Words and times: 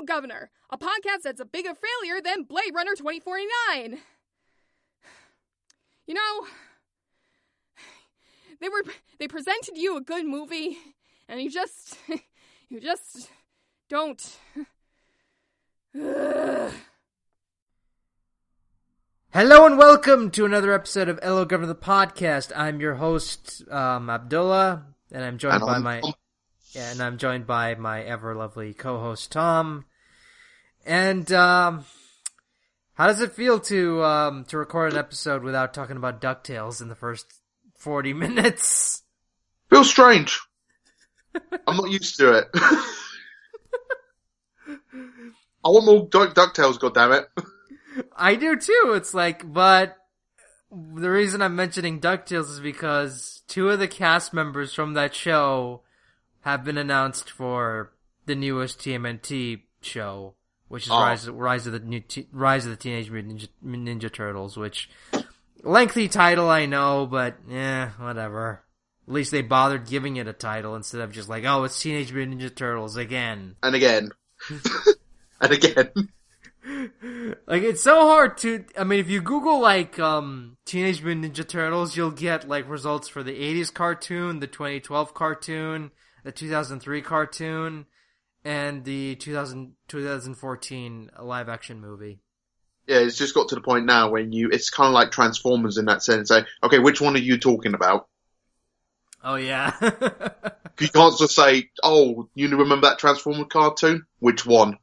Hello 0.00 0.16
Governor, 0.16 0.50
a 0.70 0.78
podcast 0.78 1.24
that's 1.24 1.42
a 1.42 1.44
bigger 1.44 1.74
failure 1.74 2.22
than 2.24 2.44
Blade 2.44 2.72
Runner 2.74 2.92
2049. 2.96 3.98
You 6.06 6.14
know, 6.14 6.46
they 8.62 8.70
were 8.70 8.82
they 9.18 9.28
presented 9.28 9.76
you 9.76 9.98
a 9.98 10.00
good 10.00 10.24
movie 10.24 10.78
and 11.28 11.42
you 11.42 11.50
just 11.50 11.98
you 12.70 12.80
just 12.80 13.28
don't 13.90 14.38
Ugh. 15.94 16.72
Hello 19.34 19.66
and 19.66 19.76
welcome 19.76 20.30
to 20.30 20.46
another 20.46 20.72
episode 20.72 21.10
of 21.10 21.20
Hello 21.22 21.44
Governor 21.44 21.68
the 21.68 21.74
podcast. 21.74 22.52
I'm 22.56 22.80
your 22.80 22.94
host, 22.94 23.64
um, 23.70 24.08
Abdullah, 24.08 24.86
and 25.12 25.22
I'm 25.22 25.36
joined 25.36 25.60
by 25.60 25.78
my 25.78 26.00
yeah, 26.72 26.90
and 26.90 27.02
I'm 27.02 27.18
joined 27.18 27.46
by 27.46 27.74
my 27.74 28.02
ever 28.02 28.34
lovely 28.34 28.72
co-host 28.72 29.32
Tom. 29.32 29.84
And 30.86 31.30
um, 31.32 31.84
how 32.94 33.06
does 33.06 33.20
it 33.20 33.32
feel 33.32 33.60
to 33.60 34.02
um 34.02 34.44
to 34.46 34.58
record 34.58 34.92
an 34.92 34.98
episode 34.98 35.42
without 35.42 35.74
talking 35.74 35.96
about 35.96 36.20
Ducktales 36.20 36.80
in 36.80 36.88
the 36.88 36.94
first 36.94 37.26
forty 37.76 38.12
minutes? 38.14 39.02
Feels 39.70 39.90
strange. 39.90 40.40
I'm 41.66 41.76
not 41.76 41.90
used 41.90 42.16
to 42.18 42.32
it. 42.32 42.48
I 45.62 45.68
want 45.68 45.86
more 45.86 46.08
Duck 46.08 46.34
Ducktales, 46.34 46.78
goddammit. 46.78 47.26
I 48.16 48.34
do 48.34 48.56
too. 48.56 48.92
It's 48.94 49.14
like, 49.14 49.52
but 49.52 49.96
the 50.70 51.10
reason 51.10 51.42
I'm 51.42 51.56
mentioning 51.56 52.00
DuckTales 52.00 52.50
is 52.50 52.60
because 52.60 53.42
two 53.48 53.68
of 53.68 53.78
the 53.78 53.88
cast 53.88 54.32
members 54.32 54.72
from 54.72 54.94
that 54.94 55.14
show 55.14 55.82
have 56.42 56.64
been 56.64 56.78
announced 56.78 57.30
for 57.30 57.92
the 58.26 58.34
newest 58.34 58.78
TMNT 58.78 59.62
show, 59.82 60.34
which 60.70 60.84
is 60.84 60.90
Oh. 60.92 61.00
Rise, 61.00 61.28
Rise 61.28 61.66
of 61.66 61.72
the 61.72 61.80
New 61.80 61.98
T- 61.98 62.28
Rise 62.32 62.64
of 62.64 62.70
the 62.70 62.76
Teenage 62.76 63.10
Mutant 63.10 63.48
Ninja, 63.64 64.00
Ninja 64.00 64.12
Turtles. 64.12 64.56
Which 64.56 64.88
lengthy 65.64 66.06
title, 66.08 66.48
I 66.48 66.66
know, 66.66 67.06
but 67.06 67.38
yeah, 67.48 67.90
whatever. 67.98 68.62
At 69.08 69.12
least 69.12 69.32
they 69.32 69.42
bothered 69.42 69.88
giving 69.88 70.14
it 70.16 70.28
a 70.28 70.32
title 70.32 70.76
instead 70.76 71.00
of 71.00 71.10
just 71.10 71.28
like, 71.28 71.44
oh, 71.44 71.64
it's 71.64 71.82
Teenage 71.82 72.12
Mutant 72.12 72.40
Ninja 72.40 72.54
Turtles 72.54 72.96
again. 72.96 73.56
And 73.64 73.74
again. 73.74 74.10
and 75.40 75.52
again. 75.52 75.90
Like 77.48 77.62
it's 77.64 77.82
so 77.82 78.06
hard 78.06 78.38
to. 78.38 78.64
I 78.78 78.84
mean, 78.84 79.00
if 79.00 79.10
you 79.10 79.20
Google 79.20 79.60
like 79.60 79.98
um 79.98 80.56
Teenage 80.66 81.02
Mutant 81.02 81.34
Ninja 81.34 81.48
Turtles, 81.48 81.96
you'll 81.96 82.12
get 82.12 82.48
like 82.48 82.68
results 82.70 83.08
for 83.08 83.24
the 83.24 83.32
'80s 83.32 83.74
cartoon, 83.74 84.38
the 84.38 84.46
2012 84.46 85.14
cartoon, 85.14 85.90
the 86.22 86.30
2003 86.30 87.02
cartoon, 87.02 87.86
and 88.44 88.84
the 88.84 89.16
2000 89.16 89.74
2014 89.88 91.10
live 91.20 91.48
action 91.48 91.80
movie. 91.80 92.20
Yeah, 92.86 92.98
it's 92.98 93.16
just 93.18 93.34
got 93.34 93.48
to 93.50 93.54
the 93.54 93.60
point 93.60 93.86
now 93.86 94.10
when 94.10 94.32
you, 94.32 94.48
it's 94.50 94.70
kind 94.70 94.88
of 94.88 94.94
like 94.94 95.12
Transformers 95.12 95.78
in 95.78 95.84
that 95.84 96.02
sense. 96.02 96.28
Say, 96.28 96.44
okay, 96.62 96.78
which 96.78 97.00
one 97.00 97.14
are 97.14 97.20
you 97.20 97.38
talking 97.38 97.74
about? 97.74 98.08
Oh 99.22 99.36
yeah, 99.36 99.74
You 100.80 100.88
can't 100.88 101.18
just 101.18 101.36
say, 101.36 101.68
oh, 101.82 102.28
you 102.34 102.48
remember 102.48 102.88
that 102.88 102.98
Transformer 102.98 103.44
cartoon? 103.44 104.06
Which 104.18 104.46
one? 104.46 104.78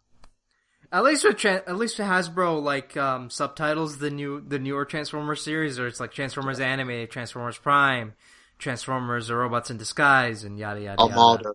at 0.91 1.03
least 1.03 1.25
with 1.25 1.35
Tran 1.35 1.63
at 1.67 1.75
least 1.75 2.00
with 2.00 2.08
Hasbro 2.08 2.61
like 2.63 2.95
um 2.95 3.30
subtitles 3.30 3.97
the 3.97 4.09
new 4.09 4.39
the 4.39 4.59
newer 4.59 4.85
Transformers 4.85 5.44
series, 5.44 5.80
or 5.80 5.88
it's 5.88 6.00
like 6.00 6.13
Transformers 6.13 6.59
Animated, 6.59 7.11
Transformers 7.11 7.58
Prime, 7.58 8.13
Transformers: 8.58 9.28
The 9.28 9.35
Robots 9.35 9.69
in 9.69 9.78
Disguise, 9.78 10.44
and 10.44 10.58
yada 10.58 10.81
yada 10.81 11.03
yada. 11.03 11.53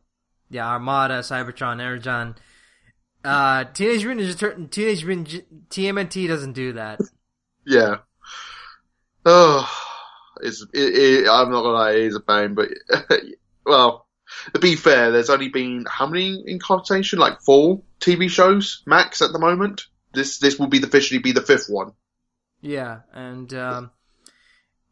Yeah, 0.53 0.69
Armada, 0.69 1.21
Cybertron, 1.21 1.81
Energon. 1.81 2.35
Uh, 3.25 3.65
Teenage 3.73 4.05
Mutant 4.05 4.29
Ninja 4.29 4.39
Tur- 4.39 4.67
Teenage 4.71 5.05
Mutant 5.07 5.71
TMNT 5.71 6.29
doesn't 6.29 6.53
do 6.53 6.75
that. 6.75 7.01
Yeah. 7.67 7.97
Oh, 9.25 9.67
it's, 10.43 10.63
it, 10.75 11.25
it, 11.25 11.29
I'm 11.29 11.51
not 11.51 11.63
gonna 11.63 11.75
lie, 11.75 11.93
it 11.93 12.03
is 12.03 12.17
a 12.17 12.21
pain, 12.21 12.55
but, 12.55 12.69
well, 13.65 14.07
to 14.53 14.61
be 14.61 14.77
fair, 14.77 15.11
there's 15.11 15.31
only 15.31 15.49
been, 15.49 15.87
how 15.89 16.07
many 16.07 16.45
incarnation? 16.47 17.19
Like 17.19 17.41
four 17.41 17.81
TV 18.01 18.29
shows, 18.29 18.83
max, 18.85 19.23
at 19.23 19.33
the 19.33 19.39
moment? 19.39 19.85
This, 20.13 20.39
this 20.39 20.59
will 20.59 20.67
be 20.67 20.81
the, 20.81 20.87
officially 20.87 21.21
be 21.21 21.33
the 21.33 21.41
fifth 21.41 21.69
one. 21.69 21.93
Yeah, 22.61 23.01
and 23.15 23.55
um, 23.55 23.91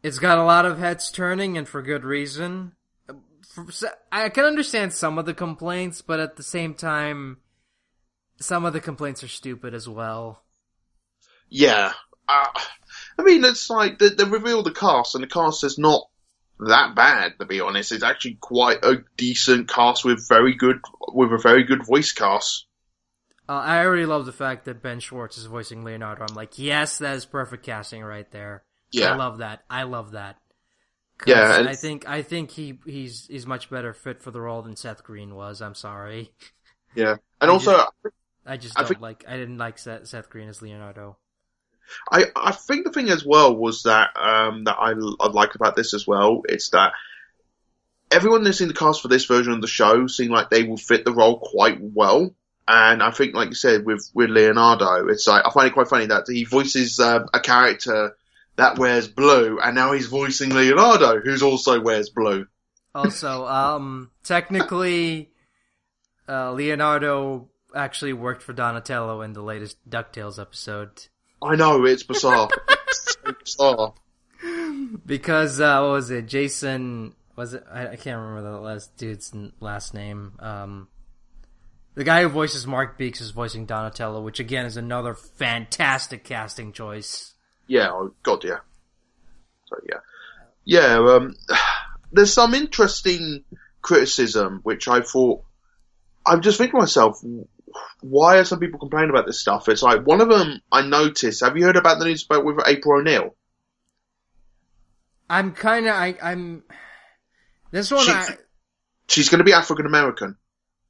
it's 0.02 0.18
got 0.18 0.38
a 0.38 0.44
lot 0.44 0.64
of 0.64 0.78
heads 0.78 1.10
turning, 1.10 1.58
and 1.58 1.68
for 1.68 1.82
good 1.82 2.04
reason. 2.04 2.72
I 4.12 4.28
can 4.28 4.44
understand 4.44 4.92
some 4.92 5.18
of 5.18 5.26
the 5.26 5.34
complaints, 5.34 6.02
but 6.02 6.20
at 6.20 6.36
the 6.36 6.42
same 6.42 6.74
time, 6.74 7.38
some 8.40 8.64
of 8.64 8.72
the 8.72 8.80
complaints 8.80 9.24
are 9.24 9.28
stupid 9.28 9.74
as 9.74 9.88
well. 9.88 10.44
Yeah. 11.48 11.92
Uh, 12.28 12.46
I 13.18 13.22
mean, 13.22 13.44
it's 13.44 13.68
like, 13.68 13.98
they, 13.98 14.10
they 14.10 14.24
revealed 14.24 14.66
the 14.66 14.72
cast, 14.72 15.14
and 15.14 15.24
the 15.24 15.28
cast 15.28 15.64
is 15.64 15.78
not 15.78 16.02
that 16.60 16.94
bad, 16.94 17.38
to 17.40 17.46
be 17.46 17.60
honest. 17.60 17.92
It's 17.92 18.04
actually 18.04 18.38
quite 18.40 18.84
a 18.84 19.02
decent 19.16 19.68
cast 19.68 20.04
with 20.04 20.28
very 20.28 20.54
good, 20.54 20.80
with 21.12 21.32
a 21.32 21.38
very 21.38 21.64
good 21.64 21.84
voice 21.84 22.12
cast. 22.12 22.66
Uh, 23.48 23.54
I 23.54 23.84
already 23.84 24.06
love 24.06 24.26
the 24.26 24.32
fact 24.32 24.66
that 24.66 24.82
Ben 24.82 25.00
Schwartz 25.00 25.36
is 25.36 25.46
voicing 25.46 25.82
Leonardo. 25.82 26.24
I'm 26.28 26.36
like, 26.36 26.58
yes, 26.58 26.98
that 26.98 27.16
is 27.16 27.26
perfect 27.26 27.66
casting 27.66 28.04
right 28.04 28.30
there. 28.30 28.62
Yeah. 28.92 29.14
I 29.14 29.16
love 29.16 29.38
that. 29.38 29.64
I 29.68 29.82
love 29.82 30.12
that. 30.12 30.36
Yeah, 31.26 31.58
and- 31.58 31.68
I 31.68 31.74
think 31.74 32.08
I 32.08 32.22
think 32.22 32.50
he 32.50 32.78
he's 32.86 33.26
he's 33.26 33.46
much 33.46 33.68
better 33.70 33.92
fit 33.92 34.22
for 34.22 34.30
the 34.30 34.40
role 34.40 34.62
than 34.62 34.76
Seth 34.76 35.02
Green 35.04 35.34
was. 35.34 35.60
I'm 35.60 35.74
sorry, 35.74 36.32
Yeah. 36.94 37.16
And 37.40 37.50
I 37.50 37.52
also, 37.54 37.84
I 38.46 38.56
just 38.56 38.74
don't 38.74 38.88
think- 38.88 39.00
like. 39.00 39.24
I 39.28 39.36
didn't 39.36 39.58
like 39.58 39.78
Seth, 39.78 40.06
Seth 40.06 40.30
Green 40.30 40.48
as 40.48 40.62
Leonardo. 40.62 41.16
I, 42.10 42.26
I 42.36 42.52
think 42.52 42.84
the 42.86 42.92
thing 42.92 43.08
as 43.10 43.24
well 43.26 43.56
was 43.56 43.82
that 43.82 44.10
um, 44.16 44.64
that 44.64 44.76
I, 44.78 44.90
I 44.92 45.28
liked 45.30 45.56
about 45.56 45.74
this 45.76 45.92
as 45.92 46.06
well. 46.06 46.42
It's 46.48 46.70
that 46.70 46.92
everyone 48.10 48.44
that's 48.44 48.60
in 48.60 48.68
the 48.68 48.74
cast 48.74 49.02
for 49.02 49.08
this 49.08 49.24
version 49.24 49.52
of 49.52 49.60
the 49.60 49.66
show 49.66 50.06
seemed 50.06 50.30
like 50.30 50.50
they 50.50 50.62
will 50.64 50.76
fit 50.76 51.04
the 51.04 51.12
role 51.12 51.38
quite 51.40 51.78
well. 51.80 52.34
And 52.68 53.02
I 53.02 53.10
think, 53.10 53.34
like 53.34 53.48
you 53.48 53.54
said, 53.56 53.84
with 53.84 54.08
with 54.14 54.30
Leonardo, 54.30 55.08
it's 55.08 55.26
like 55.26 55.44
I 55.44 55.50
find 55.50 55.66
it 55.66 55.72
quite 55.74 55.88
funny 55.88 56.06
that 56.06 56.24
he 56.28 56.44
voices 56.44 57.00
um, 57.00 57.26
a 57.34 57.40
character 57.40 58.16
that 58.56 58.78
wears 58.78 59.08
blue, 59.08 59.58
and 59.60 59.74
now 59.74 59.92
he's 59.92 60.06
voicing 60.06 60.50
Leonardo, 60.50 61.20
who's 61.20 61.42
also 61.42 61.80
wears 61.80 62.10
blue. 62.10 62.46
Also, 62.94 63.46
um, 63.46 64.10
technically, 64.24 65.30
uh, 66.28 66.52
Leonardo 66.52 67.48
actually 67.74 68.12
worked 68.12 68.42
for 68.42 68.52
Donatello 68.52 69.22
in 69.22 69.32
the 69.32 69.42
latest 69.42 69.78
Ducktales 69.88 70.40
episode 70.40 71.08
I 71.42 71.56
know 71.56 71.84
it's 71.84 72.02
bizarre, 72.02 72.48
it's 72.88 73.16
so 73.24 73.32
bizarre. 73.32 73.94
because 75.06 75.60
uh, 75.60 75.80
what 75.80 75.92
was 75.92 76.10
it? 76.10 76.26
Jason 76.26 77.14
was 77.36 77.54
it? 77.54 77.64
I, 77.70 77.88
I 77.88 77.96
can't 77.96 78.20
remember 78.20 78.42
the 78.42 78.60
last 78.60 78.96
dude's 78.96 79.32
last 79.60 79.94
name. 79.94 80.32
Um, 80.38 80.88
the 81.94 82.04
guy 82.04 82.22
who 82.22 82.28
voices 82.28 82.66
Mark 82.66 82.98
Beaks 82.98 83.20
is 83.20 83.30
voicing 83.30 83.64
Donatello, 83.66 84.20
which 84.20 84.38
again 84.38 84.66
is 84.66 84.76
another 84.76 85.14
fantastic 85.14 86.24
casting 86.24 86.72
choice. 86.72 87.29
Yeah, 87.70 87.90
oh, 87.92 88.12
God, 88.24 88.42
yeah. 88.42 88.58
So 89.66 89.76
yeah, 89.88 90.00
yeah. 90.64 90.98
Um, 90.98 91.36
there's 92.12 92.32
some 92.32 92.52
interesting 92.52 93.44
criticism 93.80 94.60
which 94.64 94.88
I 94.88 95.02
thought. 95.02 95.44
I'm 96.26 96.42
just 96.42 96.58
thinking 96.58 96.72
to 96.72 96.82
myself, 96.82 97.22
why 98.02 98.38
are 98.38 98.44
some 98.44 98.58
people 98.58 98.80
complaining 98.80 99.10
about 99.10 99.24
this 99.26 99.40
stuff? 99.40 99.68
It's 99.68 99.82
like 99.82 100.04
one 100.04 100.20
of 100.20 100.28
them 100.28 100.60
I 100.70 100.82
noticed. 100.82 101.44
Have 101.44 101.56
you 101.56 101.64
heard 101.64 101.76
about 101.76 102.00
the 102.00 102.06
news 102.06 102.24
about 102.24 102.44
with 102.44 102.58
April 102.66 102.98
O'Neil? 102.98 103.36
I'm 105.30 105.52
kind 105.52 105.86
of 105.86 105.94
I, 105.94 106.16
I'm. 106.20 106.64
This 107.70 107.92
one 107.92 108.04
She- 108.04 108.10
I 108.10 108.36
She's 109.08 109.28
going 109.28 109.38
to 109.38 109.44
be 109.44 109.52
African 109.52 109.86
American. 109.86 110.36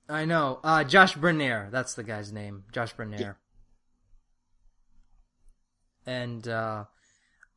I 0.08 0.24
know. 0.24 0.60
Uh, 0.64 0.84
Josh 0.84 1.14
Brener, 1.14 1.70
that's 1.70 1.94
the 1.94 2.02
guy's 2.02 2.32
name. 2.32 2.64
Josh 2.72 2.94
Brener. 2.94 3.36
And 6.10 6.48
uh, 6.48 6.84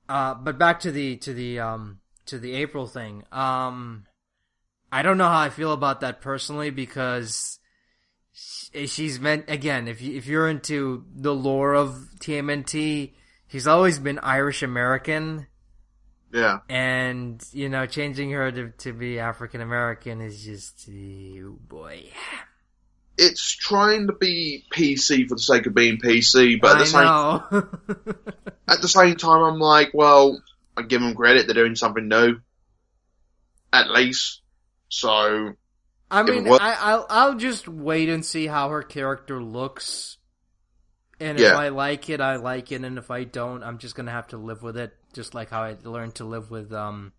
uh, 0.07 0.35
but 0.35 0.59
back 0.59 0.81
to 0.81 0.91
the 0.91 1.17
to 1.17 1.33
the 1.33 1.59
um 1.59 2.00
to 2.27 2.38
the 2.38 2.53
April 2.53 2.88
thing. 2.88 3.23
Um, 3.31 4.05
I 4.91 5.01
don't 5.01 5.17
know 5.17 5.27
how 5.27 5.39
I 5.39 5.50
feel 5.50 5.73
about 5.73 6.01
that 6.01 6.21
personally 6.21 6.69
because 6.69 7.59
she's 8.33 9.19
meant 9.19 9.45
again. 9.50 9.88
If 9.88 10.01
you 10.01 10.15
if 10.15 10.27
you're 10.27 10.47
into 10.47 11.05
the 11.15 11.33
lore 11.33 11.73
of 11.73 11.95
TMNT, 12.19 13.13
he's 13.47 13.67
always 13.67 13.97
been 14.00 14.19
Irish 14.19 14.61
American. 14.61 15.47
Yeah, 16.31 16.59
And 16.67 17.44
you 17.51 17.69
know, 17.69 17.85
changing 17.85 18.31
her 18.31 18.51
to 18.51 18.69
to 18.69 18.94
be 18.94 19.19
African 19.19 19.61
American 19.61 20.21
is 20.21 20.44
just, 20.44 20.89
oh 20.89 21.57
boy. 21.67 22.05
It's 23.18 23.56
trying 23.56 24.07
to 24.07 24.13
be 24.13 24.65
PC 24.74 25.27
for 25.27 25.36
the 25.36 25.42
sake 25.42 25.65
of 25.65 25.74
being 25.74 25.98
PC, 25.98 26.60
but 26.60 26.75
at 26.75 26.80
the 26.80 26.86
same 26.86 27.04
at 28.68 28.81
the 28.81 28.88
same 28.88 29.15
time, 29.15 29.42
I'm 29.44 29.60
like, 29.60 29.92
well, 29.94 30.42
I 30.75 30.83
give 30.83 31.01
them 31.01 31.15
credit; 31.15 31.45
they're 31.45 31.54
doing 31.54 31.75
something 31.75 32.07
new, 32.07 32.39
at 33.71 33.89
least. 33.92 34.42
So 34.89 35.54
I 36.10 36.24
mean, 36.24 36.48
I, 36.48 36.77
I'll 36.80 37.06
I'll 37.10 37.36
just 37.36 37.68
wait 37.68 38.10
and 38.10 38.25
see 38.25 38.48
how 38.48 38.69
her 38.69 38.83
character 38.83 39.42
looks, 39.42 40.18
and 41.19 41.38
if 41.38 41.44
Yeah. 41.44 41.57
I 41.57 41.69
like 41.69 42.10
it, 42.10 42.21
I 42.21 42.38
like 42.38 42.71
it, 42.71 42.83
and 42.83 42.98
if 42.98 43.12
I 43.12 43.24
don't, 43.24 43.63
I'm 43.63 43.77
just 43.77 43.95
gonna 43.95 44.12
have 44.12 44.27
to 44.30 44.38
live 44.38 44.63
with 44.63 44.77
it, 44.77 44.95
just 45.13 45.33
like 45.33 45.50
how 45.50 45.63
I 45.63 45.77
learned 45.83 46.15
to 46.15 46.25
live 46.25 46.50
with 46.51 46.74
um, 46.74 47.13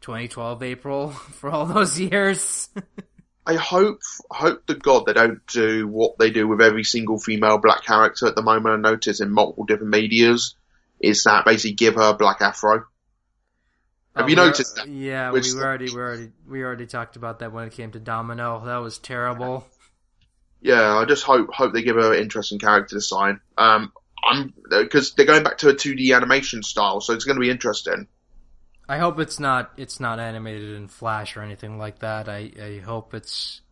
2012 0.00 0.62
April 0.62 1.10
for 1.10 1.50
all 1.50 1.66
those 1.66 1.98
years. 1.98 2.68
I 3.46 3.54
hope, 3.56 4.00
hope 4.30 4.66
to 4.66 4.74
God 4.74 5.04
they 5.06 5.12
don't 5.12 5.46
do 5.46 5.86
what 5.86 6.18
they 6.18 6.30
do 6.30 6.48
with 6.48 6.62
every 6.62 6.84
single 6.84 7.18
female 7.18 7.58
black 7.58 7.84
character 7.84 8.26
at 8.26 8.36
the 8.36 8.42
moment. 8.42 8.86
I 8.86 8.90
notice 8.90 9.20
in 9.20 9.30
multiple 9.30 9.64
different 9.64 9.90
medias 9.90 10.54
is 11.00 11.24
that 11.24 11.44
basically 11.44 11.74
give 11.74 11.96
her 11.96 12.10
a 12.10 12.14
black 12.14 12.40
afro. 12.40 12.86
Have 14.16 14.26
Uh, 14.26 14.28
you 14.28 14.36
noticed 14.36 14.76
that? 14.76 14.88
Yeah, 14.88 15.30
Which- 15.30 15.52
we 15.52 15.60
already 15.60 15.90
we 15.90 16.00
already 16.00 16.30
we 16.48 16.62
already 16.62 16.86
talked 16.86 17.16
about 17.16 17.40
that 17.40 17.52
when 17.52 17.66
it 17.66 17.72
came 17.72 17.90
to 17.92 17.98
Domino. 18.00 18.64
That 18.64 18.78
was 18.78 18.98
terrible. 18.98 19.66
Yeah, 20.62 20.96
I 20.96 21.04
just 21.04 21.24
hope 21.24 21.52
hope 21.52 21.74
they 21.74 21.82
give 21.82 21.96
her 21.96 22.14
an 22.14 22.20
interesting 22.20 22.58
character 22.58 22.96
design. 22.96 23.40
Um, 23.58 23.92
I'm 24.24 24.54
because 24.70 25.12
they're 25.12 25.26
going 25.26 25.42
back 25.42 25.58
to 25.58 25.68
a 25.68 25.74
2D 25.74 26.14
animation 26.16 26.62
style, 26.62 27.02
so 27.02 27.12
it's 27.12 27.24
going 27.24 27.36
to 27.36 27.40
be 27.40 27.50
interesting. 27.50 28.06
I 28.88 28.98
hope 28.98 29.18
it's 29.18 29.40
not 29.40 29.72
it's 29.76 30.00
not 30.00 30.18
animated 30.18 30.74
in 30.74 30.88
Flash 30.88 31.36
or 31.36 31.42
anything 31.42 31.78
like 31.78 32.00
that. 32.00 32.28
I 32.28 32.50
I 32.60 32.82
hope 32.84 33.14
it's 33.14 33.62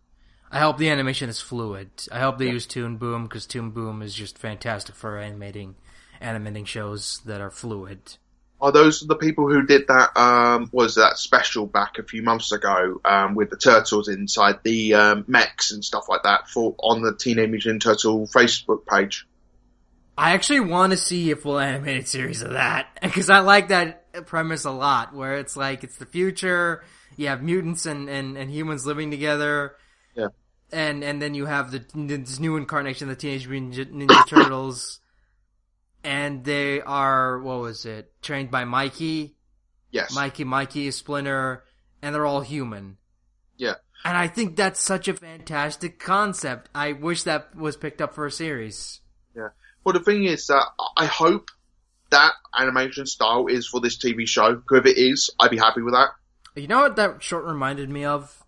I 0.51 0.59
hope 0.59 0.79
the 0.79 0.91
animation 0.91 1.29
is 1.29 1.41
fluid. 1.41 1.91
I 2.11 2.21
hope 2.21 2.39
they 2.39 2.51
use 2.51 2.67
Toon 2.67 2.97
Boom 2.99 3.25
because 3.25 3.47
Toon 3.47 3.71
Boom 3.71 4.03
is 4.03 4.15
just 4.15 4.39
fantastic 4.39 4.95
for 4.95 5.19
animating 5.19 5.77
animating 6.21 6.65
shows 6.65 7.21
that 7.27 7.41
are 7.41 7.51
fluid. 7.51 8.01
Are 8.61 8.71
those 8.71 9.01
the 9.01 9.17
people 9.17 9.51
who 9.51 9.67
did 9.67 9.89
that? 9.89 10.17
Um, 10.17 10.71
was 10.73 10.95
that 10.95 11.19
special 11.19 11.67
back 11.67 11.99
a 11.99 12.05
few 12.05 12.23
months 12.23 12.53
ago 12.53 13.01
um, 13.05 13.35
with 13.35 13.51
the 13.51 13.57
turtles 13.57 14.09
inside 14.09 14.61
the 14.63 14.95
um, 14.95 15.25
mechs 15.27 15.73
and 15.73 15.85
stuff 15.85 16.09
like 16.09 16.23
that 16.23 16.49
for 16.49 16.75
on 16.79 17.03
the 17.03 17.17
Teenage 17.17 17.51
Mutant 17.51 17.83
Turtle 17.83 18.29
Facebook 18.29 18.87
page? 18.87 19.27
I 20.17 20.33
actually 20.33 20.61
want 20.61 20.93
to 20.93 20.97
see 20.97 21.31
a 21.33 21.37
full 21.37 21.59
animated 21.59 22.07
series 22.07 22.41
of 22.41 22.53
that 22.53 22.99
because 23.03 23.31
I 23.31 23.41
like 23.41 23.69
that 23.69 24.02
premise 24.27 24.65
a 24.65 24.71
lot. 24.71 25.15
Where 25.15 25.37
it's 25.39 25.57
like 25.57 25.85
it's 25.85 25.97
the 25.97 26.07
future, 26.07 26.85
you 27.17 27.29
have 27.29 27.43
mutants 27.43 27.87
and, 27.87 28.09
and, 28.09 28.37
and 28.37 28.51
humans 28.51 28.85
living 28.87 29.11
together, 29.11 29.77
Yeah. 30.15 30.29
and 30.73 31.03
and 31.03 31.21
then 31.23 31.35
you 31.35 31.47
have 31.47 31.71
the 31.71 31.85
this 31.95 32.39
new 32.39 32.57
incarnation 32.57 33.09
of 33.09 33.17
the 33.17 33.21
Teenage 33.21 33.49
Mutant 33.49 33.71
Ninja, 33.95 34.07
Ninja 34.07 34.27
Turtles, 34.29 35.01
and 36.05 36.45
they 36.45 36.81
are 36.81 37.39
what 37.41 37.61
was 37.61 37.85
it 37.87 38.13
trained 38.23 38.51
by 38.51 38.65
Mikey, 38.65 39.37
Yes. 39.91 40.15
Mikey, 40.15 40.45
Mikey, 40.45 40.91
Splinter, 40.91 41.65
and 42.01 42.15
they're 42.15 42.27
all 42.27 42.41
human. 42.41 42.97
Yeah. 43.57 43.75
And 44.05 44.17
I 44.17 44.27
think 44.27 44.57
that's 44.57 44.81
such 44.81 45.07
a 45.07 45.15
fantastic 45.15 46.01
concept. 46.01 46.69
I 46.75 46.93
wish 46.93 47.23
that 47.25 47.55
was 47.55 47.77
picked 47.77 48.01
up 48.03 48.15
for 48.15 48.27
a 48.27 48.31
series. 48.33 49.01
Yeah. 49.37 49.49
Well, 49.85 49.93
the 49.93 50.01
thing 50.01 50.25
is 50.25 50.47
that 50.49 50.65
I 50.97 51.07
hope 51.07 51.51
that 52.13 52.33
animation 52.59 53.05
style 53.07 53.47
is 53.49 53.67
for 53.67 53.81
this 53.81 53.99
TV 53.99 54.27
show. 54.27 54.63
if 54.71 54.87
it 54.87 54.97
is, 54.97 55.31
I'd 55.39 55.51
be 55.51 55.59
happy 55.59 55.83
with 55.83 55.93
that. 55.95 56.09
You 56.55 56.69
know 56.69 56.81
what 56.81 56.97
that 56.97 57.23
short 57.23 57.45
reminded 57.45 57.91
me 57.91 58.05
of? 58.05 58.43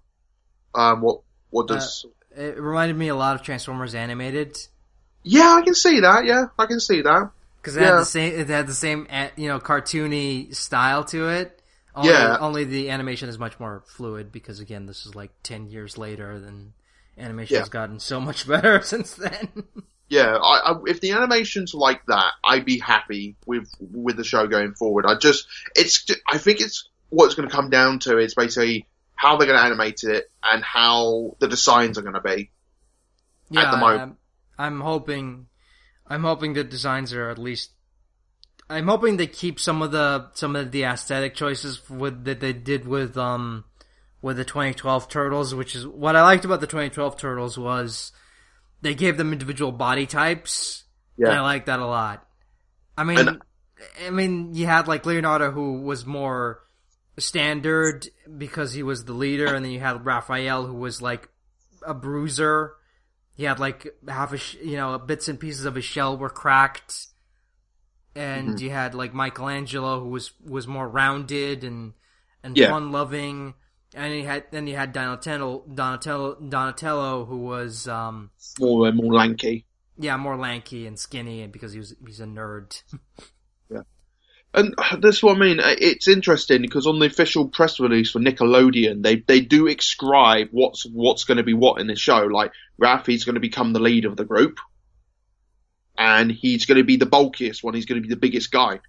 Um, 0.75 1.01
what 1.03 1.21
what 1.51 1.69
does? 1.69 2.07
It 2.37 2.59
reminded 2.59 2.97
me 2.97 3.09
a 3.09 3.15
lot 3.15 3.35
of 3.37 3.43
Transformers 3.43 3.95
animated 3.95 4.57
yeah, 5.27 5.57
I 5.59 5.63
can 5.63 5.75
see 5.75 6.01
that. 6.01 6.27
Yeah, 6.27 6.47
I 6.59 6.67
can 6.67 6.79
see 6.81 7.01
that. 7.01 7.31
because 7.57 7.77
it 7.77 7.83
had 7.83 7.95
the 7.99 8.05
same 8.05 8.35
it 8.41 8.49
had 8.49 8.67
the 8.67 8.75
same 8.75 9.07
uh, 9.11 9.29
you 9.37 9.49
know 9.49 9.59
cartoony 9.59 10.55
style 10.55 11.03
to 11.05 11.29
it. 11.31 11.63
Only, 11.97 12.11
Yeah. 12.11 12.37
Only 12.39 12.65
the 12.65 12.91
animation 12.91 13.29
is 13.31 13.39
much 13.39 13.59
more 13.59 13.83
fluid 13.87 14.31
because 14.33 14.61
again, 14.61 14.85
this 14.87 15.07
is 15.07 15.15
like 15.15 15.31
ten 15.43 15.69
years 15.69 15.97
later, 15.97 16.33
and 16.33 16.73
animation 17.17 17.55
Yeah. 17.55 17.61
has 17.61 17.71
gotten 17.71 18.01
so 18.01 18.21
much 18.21 18.47
better 18.55 18.83
since 18.83 19.15
then. 19.15 19.49
Yeah, 20.09 20.37
I, 20.37 20.73
I, 20.73 20.81
if 20.87 21.01
the 21.01 21.13
animation's 21.13 21.75
like 21.75 22.05
that, 22.07 22.33
I'd 22.45 22.65
be 22.65 22.79
happy 22.79 23.37
with 23.47 23.71
with 23.81 24.17
the 24.17 24.25
show 24.25 24.47
going 24.47 24.75
forward. 24.75 25.07
I 25.07 25.17
just, 25.17 25.47
it's, 25.75 26.07
I 26.27 26.39
think 26.39 26.61
it's 26.61 26.89
what 27.09 27.27
it's 27.27 27.35
going 27.35 27.49
to 27.49 27.55
come 27.55 27.71
down 27.71 28.01
to 28.01 28.19
is 28.19 28.35
basically 28.35 28.87
how 29.15 29.37
they're 29.37 29.47
going 29.47 29.59
to 29.59 29.65
animate 29.65 30.05
it 30.05 30.31
and 30.43 30.63
how 30.63 31.37
the 31.39 31.49
designs 31.49 31.97
are 31.97 32.03
going 32.03 32.15
to 32.15 32.21
be. 32.21 32.51
yeah, 33.51 33.71
the 33.71 33.77
moment. 33.79 34.17
I'm, 34.59 34.67
I'm 34.75 34.81
hoping, 34.81 35.47
I'm 36.07 36.25
hoping 36.25 36.53
the 36.53 36.65
designs 36.65 37.13
are 37.13 37.31
at 37.31 37.39
least. 37.39 37.71
I'm 38.69 38.89
hoping 38.89 39.17
they 39.17 39.27
keep 39.27 39.61
some 39.61 39.83
of 39.83 39.93
the 39.93 40.31
some 40.33 40.57
of 40.57 40.71
the 40.71 40.85
aesthetic 40.85 41.35
choices 41.35 41.89
with 41.91 42.25
that 42.25 42.41
they 42.41 42.55
did 42.55 42.87
with 42.87 43.17
um 43.19 43.65
with 44.23 44.39
the 44.39 44.45
2012 44.45 45.09
turtles, 45.09 45.55
which 45.55 45.77
is 45.77 45.87
what 45.87 46.17
I 46.17 46.23
liked 46.23 46.47
about 46.47 46.61
the 46.61 46.67
2012 46.67 47.19
turtles 47.19 47.59
was 47.59 48.11
they 48.85 48.95
gave 48.95 49.17
them 49.17 49.33
individual 49.33 49.73
body 49.73 50.07
types. 50.07 50.85
And 51.19 51.29
I 51.29 51.41
like 51.41 51.67
that 51.67 51.81
a 51.81 51.87
lot. 51.87 52.25
I 52.97 53.03
mean, 53.05 53.19
And- 53.19 53.43
I 54.07 54.11
mean, 54.11 54.55
you 54.55 54.67
had 54.67 54.87
like 54.89 55.05
Leonardo 55.05 55.51
who 55.51 55.83
was 55.83 56.07
more 56.07 56.61
standard 57.19 58.07
because 58.39 58.73
he 58.73 58.83
was 58.83 59.05
the 59.05 59.13
leader, 59.13 59.53
and 59.55 59.65
then 59.65 59.73
you 59.73 59.81
had 59.81 60.05
Raphael 60.07 60.65
who 60.67 60.75
was 60.75 61.03
like 61.03 61.29
a 61.87 61.93
bruiser. 61.95 62.75
He 63.35 63.45
had 63.45 63.59
like 63.59 63.87
half 64.09 64.33
a, 64.33 64.39
sh- 64.39 64.57
you 64.63 64.77
know, 64.77 64.97
bits 64.99 65.29
and 65.29 65.39
pieces 65.41 65.65
of 65.65 65.75
his 65.75 65.85
shell 65.85 66.17
were 66.17 66.31
cracked, 66.31 67.07
and 68.15 68.51
Mm-hmm. 68.51 68.65
you 68.65 68.71
had 68.71 68.95
like 68.95 69.13
Michelangelo 69.15 70.01
who 70.01 70.09
was 70.09 70.33
was 70.45 70.67
more 70.67 70.89
rounded 70.89 71.65
and 71.65 71.93
and 72.43 72.57
Yeah. 72.57 72.71
fun 72.71 72.93
loving, 72.93 73.55
and 73.95 74.13
he 74.13 74.23
had 74.23 74.45
then 74.51 74.67
you 74.67 74.77
had 74.77 74.93
Donatello 74.93 75.65
Donatello 75.73 76.35
Donatello 76.37 77.25
who 77.25 77.39
was 77.39 77.89
um 77.89 78.31
more 78.59 78.91
more 78.93 79.15
lanky. 79.15 79.67
yeah 79.99 80.17
more 80.17 80.37
lanky 80.37 80.87
and 80.87 80.99
skinny, 80.99 81.43
and 81.43 81.53
because 81.53 81.73
he 81.73 81.79
was 81.79 81.95
he's 82.07 82.21
a 82.21 82.27
nerd. 82.27 82.83
Yeah, 83.71 83.83
and 84.53 84.75
that's 85.01 85.23
what 85.23 85.37
I 85.37 85.41
mean. 85.41 85.59
Uh, 85.61 85.75
It's 85.79 86.07
interesting 86.07 86.61
because 86.61 86.87
on 86.87 86.99
the 86.99 87.07
official 87.07 87.49
press 87.49 87.81
release 87.81 88.11
for 88.11 88.21
Nickelodeon, 88.21 89.03
they 89.03 89.17
they 89.17 89.41
do 89.41 89.73
describe 89.75 90.49
what's 90.51 90.85
what's 90.85 91.25
going 91.25 91.39
to 91.39 91.43
be 91.45 91.55
what 91.55 91.81
in 91.81 91.87
the 91.87 91.97
show. 91.97 92.25
Like 92.27 92.53
Ralphie's 92.79 93.25
going 93.25 93.37
to 93.37 93.41
become 93.41 93.73
the 93.73 93.81
leader 93.81 94.09
of 94.09 94.17
the 94.17 94.25
group, 94.27 94.59
and 95.97 96.31
he's 96.31 96.67
going 96.67 96.79
to 96.79 96.85
be 96.85 96.97
the 96.97 97.07
bulkiest 97.07 97.63
one. 97.65 97.75
He's 97.75 97.87
going 97.87 98.03
to 98.03 98.07
be 98.07 98.13
the 98.15 98.21
biggest 98.21 98.51
guy, 98.53 98.81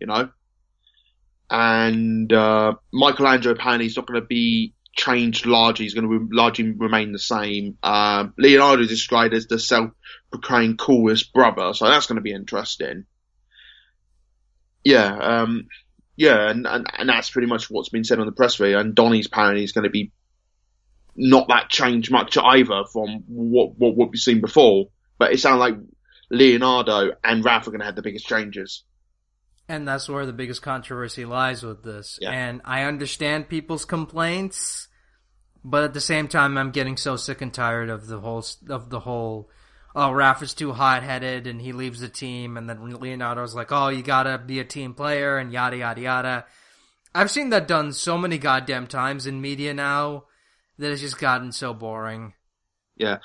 you 0.00 0.06
know. 0.06 0.30
And 1.50 2.32
uh, 2.32 2.74
Michelangelo 2.92 3.56
is 3.80 3.96
not 3.96 4.06
going 4.06 4.20
to 4.20 4.26
be 4.26 4.74
changed 4.94 5.46
largely. 5.46 5.84
He's 5.84 5.94
going 5.94 6.08
to 6.08 6.18
re- 6.18 6.28
largely 6.30 6.70
remain 6.70 7.12
the 7.12 7.18
same. 7.18 7.76
Um, 7.82 8.34
Leonardo 8.38 8.82
is 8.82 8.88
described 8.88 9.34
as 9.34 9.46
the 9.46 9.58
self-proclaimed 9.58 10.78
coolest 10.78 11.32
brother, 11.32 11.72
so 11.74 11.86
that's 11.86 12.06
going 12.06 12.16
to 12.16 12.22
be 12.22 12.32
interesting. 12.32 13.04
Yeah, 14.84 15.16
um, 15.16 15.68
yeah, 16.16 16.50
and, 16.50 16.66
and 16.66 16.86
and 16.96 17.08
that's 17.08 17.30
pretty 17.30 17.48
much 17.48 17.70
what's 17.70 17.88
been 17.88 18.04
said 18.04 18.18
on 18.18 18.26
the 18.26 18.32
press 18.32 18.60
release. 18.60 18.76
And 18.76 18.94
Donnie's 18.94 19.26
apparently 19.26 19.64
is 19.64 19.72
going 19.72 19.84
to 19.84 19.90
be 19.90 20.12
not 21.16 21.48
that 21.48 21.68
changed 21.68 22.10
much 22.10 22.36
either 22.38 22.84
from 22.92 23.24
what 23.26 23.76
what, 23.76 23.96
what 23.96 24.10
we've 24.10 24.20
seen 24.20 24.40
before. 24.40 24.86
But 25.18 25.32
it 25.32 25.40
sounds 25.40 25.60
like 25.60 25.74
Leonardo 26.30 27.12
and 27.22 27.44
Ralph 27.44 27.66
are 27.66 27.70
going 27.70 27.80
to 27.80 27.86
have 27.86 27.96
the 27.96 28.02
biggest 28.02 28.26
changes. 28.26 28.84
And 29.70 29.86
that's 29.86 30.08
where 30.08 30.26
the 30.26 30.32
biggest 30.32 30.62
controversy 30.62 31.24
lies 31.24 31.62
with 31.62 31.84
this. 31.84 32.18
Yeah. 32.20 32.32
And 32.32 32.60
I 32.64 32.82
understand 32.82 33.48
people's 33.48 33.84
complaints, 33.84 34.88
but 35.62 35.84
at 35.84 35.94
the 35.94 36.00
same 36.00 36.26
time, 36.26 36.58
I'm 36.58 36.72
getting 36.72 36.96
so 36.96 37.14
sick 37.14 37.40
and 37.40 37.54
tired 37.54 37.88
of 37.88 38.08
the 38.08 38.18
whole 38.18 38.44
of 38.68 38.90
the 38.90 38.98
whole. 38.98 39.48
Oh, 39.94 40.10
Raph 40.10 40.42
is 40.42 40.54
too 40.54 40.72
hot 40.72 41.04
headed, 41.04 41.46
and 41.46 41.62
he 41.62 41.70
leaves 41.70 42.00
the 42.00 42.08
team, 42.08 42.56
and 42.56 42.68
then 42.68 42.98
Leonardo's 42.98 43.54
like, 43.54 43.70
"Oh, 43.70 43.90
you 43.90 44.02
gotta 44.02 44.38
be 44.38 44.58
a 44.58 44.64
team 44.64 44.92
player," 44.92 45.38
and 45.38 45.52
yada 45.52 45.76
yada 45.76 46.00
yada. 46.00 46.46
I've 47.14 47.30
seen 47.30 47.50
that 47.50 47.68
done 47.68 47.92
so 47.92 48.18
many 48.18 48.38
goddamn 48.38 48.88
times 48.88 49.28
in 49.28 49.40
media 49.40 49.72
now 49.72 50.24
that 50.78 50.90
it's 50.90 51.00
just 51.00 51.20
gotten 51.20 51.52
so 51.52 51.74
boring. 51.74 52.34
Yeah. 52.96 53.18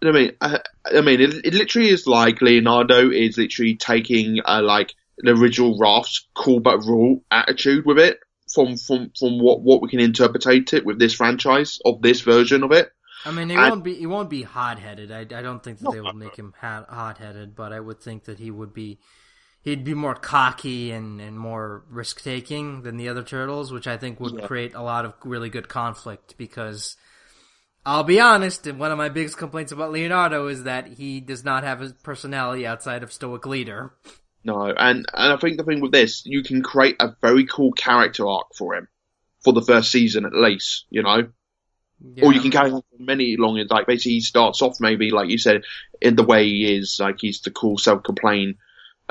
I 0.00 0.12
mean, 0.12 0.32
I, 0.40 0.60
I 0.84 1.00
mean, 1.00 1.20
it, 1.20 1.46
it 1.46 1.54
literally 1.54 1.88
is 1.88 2.06
like 2.06 2.40
Leonardo 2.40 3.10
is 3.10 3.38
literally 3.38 3.76
taking 3.76 4.40
uh, 4.44 4.60
like 4.62 4.94
the 5.22 5.32
original 5.32 5.78
Raph's 5.78 6.28
cool 6.34 6.60
but 6.60 6.78
raw 6.84 7.14
attitude 7.30 7.84
with 7.86 7.98
it 7.98 8.18
from 8.52 8.76
from 8.76 9.10
from 9.18 9.38
what 9.40 9.62
what 9.62 9.80
we 9.82 9.88
can 9.88 10.00
interpretate 10.00 10.72
it 10.74 10.84
with 10.84 10.98
this 10.98 11.14
franchise 11.14 11.78
of 11.84 12.02
this 12.02 12.20
version 12.20 12.62
of 12.62 12.72
it. 12.72 12.90
I 13.24 13.30
mean, 13.30 13.50
he 13.50 13.56
I- 13.56 13.68
won't 13.70 13.84
be 13.84 13.94
he 13.94 14.06
won't 14.06 14.30
be 14.30 14.42
hot 14.42 14.78
headed. 14.78 15.12
I, 15.12 15.20
I 15.20 15.42
don't 15.42 15.62
think 15.62 15.78
that 15.78 15.92
they 15.92 16.00
will 16.00 16.12
make 16.12 16.36
him 16.36 16.52
hot 16.60 17.18
headed, 17.18 17.54
but 17.54 17.72
I 17.72 17.80
would 17.80 18.00
think 18.00 18.24
that 18.24 18.38
he 18.38 18.50
would 18.50 18.74
be 18.74 18.98
he'd 19.62 19.84
be 19.84 19.94
more 19.94 20.16
cocky 20.16 20.90
and, 20.90 21.20
and 21.20 21.38
more 21.38 21.84
risk 21.88 22.22
taking 22.22 22.82
than 22.82 22.96
the 22.96 23.08
other 23.08 23.22
turtles, 23.22 23.72
which 23.72 23.86
I 23.86 23.96
think 23.96 24.18
would 24.18 24.34
Yeah. 24.34 24.46
create 24.48 24.74
a 24.74 24.82
lot 24.82 25.04
of 25.04 25.14
really 25.24 25.48
good 25.50 25.68
conflict 25.68 26.34
because 26.36 26.96
I'll 27.86 28.04
be 28.04 28.20
honest, 28.20 28.66
and 28.66 28.78
one 28.78 28.90
of 28.92 28.98
my 28.98 29.08
biggest 29.08 29.38
complaints 29.38 29.72
about 29.72 29.92
Leonardo 29.92 30.46
is 30.48 30.64
that 30.64 30.86
he 30.98 31.20
does 31.20 31.44
not 31.44 31.62
have 31.64 31.80
a 31.80 31.90
personality 32.02 32.66
outside 32.66 33.02
of 33.04 33.12
stoic 33.12 33.46
leader. 33.46 33.92
No, 34.44 34.66
and 34.66 35.06
and 35.14 35.32
I 35.32 35.36
think 35.36 35.56
the 35.56 35.64
thing 35.64 35.80
with 35.80 35.92
this, 35.92 36.24
you 36.26 36.42
can 36.42 36.62
create 36.62 36.96
a 37.00 37.14
very 37.20 37.46
cool 37.46 37.72
character 37.72 38.26
arc 38.26 38.54
for 38.56 38.74
him 38.74 38.88
for 39.44 39.52
the 39.52 39.62
first 39.62 39.90
season 39.90 40.24
at 40.24 40.34
least. 40.34 40.86
You 40.90 41.02
know, 41.02 41.28
Yeah. 42.14 42.24
Or 42.24 42.32
you 42.32 42.40
can 42.40 42.50
carry 42.50 42.70
on 42.70 42.82
for 42.82 43.02
many 43.02 43.36
long. 43.36 43.64
Like 43.70 43.86
basically, 43.86 44.12
he 44.12 44.20
starts 44.20 44.60
off 44.62 44.80
maybe 44.80 45.10
like 45.10 45.30
you 45.30 45.38
said 45.38 45.62
in 46.00 46.16
the 46.16 46.24
way 46.24 46.46
he 46.46 46.76
is, 46.76 46.98
like 47.00 47.16
he's 47.20 47.40
the 47.40 47.50
cool, 47.50 47.78
self-complain, 47.78 48.56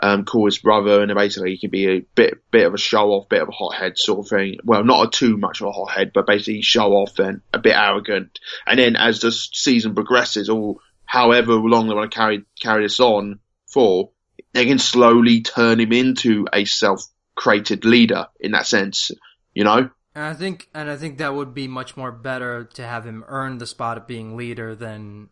um, 0.03 0.25
coolest 0.25 0.63
brother, 0.63 1.01
and 1.01 1.13
basically 1.15 1.51
he 1.51 1.57
can 1.57 1.69
be 1.69 1.87
a 1.87 2.01
bit, 2.15 2.43
bit 2.51 2.67
of 2.67 2.73
a 2.73 2.77
show-off, 2.77 3.29
bit 3.29 3.41
of 3.41 3.49
a 3.49 3.53
hothead 3.53 3.97
sort 3.97 4.19
of 4.19 4.27
thing. 4.27 4.57
Well, 4.63 4.83
not 4.83 5.07
a 5.07 5.09
too 5.09 5.37
much 5.37 5.61
of 5.61 5.67
a 5.67 5.71
hothead, 5.71 6.11
but 6.13 6.27
basically 6.27 6.61
show 6.61 6.91
off 6.93 7.17
and 7.19 7.41
a 7.53 7.59
bit 7.59 7.75
arrogant. 7.75 8.39
And 8.67 8.79
then 8.79 8.95
as 8.97 9.21
the 9.21 9.31
season 9.31 9.95
progresses, 9.95 10.49
or 10.49 10.77
however 11.05 11.53
long 11.53 11.87
they 11.87 11.93
want 11.93 12.11
to 12.11 12.17
carry 12.17 12.43
carry 12.59 12.83
this 12.83 12.99
on 12.99 13.39
for, 13.67 14.11
they 14.53 14.65
can 14.65 14.79
slowly 14.79 15.41
turn 15.41 15.79
him 15.79 15.93
into 15.93 16.47
a 16.51 16.65
self-created 16.65 17.85
leader 17.85 18.27
in 18.39 18.51
that 18.51 18.67
sense. 18.67 19.11
You 19.53 19.63
know. 19.63 19.89
And 20.13 20.25
I 20.25 20.33
think, 20.33 20.67
and 20.73 20.89
I 20.89 20.97
think 20.97 21.19
that 21.19 21.33
would 21.33 21.53
be 21.53 21.67
much 21.67 21.95
more 21.95 22.11
better 22.11 22.65
to 22.73 22.83
have 22.85 23.05
him 23.05 23.23
earn 23.27 23.57
the 23.57 23.67
spot 23.67 23.97
of 23.97 24.07
being 24.07 24.35
leader 24.35 24.75
than, 24.75 25.29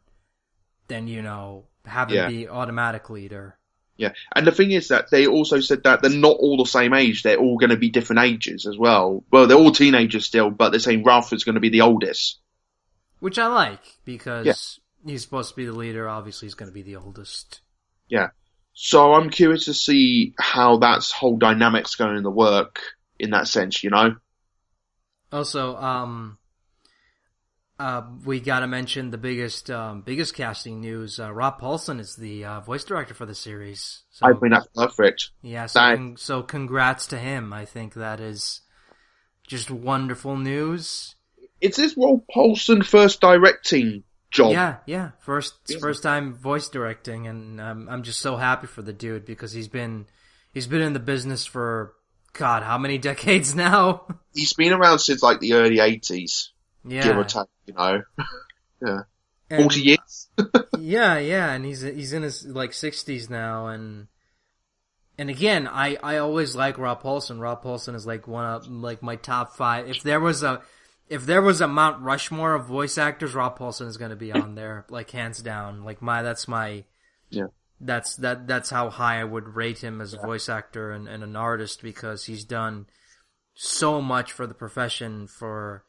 than 0.87 1.07
you 1.07 1.21
know, 1.21 1.65
have 1.85 2.09
him 2.09 2.15
Yeah. 2.15 2.27
be 2.29 2.47
automatic 2.47 3.09
leader. 3.09 3.57
Yeah, 3.97 4.13
and 4.33 4.47
the 4.47 4.53
thing 4.53 4.71
is 4.71 4.87
that 4.87 5.11
they 5.11 5.27
also 5.27 5.59
said 5.59 5.83
that 5.83 6.01
they're 6.01 6.11
not 6.11 6.37
all 6.39 6.55
the 6.55 6.65
same 6.65 6.93
age. 6.93 7.23
They're 7.23 7.35
all 7.37 7.57
going 7.57 7.71
to 7.71 7.75
be 7.75 7.89
different 7.89 8.21
ages 8.21 8.65
as 8.65 8.77
well. 8.77 9.25
Well, 9.29 9.45
they're 9.45 9.57
all 9.57 9.73
teenagers 9.73 10.25
still, 10.25 10.49
but 10.49 10.69
they're 10.69 10.79
saying 10.79 11.03
Ralph 11.03 11.33
is 11.33 11.43
going 11.43 11.55
to 11.55 11.59
be 11.61 11.67
the 11.67 11.81
oldest. 11.81 12.39
Which 13.19 13.37
I 13.37 13.47
like 13.47 13.81
because 14.05 14.45
Yeah. 14.45 14.53
he's 15.11 15.23
supposed 15.23 15.49
to 15.49 15.55
be 15.57 15.65
the 15.65 15.73
leader. 15.73 16.07
Obviously, 16.07 16.45
he's 16.45 16.55
going 16.55 16.69
to 16.69 16.73
be 16.73 16.83
the 16.83 16.95
oldest. 16.95 17.59
Yeah. 18.07 18.29
So 18.81 19.13
I'm 19.13 19.29
curious 19.29 19.65
to 19.65 19.73
see 19.73 20.33
how 20.39 20.77
that 20.77 21.03
whole 21.13 21.35
dynamic's 21.35 21.95
going 21.95 22.23
to 22.23 22.29
work 22.29 22.79
in 23.19 23.31
that 23.31 23.49
sense, 23.49 23.83
you 23.83 23.89
know? 23.89 24.15
Also, 25.33 25.75
um, 25.75 26.37
uh, 27.77 28.03
we 28.23 28.39
got 28.39 28.61
to 28.61 28.67
mention 28.67 29.11
the 29.11 29.17
biggest, 29.17 29.69
um, 29.69 30.01
biggest 30.01 30.33
casting 30.33 30.79
news. 30.79 31.19
Uh, 31.19 31.29
Rob 31.29 31.59
Paulsen 31.59 31.99
is 31.99 32.15
the 32.15 32.45
uh, 32.45 32.61
voice 32.61 32.85
director 32.85 33.13
for 33.13 33.25
the 33.25 33.35
series. 33.35 34.03
So, 34.11 34.25
I 34.25 34.29
think 34.31 34.53
that's 34.53 34.67
perfect. 34.73 35.31
yeah, 35.41 35.65
so, 35.65 35.79
that- 35.79 35.97
con- 35.97 36.15
so 36.17 36.41
congrats 36.41 37.05
to 37.07 37.19
him. 37.19 37.51
I 37.51 37.65
think 37.65 37.95
that 37.95 38.21
is 38.21 38.61
just 39.45 39.69
wonderful 39.69 40.37
news. 40.37 41.15
Is 41.59 41.75
this 41.75 41.97
Rob 41.97 42.21
Paulsen 42.33 42.85
first 42.85 43.19
directing 43.19 44.05
job? 44.31 44.51
Yeah, 44.51 44.77
yeah. 44.85 45.11
First, 45.19 45.55
Yeah. 45.67 45.79
first 45.79 46.03
time 46.03 46.33
voice 46.35 46.69
directing, 46.69 47.27
and 47.27 47.59
um, 47.59 47.87
I'm 47.89 48.03
just 48.03 48.19
so 48.19 48.35
happy 48.37 48.67
for 48.67 48.81
the 48.81 48.93
dude 48.93 49.25
because 49.25 49.51
he's 49.51 49.67
been, 49.67 50.05
he's 50.53 50.67
been 50.67 50.81
in 50.81 50.93
the 50.93 50.99
business 50.99 51.45
for 51.45 51.93
God, 52.33 52.63
how 52.63 52.77
many 52.77 52.97
decades 53.09 53.55
now? 53.55 54.05
He's 54.33 54.53
been 54.53 54.73
around 54.73 54.99
since 54.99 55.21
like 55.23 55.39
the 55.39 55.53
early 55.53 55.77
80s, 55.77 56.49
yeah, 56.85 57.03
give 57.03 57.17
or 57.17 57.23
take, 57.23 57.47
you 57.65 57.73
know? 57.73 58.03
And- 59.51 59.63
40 59.63 59.81
years? 59.81 60.27
yeah, 60.79 61.17
yeah, 61.17 61.51
and 61.51 61.65
he's 61.65 61.81
he's 61.81 62.13
in 62.13 62.21
his 62.21 62.45
like 62.45 62.71
sixties 62.71 63.31
now, 63.31 63.65
and 63.67 64.07
and 65.17 65.27
again, 65.29 65.67
I 65.67 65.97
I 66.03 66.17
always 66.17 66.55
like 66.55 66.77
Rob 66.77 67.01
Paulsen. 67.01 67.39
Rob 67.41 67.63
Paulsen 67.63 67.95
is 67.95 68.05
like 68.05 68.27
one 68.27 68.45
of 68.45 68.67
like 68.69 69.01
my 69.01 69.15
top 69.15 69.55
five. 69.55 69.89
If 69.89 70.03
there 70.03 70.19
was 70.19 70.43
a 70.43 70.61
if 71.09 71.25
there 71.25 71.41
was 71.41 71.59
a 71.59 71.67
Mount 71.67 72.01
Rushmore 72.01 72.53
of 72.53 72.65
voice 72.65 72.97
actors, 72.97 73.33
Rob 73.33 73.57
Paulsen 73.57 73.87
is 73.87 73.97
going 73.97 74.11
to 74.11 74.15
be 74.15 74.31
on 74.31 74.55
there, 74.55 74.85
like 74.89 75.09
hands 75.09 75.41
down. 75.41 75.83
Like 75.83 76.01
my 76.01 76.21
that's 76.21 76.47
my 76.47 76.85
Yeah. 77.29 77.47
That's 77.81 78.15
that. 78.17 78.45
That's 78.47 78.69
how 78.69 78.89
high 78.89 79.19
I 79.19 79.23
would 79.23 79.55
rate 79.55 79.83
him 79.83 80.01
as 80.01 80.13
a 80.13 80.19
voice 80.19 80.49
actor 80.49 80.91
and, 80.91 81.07
and 81.07 81.23
an 81.23 81.35
artist 81.35 81.81
because 81.81 82.25
he's 82.25 82.43
done 82.43 82.87
so 83.55 84.01
much 84.01 84.33
for 84.33 84.45
the 84.45 84.53
profession 84.53 85.27
for 85.27 85.85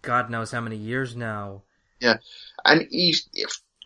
God 0.00 0.30
knows 0.30 0.50
how 0.50 0.62
many 0.62 0.76
years 0.76 1.14
now. 1.14 1.64
Yeah, 2.00 2.16
and 2.64 2.88
he's 2.90 3.28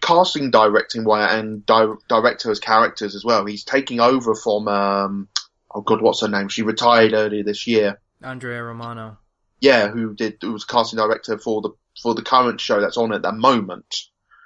casting 0.01 0.51
directing 0.53 1.05
wise 1.05 1.35
and 1.35 1.67
di- 1.67 1.95
director 2.09 2.51
as 2.51 2.61
characters 2.61 3.17
as 3.17 3.25
well. 3.25 3.45
He's 3.45 3.65
taking 3.65 4.01
over 4.01 4.35
from 4.37 4.69
um 4.69 5.29
oh 5.75 5.81
god, 5.81 6.01
what's 6.01 6.21
her 6.21 6.29
name? 6.29 6.49
She 6.49 6.63
retired 6.63 7.13
earlier 7.13 7.43
this 7.43 7.67
year. 7.67 8.01
Andrea 8.23 8.63
Romano. 8.63 9.19
Yeah, 9.61 9.89
who 9.89 10.15
did 10.15 10.39
who 10.41 10.53
was 10.53 10.65
casting 10.65 10.99
director 10.99 11.39
for 11.39 11.63
the 11.63 11.71
for 12.01 12.15
the 12.15 12.23
current 12.23 12.61
show 12.61 12.81
that's 12.81 12.97
on 12.97 13.13
at 13.13 13.23
the 13.23 13.33
moment. 13.33 13.95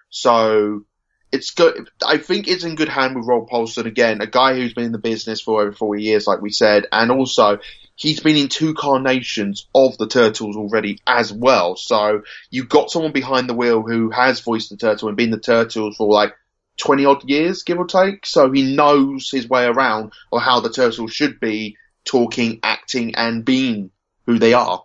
So 0.08 0.84
it's 1.32 1.50
good. 1.52 1.88
I 2.04 2.18
think 2.18 2.48
it's 2.48 2.64
in 2.64 2.74
good 2.74 2.88
hand 2.88 3.16
with 3.16 3.26
Rob 3.26 3.48
Paulsen 3.48 3.86
again, 3.86 4.20
a 4.20 4.26
guy 4.26 4.54
who's 4.54 4.74
been 4.74 4.84
in 4.84 4.92
the 4.92 4.98
business 4.98 5.40
for 5.40 5.62
over 5.62 5.72
forty 5.72 6.02
years, 6.02 6.26
like 6.26 6.40
we 6.40 6.50
said, 6.50 6.86
and 6.92 7.10
also 7.10 7.58
he's 7.96 8.20
been 8.20 8.36
in 8.36 8.48
two 8.48 8.74
carnations 8.74 9.68
of 9.74 9.98
the 9.98 10.06
Turtles 10.08 10.56
already 10.56 11.00
as 11.06 11.32
well. 11.32 11.76
So 11.76 12.22
you've 12.50 12.68
got 12.68 12.90
someone 12.90 13.12
behind 13.12 13.48
the 13.48 13.54
wheel 13.54 13.82
who 13.82 14.10
has 14.10 14.40
voiced 14.40 14.70
the 14.70 14.76
Turtle 14.76 15.08
and 15.08 15.16
been 15.16 15.30
the 15.30 15.38
Turtles 15.38 15.96
for 15.96 16.08
like 16.08 16.34
twenty 16.76 17.04
odd 17.04 17.28
years, 17.28 17.62
give 17.62 17.78
or 17.78 17.86
take. 17.86 18.26
So 18.26 18.50
he 18.50 18.74
knows 18.74 19.30
his 19.30 19.48
way 19.48 19.66
around 19.66 20.12
or 20.30 20.40
how 20.40 20.60
the 20.60 20.70
Turtles 20.70 21.12
should 21.12 21.38
be 21.40 21.76
talking, 22.04 22.60
acting, 22.62 23.14
and 23.16 23.44
being 23.44 23.90
who 24.26 24.38
they 24.38 24.54
are. 24.54 24.84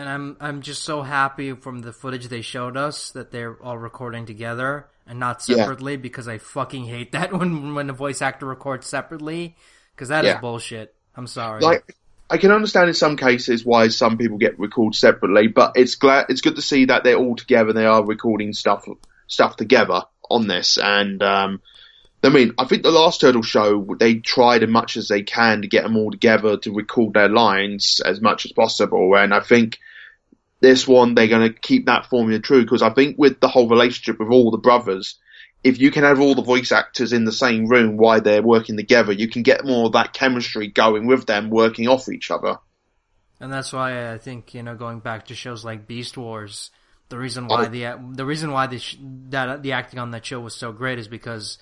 And 0.00 0.08
I'm 0.08 0.36
I'm 0.40 0.62
just 0.62 0.82
so 0.82 1.02
happy 1.02 1.52
from 1.52 1.82
the 1.82 1.92
footage 1.92 2.28
they 2.28 2.40
showed 2.40 2.74
us 2.78 3.10
that 3.10 3.32
they're 3.32 3.62
all 3.62 3.76
recording 3.76 4.24
together 4.24 4.86
and 5.06 5.20
not 5.20 5.44
Yeah. 5.46 5.56
separately 5.56 5.98
because 5.98 6.26
I 6.26 6.38
fucking 6.38 6.86
hate 6.86 7.12
that 7.16 7.34
when 7.34 7.74
when 7.74 7.90
a 7.90 7.92
voice 7.92 8.22
actor 8.22 8.46
records 8.46 8.86
separately 8.86 9.56
because 9.94 10.08
that 10.08 10.24
is 10.24 10.30
Yeah. 10.30 10.40
bullshit. 10.40 10.94
I'm 11.14 11.26
sorry. 11.26 11.60
like 11.60 11.94
I 12.30 12.38
can 12.38 12.50
understand 12.50 12.88
in 12.88 12.94
some 12.94 13.18
cases 13.18 13.62
why 13.62 13.88
some 13.88 14.16
people 14.16 14.38
get 14.38 14.58
recorded 14.58 14.96
separately, 14.96 15.48
but 15.48 15.72
it's 15.74 15.96
glad 15.96 16.26
it's 16.30 16.40
good 16.40 16.56
to 16.56 16.62
see 16.62 16.86
that 16.86 17.04
they're 17.04 17.18
all 17.18 17.36
together. 17.36 17.74
They 17.74 17.84
are 17.84 18.02
recording 18.02 18.54
stuff 18.54 18.86
stuff 19.26 19.56
together 19.56 20.04
on 20.30 20.46
this, 20.46 20.78
and 20.78 21.22
um, 21.22 21.60
I 22.24 22.30
mean, 22.30 22.54
I 22.56 22.64
think 22.64 22.84
the 22.84 22.90
last 22.90 23.20
Turtle 23.20 23.42
show 23.42 23.86
they 23.98 24.14
tried 24.14 24.62
as 24.62 24.70
much 24.70 24.96
as 24.96 25.08
they 25.08 25.24
can 25.24 25.60
to 25.60 25.68
get 25.68 25.82
them 25.82 25.98
all 25.98 26.10
together 26.10 26.56
to 26.56 26.72
record 26.72 27.12
their 27.12 27.28
lines 27.28 28.00
as 28.02 28.22
much 28.22 28.46
as 28.46 28.52
possible, 28.52 29.14
and 29.14 29.34
I 29.34 29.40
think 29.40 29.78
this 30.60 30.86
one 30.86 31.14
they're 31.14 31.28
going 31.28 31.52
to 31.52 31.58
keep 31.58 31.86
that 31.86 32.06
formula 32.06 32.40
true 32.40 32.62
because 32.62 32.82
I 32.82 32.90
think 32.90 33.16
with 33.18 33.40
the 33.40 33.48
whole 33.48 33.68
relationship 33.68 34.18
with 34.20 34.30
all 34.30 34.50
the 34.50 34.58
brothers, 34.58 35.18
if 35.64 35.78
you 35.80 35.90
can 35.90 36.04
have 36.04 36.20
all 36.20 36.34
the 36.34 36.42
voice 36.42 36.72
actors 36.72 37.12
in 37.12 37.24
the 37.24 37.32
same 37.32 37.66
room 37.66 37.96
while 37.96 38.20
they're 38.20 38.42
working 38.42 38.76
together, 38.76 39.12
you 39.12 39.28
can 39.28 39.42
get 39.42 39.64
more 39.64 39.86
of 39.86 39.92
that 39.92 40.12
chemistry 40.12 40.68
going 40.68 41.06
with 41.06 41.26
them 41.26 41.50
working 41.50 41.88
off 41.88 42.08
each 42.08 42.30
other. 42.30 42.58
and 43.40 43.52
that's 43.52 43.72
why 43.72 44.12
I 44.12 44.18
think 44.18 44.54
you 44.54 44.62
know 44.62 44.74
going 44.74 45.00
back 45.00 45.26
to 45.26 45.34
shows 45.34 45.64
like 45.64 45.86
Beast 45.86 46.16
Wars, 46.16 46.70
the 47.08 47.18
reason 47.18 47.44
oh. 47.44 47.48
why 47.48 47.66
Oh. 47.66 47.68
the 47.68 48.14
the 48.14 48.26
reason 48.26 48.50
why 48.52 48.66
the 48.66 48.78
sh- 48.78 48.96
that 49.30 49.62
the 49.62 49.72
acting 49.72 49.98
on 49.98 50.10
that 50.12 50.24
show 50.26 50.40
was 50.40 50.54
so 50.54 50.72
great 50.72 50.98
is 50.98 51.08
because 51.08 51.58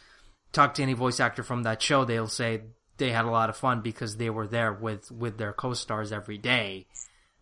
talk 0.52 0.74
to 0.74 0.82
any 0.82 0.94
voice 0.94 1.20
actor 1.20 1.42
from 1.42 1.62
that 1.62 1.80
show, 1.82 2.04
they'll 2.04 2.26
say 2.26 2.62
they 2.96 3.10
had 3.10 3.24
a 3.24 3.30
lot 3.30 3.48
of 3.48 3.56
fun 3.56 3.80
because 3.80 4.16
they 4.16 4.30
were 4.30 4.46
there 4.46 4.72
with 4.72 5.10
with 5.12 5.38
their 5.38 5.52
co-stars 5.52 6.10
every 6.12 6.38
day. 6.38 6.86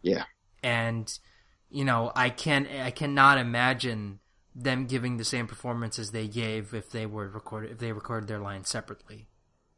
Yeah. 0.02 0.24
and 0.62 1.18
you 1.70 1.84
know 1.84 2.12
I 2.14 2.30
can 2.30 2.66
I 2.66 2.90
cannot 2.90 3.38
imagine 3.38 4.20
them 4.54 4.86
giving 4.86 5.18
the 5.18 5.24
same 5.24 5.46
performances 5.46 6.10
they 6.10 6.28
gave 6.28 6.72
if 6.72 6.90
they 6.90 7.06
were 7.06 7.28
recorded 7.28 7.72
if 7.72 7.78
they 7.78 7.92
recorded 7.92 8.28
their 8.28 8.38
lines 8.38 8.68
separately. 8.68 9.26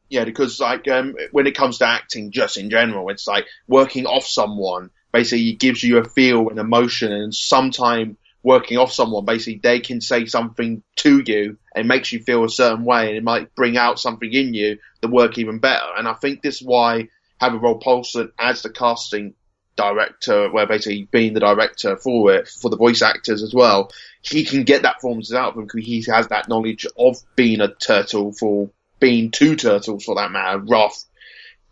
Yeah, 0.08 0.24
because 0.24 0.58
like 0.58 0.88
um, 0.88 1.14
when 1.32 1.46
it 1.46 1.54
comes 1.54 1.78
to 1.78 1.86
acting, 1.86 2.30
just 2.30 2.56
in 2.56 2.70
general, 2.70 3.10
it's 3.10 3.26
like 3.26 3.46
working 3.66 4.06
off 4.06 4.24
someone 4.24 4.90
basically 5.12 5.52
gives 5.52 5.82
you 5.82 5.98
a 5.98 6.04
feel 6.04 6.48
and 6.48 6.58
emotion, 6.58 7.12
and 7.12 7.34
sometime 7.34 8.16
working 8.42 8.78
off 8.78 8.92
someone 8.92 9.24
basically 9.24 9.60
they 9.62 9.80
can 9.80 10.00
say 10.00 10.24
something 10.24 10.82
to 10.96 11.22
you 11.26 11.58
and 11.74 11.88
makes 11.88 12.12
you 12.12 12.20
feel 12.20 12.44
a 12.44 12.48
certain 12.48 12.84
way, 12.84 13.08
and 13.08 13.16
it 13.16 13.24
might 13.24 13.54
bring 13.54 13.76
out 13.76 13.98
something 13.98 14.32
in 14.32 14.54
you 14.54 14.78
that 15.02 15.10
work 15.10 15.36
even 15.36 15.58
better. 15.58 15.86
And 15.96 16.08
I 16.08 16.14
think 16.14 16.40
this 16.40 16.62
is 16.62 16.66
why 16.66 17.08
having 17.40 17.60
Rob 17.60 17.82
Paulsen 17.82 18.30
as 18.38 18.62
the 18.62 18.70
casting 18.70 19.34
director, 19.78 20.50
where 20.50 20.66
basically 20.66 21.08
being 21.10 21.32
the 21.32 21.40
director 21.40 21.96
for 21.96 22.34
it 22.34 22.48
for 22.48 22.68
the 22.68 22.76
voice 22.76 23.00
actors 23.00 23.42
as 23.42 23.54
well, 23.54 23.90
he 24.20 24.44
can 24.44 24.64
get 24.64 24.82
that 24.82 24.96
performances 24.96 25.34
out 25.34 25.50
of 25.50 25.54
them 25.54 25.64
because 25.64 25.86
he 25.86 26.04
has 26.08 26.28
that 26.28 26.48
knowledge 26.48 26.86
of 26.98 27.16
being 27.34 27.62
a 27.62 27.74
turtle 27.74 28.32
for 28.32 28.70
being 29.00 29.30
two 29.30 29.56
turtles 29.56 30.04
for 30.04 30.16
that 30.16 30.30
matter, 30.30 30.58
Raph 30.58 31.04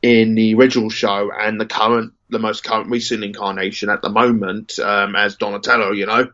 in 0.02 0.34
the 0.34 0.54
original 0.54 0.90
show 0.90 1.30
and 1.36 1.60
the 1.60 1.66
current, 1.66 2.12
the 2.28 2.38
most 2.38 2.64
current 2.64 2.90
recent 2.90 3.24
incarnation 3.24 3.88
at 3.88 4.02
the 4.02 4.08
moment 4.08 4.78
um, 4.78 5.16
as 5.16 5.36
Donatello. 5.36 5.92
You 5.92 6.06
know, 6.06 6.30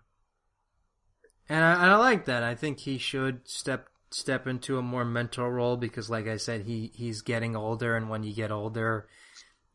And 1.48 1.64
I, 1.64 1.72
and 1.74 1.90
I 1.90 1.96
like 1.96 2.26
that. 2.26 2.42
I 2.42 2.54
think 2.54 2.80
he 2.80 2.98
should 2.98 3.48
step 3.48 3.88
step 4.10 4.46
into 4.46 4.78
a 4.78 4.82
more 4.82 5.04
mentor 5.04 5.50
role 5.50 5.76
because, 5.76 6.10
like 6.10 6.26
I 6.28 6.36
said, 6.36 6.62
he 6.62 6.92
he's 6.94 7.22
getting 7.22 7.56
older, 7.56 7.96
and 7.96 8.08
when 8.08 8.22
you 8.22 8.34
get 8.34 8.50
older, 8.50 9.06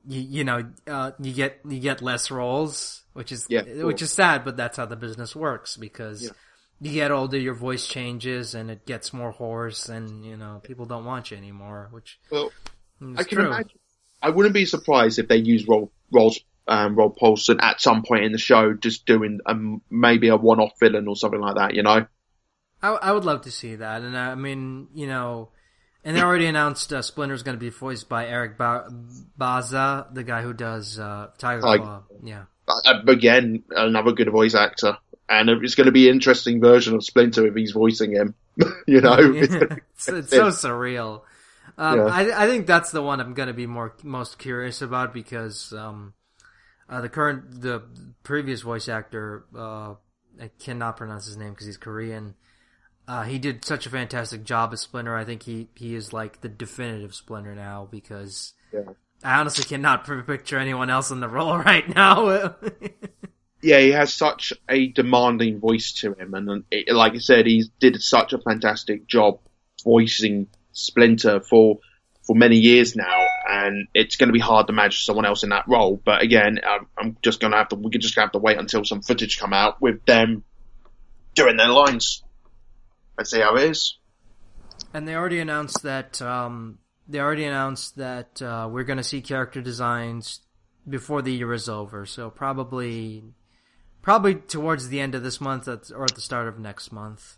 you 0.08 0.22
you 0.22 0.44
know 0.44 0.70
uh, 0.88 1.12
you 1.20 1.34
get 1.34 1.60
you 1.68 1.80
get 1.80 2.02
less 2.02 2.32
roles, 2.32 3.04
which 3.14 3.32
is 3.32 3.46
Yeah, 3.50 3.62
which 3.84 4.02
is 4.02 4.12
sad, 4.12 4.46
but 4.46 4.58
that's 4.58 4.78
how 4.78 4.86
the 4.86 4.96
business 4.96 5.36
works 5.36 5.78
because. 5.78 6.24
Yeah. 6.24 6.32
You 6.80 6.94
get 6.94 7.10
older, 7.10 7.40
your 7.40 7.56
voice 7.56 7.88
changes, 7.88 8.54
and 8.54 8.70
it 8.70 8.86
gets 8.86 9.12
more 9.12 9.32
hoarse, 9.32 9.90
and 9.90 10.24
you 10.24 10.38
know 10.38 10.62
people 10.64 10.86
don't 10.86 11.06
want 11.06 11.32
you 11.32 11.38
anymore. 11.38 11.88
Which 11.90 12.20
well, 12.30 12.52
is 13.02 13.18
I 13.18 13.24
can 13.24 13.40
true. 13.40 13.48
imagine. 13.48 13.80
I 14.22 14.30
wouldn't 14.30 14.54
be 14.54 14.68
surprised 14.68 15.18
if 15.18 15.28
they 15.28 15.38
use 15.38 15.68
Rob, 15.68 15.90
Rob's 16.12 16.40
um, 16.68 16.96
Rob 16.96 17.18
Paulsen 17.18 17.58
at 17.64 17.82
some 17.82 18.04
point 18.04 18.26
in 18.26 18.32
the 18.32 18.38
show, 18.38 18.74
just 18.74 19.08
doing 19.08 19.40
um, 19.48 19.82
maybe 19.90 20.28
a 20.28 20.36
one-off 20.36 20.74
villain 20.80 21.08
or 21.08 21.16
something 21.16 21.40
like 21.40 21.56
that. 21.56 21.74
You 21.74 21.82
know. 21.82 22.06
I, 22.84 22.90
I 22.90 23.12
would 23.12 23.26
love 23.26 23.42
to 23.42 23.52
see 23.52 23.76
that, 23.76 24.04
and 24.04 24.16
I 24.16 24.36
mean, 24.36 24.88
you 24.94 25.08
know, 25.08 25.50
and 26.08 26.16
they 26.16 26.22
already 26.22 26.46
announced 26.46 26.94
uh, 26.94 27.02
Splinter's 27.02 27.44
going 27.44 27.58
to 27.58 27.60
be 27.60 27.70
voiced 27.70 28.08
by 28.08 28.28
Eric 28.28 28.58
ba- 28.58 28.90
Bauza, 29.38 30.14
the 30.14 30.24
guy 30.24 30.42
who 30.42 30.54
does 30.54 30.98
uh, 30.98 31.28
Tiger 31.38 31.60
Claw. 31.60 32.04
Yeah, 32.24 32.46
Uh, 32.66 33.02
again, 33.08 33.64
another 33.72 34.14
good 34.14 34.32
voice 34.32 34.56
actor, 34.56 34.98
and 35.28 35.50
it's 35.50 35.76
going 35.76 35.88
to 35.88 35.92
be 35.92 36.08
an 36.08 36.16
interesting 36.16 36.62
version 36.62 36.96
of 36.96 37.04
Splinter 37.04 37.46
if 37.46 37.56
he's 37.56 37.74
voicing 37.74 38.14
him. 38.14 38.36
you 38.88 39.02
know, 39.02 39.18
It's 39.20 39.54
it's, 39.98 40.08
it's 40.08 40.30
so 40.30 40.48
surreal. 40.48 41.24
Um, 41.78 42.00
Yeah. 42.00 42.06
I, 42.06 42.44
I 42.46 42.48
think 42.48 42.68
that's 42.68 42.92
the 42.92 43.04
one 43.04 43.20
I'm 43.20 43.34
going 43.34 43.48
to 43.48 43.54
be 43.54 43.68
more 43.68 43.94
most 44.02 44.40
curious 44.40 44.82
about 44.82 45.14
because 45.14 45.74
um, 45.74 46.14
uh, 46.88 47.02
the 47.02 47.10
current 47.10 47.62
the 47.62 47.84
previous 48.24 48.62
voice 48.62 48.88
actor 48.88 49.44
uh, 49.54 49.96
I 50.42 50.52
cannot 50.58 50.96
pronounce 50.96 51.26
his 51.26 51.36
name 51.36 51.50
because 51.50 51.66
he's 51.66 51.78
Korean. 51.78 52.36
Uh, 53.08 53.24
he 53.24 53.40
did 53.40 53.64
such 53.64 53.86
a 53.86 53.90
fantastic 53.90 54.44
job 54.44 54.74
as 54.74 54.82
Splinter. 54.82 55.16
I 55.16 55.24
think 55.24 55.44
he, 55.44 55.70
he 55.76 55.96
is 55.96 56.12
like 56.12 56.42
the 56.42 56.50
definitive 56.50 57.16
Splinter 57.16 57.56
now 57.56 57.88
because 57.90 58.54
Yeah. 58.74 58.82
I 59.24 59.40
honestly 59.40 59.64
cannot 59.64 60.06
picture 60.28 60.58
anyone 60.60 60.90
else 60.90 61.10
in 61.10 61.22
the 61.22 61.30
role 61.30 61.58
right 61.72 61.88
now. 61.94 62.56
yeah, 63.62 63.80
he 63.80 63.92
has 63.92 64.14
such 64.14 64.52
a 64.70 64.90
demanding 64.90 65.60
voice 65.60 65.94
to 66.02 66.14
him, 66.14 66.34
and 66.34 66.66
it, 66.70 66.94
like 66.94 67.14
I 67.14 67.20
said, 67.20 67.46
he 67.46 67.64
did 67.80 68.02
such 68.02 68.34
a 68.34 68.40
fantastic 68.40 69.08
job 69.08 69.40
voicing 69.84 70.48
Splinter 70.74 71.40
for 71.40 71.80
for 72.24 72.36
many 72.36 72.58
years 72.58 72.94
now, 72.96 73.26
and 73.50 73.88
it's 73.94 74.18
going 74.18 74.28
to 74.28 74.34
be 74.34 74.40
hard 74.40 74.68
to 74.68 74.74
imagine 74.74 75.00
someone 75.00 75.26
else 75.26 75.44
in 75.44 75.50
that 75.50 75.64
role. 75.66 76.00
But 76.04 76.22
again, 76.22 76.60
I'm, 76.68 76.88
I'm 76.98 77.18
just 77.22 77.40
going 77.40 77.52
to 77.52 77.58
have 77.58 77.70
to 77.70 77.76
we 77.76 77.90
just 77.92 78.16
have 78.16 78.34
to 78.34 78.38
wait 78.38 78.58
until 78.58 78.84
some 78.84 79.02
footage 79.02 79.40
come 79.40 79.54
out 79.54 79.82
with 79.82 80.06
them 80.06 80.44
doing 81.36 81.56
their 81.56 81.70
lines 81.70 82.24
and 83.18 83.28
see 83.28 83.42
how. 83.42 83.56
And 84.94 85.08
they 85.08 85.16
already 85.16 85.40
announced 85.40 85.84
that 85.84 86.22
um, 86.22 86.80
they 87.08 87.20
already 87.20 87.46
announced 87.46 87.98
that 87.98 88.42
uh, 88.42 88.68
we're 88.72 88.84
going 88.84 88.98
to 88.98 89.04
see 89.04 89.22
character 89.22 89.62
designs 89.62 90.42
before 90.88 91.22
the 91.22 91.34
year 91.34 91.54
is 91.54 91.70
over. 91.70 92.06
So 92.06 92.30
probably, 92.30 93.24
probably 94.02 94.36
towards 94.36 94.90
the 94.90 95.00
end 95.00 95.16
of 95.16 95.24
this 95.24 95.42
month 95.42 95.68
or 95.68 96.04
at 96.04 96.16
the 96.16 96.22
start 96.22 96.48
of 96.48 96.60
next 96.60 96.92
month. 96.92 97.38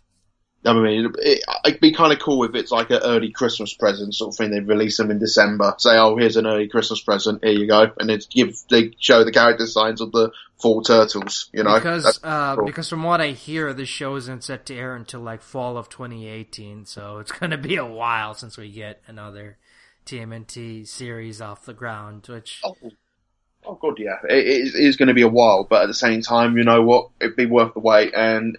I 0.64 0.74
mean, 0.74 1.12
it, 1.18 1.42
it'd 1.64 1.80
be 1.80 1.92
kind 1.92 2.12
of 2.12 2.18
cool 2.18 2.44
if 2.44 2.54
it's 2.54 2.70
like 2.70 2.90
an 2.90 3.00
early 3.02 3.30
Christmas 3.30 3.72
present 3.72 4.14
sort 4.14 4.34
of 4.34 4.36
thing. 4.36 4.50
They 4.50 4.60
release 4.60 4.98
them 4.98 5.10
in 5.10 5.18
December. 5.18 5.74
Say, 5.78 5.96
oh, 5.96 6.16
here's 6.16 6.36
an 6.36 6.46
early 6.46 6.68
Christmas 6.68 7.00
present. 7.00 7.42
Here 7.42 7.54
you 7.54 7.66
go, 7.66 7.90
and 7.98 8.10
it's 8.10 8.26
give 8.26 8.54
they 8.68 8.92
show 8.98 9.24
the 9.24 9.32
character 9.32 9.64
designs 9.64 10.02
of 10.02 10.12
the 10.12 10.32
four 10.60 10.82
turtles. 10.82 11.48
You 11.54 11.62
know, 11.62 11.76
because 11.76 12.20
uh, 12.22 12.56
cool. 12.56 12.66
because 12.66 12.90
from 12.90 13.04
what 13.04 13.22
I 13.22 13.28
hear, 13.28 13.72
the 13.72 13.86
show 13.86 14.16
isn't 14.16 14.44
set 14.44 14.66
to 14.66 14.76
air 14.76 14.94
until 14.94 15.20
like 15.20 15.40
fall 15.40 15.78
of 15.78 15.88
2018. 15.88 16.84
So 16.84 17.18
it's 17.18 17.32
going 17.38 17.52
to 17.52 17.58
be 17.58 17.76
a 17.76 17.86
while 17.86 18.34
since 18.34 18.58
we 18.58 18.70
get 18.70 19.02
another 19.06 19.56
TMNT 20.04 20.86
series 20.86 21.40
off 21.40 21.64
the 21.64 21.74
ground. 21.74 22.26
Which 22.28 22.60
Oh, 22.62 22.76
oh 23.64 23.78
god, 23.80 23.98
yeah. 23.98 24.18
It, 24.28 24.74
it 24.74 24.74
is 24.74 24.98
going 24.98 25.08
to 25.08 25.14
be 25.14 25.22
a 25.22 25.28
while, 25.28 25.64
but 25.64 25.84
at 25.84 25.86
the 25.86 25.94
same 25.94 26.20
time, 26.20 26.58
you 26.58 26.64
know 26.64 26.82
what? 26.82 27.08
It'd 27.18 27.36
be 27.36 27.46
worth 27.46 27.72
the 27.72 27.80
wait. 27.80 28.12
And 28.14 28.58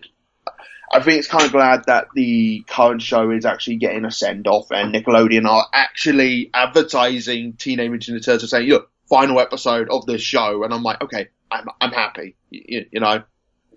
I 0.93 1.01
think 1.01 1.19
it's 1.19 1.27
kind 1.27 1.45
of 1.45 1.51
glad 1.51 1.85
that 1.85 2.07
the 2.13 2.63
current 2.67 3.01
show 3.01 3.31
is 3.31 3.45
actually 3.45 3.77
getting 3.77 4.03
a 4.05 4.11
send 4.11 4.47
off, 4.47 4.71
and 4.71 4.93
Nickelodeon 4.93 5.47
are 5.47 5.65
actually 5.73 6.49
advertising 6.53 7.53
Teenage 7.53 7.89
Mutant 7.89 8.17
Ninja 8.17 8.25
Turtles, 8.25 8.49
saying, 8.51 8.67
"Look, 8.69 8.89
final 9.09 9.39
episode 9.39 9.89
of 9.89 10.05
this 10.05 10.21
show," 10.21 10.63
and 10.63 10.73
I'm 10.73 10.83
like, 10.83 11.01
okay, 11.01 11.29
I'm 11.49 11.67
I'm 11.79 11.91
happy. 11.91 12.35
You, 12.49 12.85
you 12.91 12.99
know, 12.99 13.23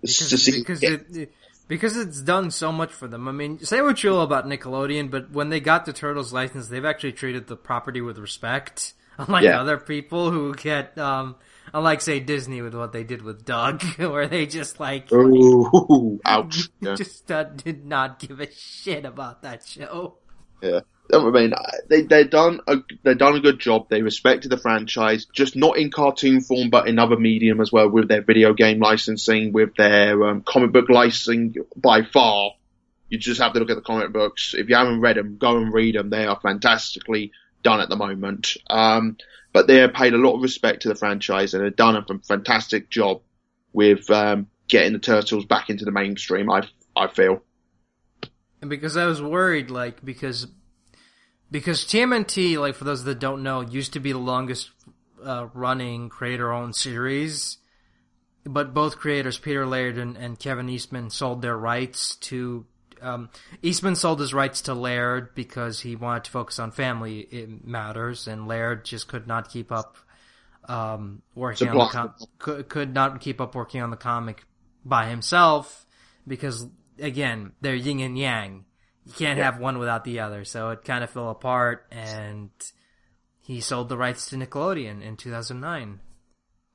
because, 0.01 0.45
because 0.45 0.83
it, 0.83 1.05
it- 1.15 1.33
because 1.67 1.97
it's 1.97 2.21
done 2.21 2.51
so 2.51 2.71
much 2.71 2.91
for 2.91 3.07
them. 3.07 3.27
I 3.27 3.31
mean, 3.31 3.57
say 3.65 3.81
what 3.81 4.03
you 4.03 4.11
will 4.11 4.21
about 4.21 4.45
Nickelodeon, 4.45 5.09
but 5.09 5.31
when 5.31 5.49
they 5.49 5.59
got 5.59 5.85
the 5.85 5.93
Turtles 5.93 6.31
license, 6.31 6.67
they've 6.67 6.85
actually 6.85 7.13
treated 7.13 7.47
the 7.47 7.55
property 7.55 8.01
with 8.01 8.19
respect, 8.19 8.93
unlike 9.17 9.45
Yeah. 9.45 9.61
other 9.61 9.77
people 9.77 10.29
who 10.29 10.53
get, 10.53 10.95
um, 10.99 11.35
unlike 11.73 12.01
say 12.01 12.19
Disney 12.19 12.61
with 12.61 12.75
what 12.75 12.91
they 12.91 13.03
did 13.03 13.21
with 13.21 13.45
Doug, 13.45 13.83
where 13.97 14.27
they 14.27 14.45
just 14.45 14.79
like 14.79 15.11
Ooh, 15.11 16.19
ouch. 16.25 16.69
Yeah. 16.81 16.95
just 16.95 17.31
uh, 17.31 17.43
did 17.43 17.85
not 17.85 18.19
give 18.19 18.39
a 18.39 18.51
shit 18.51 19.05
about 19.05 19.41
that 19.43 19.65
show. 19.65 20.17
Yeah. 20.61 20.81
I 21.13 21.29
mean, 21.29 21.53
they 21.87 22.01
they 22.01 22.23
done 22.23 22.61
a 22.67 22.77
they 23.03 23.13
done 23.13 23.35
a 23.35 23.39
good 23.39 23.59
job. 23.59 23.89
They 23.89 24.01
respected 24.01 24.49
the 24.49 24.57
franchise, 24.57 25.25
just 25.25 25.55
not 25.55 25.77
in 25.77 25.91
cartoon 25.91 26.41
form, 26.41 26.71
but 26.71 26.87
in 26.87 26.97
other 26.97 27.17
medium 27.17 27.61
as 27.61 27.71
well, 27.71 27.89
with 27.89 28.07
their 28.07 28.23
video 28.23 28.53
game 28.53 28.79
licensing, 28.79 29.53
with 29.53 29.75
their 29.75 30.23
um, 30.23 30.41
comic 30.41 30.71
book 30.71 30.89
licensing. 30.89 31.55
By 31.75 32.01
far, 32.01 32.53
you 33.09 33.19
just 33.19 33.39
have 33.39 33.53
to 33.53 33.59
look 33.59 33.69
at 33.69 33.75
the 33.75 33.81
comic 33.81 34.11
books. 34.11 34.55
If 34.57 34.67
you 34.67 34.75
haven't 34.75 35.01
read 35.01 35.17
them, 35.17 35.37
go 35.37 35.57
and 35.57 35.71
read 35.71 35.93
them. 35.93 36.09
They 36.09 36.25
are 36.25 36.39
fantastically 36.41 37.31
done 37.63 37.81
at 37.81 37.89
the 37.89 37.95
moment. 37.95 38.57
Um, 38.67 39.17
but 39.55 39.67
they 39.67 39.77
have 39.77 39.93
paid 39.93 40.13
a 40.13 40.17
lot 40.17 40.35
of 40.35 40.41
respect 40.41 40.81
to 40.81 40.89
the 40.89 40.95
franchise 40.95 41.53
and 41.53 41.63
have 41.63 41.77
done 41.77 41.95
a 41.95 42.05
fantastic 42.27 42.89
job 42.89 43.21
with 43.71 44.11
um, 44.11 44.47
getting 44.67 44.91
the 44.91 44.99
turtles 44.99 45.45
back 45.45 45.69
into 45.69 45.85
the 45.85 45.91
mainstream. 45.91 46.51
I 46.51 46.63
I 46.93 47.07
feel. 47.07 47.41
And 48.59 48.69
because 48.69 48.97
I 48.97 49.05
was 49.05 49.21
worried, 49.21 49.71
like 49.71 50.03
because 50.03 50.47
because 51.49 51.85
TMNT, 51.85 52.59
like 52.59 52.75
for 52.75 52.83
those 52.83 53.05
that 53.05 53.19
don't 53.19 53.43
know, 53.43 53.61
used 53.61 53.93
to 53.93 54.01
be 54.01 54.11
the 54.11 54.17
longest 54.17 54.71
uh, 55.23 55.47
running 55.53 56.09
creator-owned 56.09 56.75
series, 56.75 57.57
but 58.43 58.73
both 58.73 58.97
creators, 58.97 59.37
Peter 59.37 59.65
Laird 59.65 59.97
and, 59.97 60.17
and 60.17 60.37
Kevin 60.37 60.67
Eastman, 60.67 61.09
sold 61.09 61.41
their 61.41 61.57
rights 61.57 62.17
to. 62.17 62.65
Um, 63.05 63.29
Eastman 63.61 63.95
sold 63.95 64.19
his 64.19 64.33
rights 64.33 64.61
to 64.61 64.73
Laird 64.73 65.35
because 65.35 65.79
he 65.79 65.95
wanted 65.95 66.23
to 66.25 66.31
focus 66.31 66.57
on 66.59 66.71
family 66.71 67.19
it 67.19 67.65
matters, 67.65 68.27
and 68.27 68.47
Laird 68.47 68.83
just 68.83 69.07
could 69.07 69.27
not 69.27 69.49
keep 69.49 69.71
up 69.71 69.97
um, 70.67 71.21
working 71.35 71.69
on 71.69 71.77
the 71.77 71.85
com- 71.85 72.13
could, 72.39 72.67
could 72.69 72.93
not 72.93 73.21
keep 73.21 73.39
up 73.39 73.53
working 73.53 73.81
on 73.81 73.91
the 73.91 73.97
comic 73.97 74.43
by 74.83 75.07
himself 75.07 75.85
because 76.27 76.67
again 76.99 77.51
they're 77.61 77.75
yin 77.75 77.99
and 77.99 78.17
yang. 78.17 78.65
You 79.05 79.13
can't 79.13 79.37
have 79.37 79.59
one 79.59 79.77
without 79.77 80.03
the 80.03 80.21
other, 80.21 80.45
so 80.45 80.71
it 80.71 80.83
kind 80.83 81.03
of 81.03 81.11
fell 81.11 81.29
apart, 81.29 81.85
and 81.91 82.49
he 83.43 83.61
sold 83.61 83.87
the 83.87 83.97
rights 83.97 84.29
to 84.29 84.35
Nickelodeon 84.35 85.03
in 85.03 85.15
2009. 85.15 85.99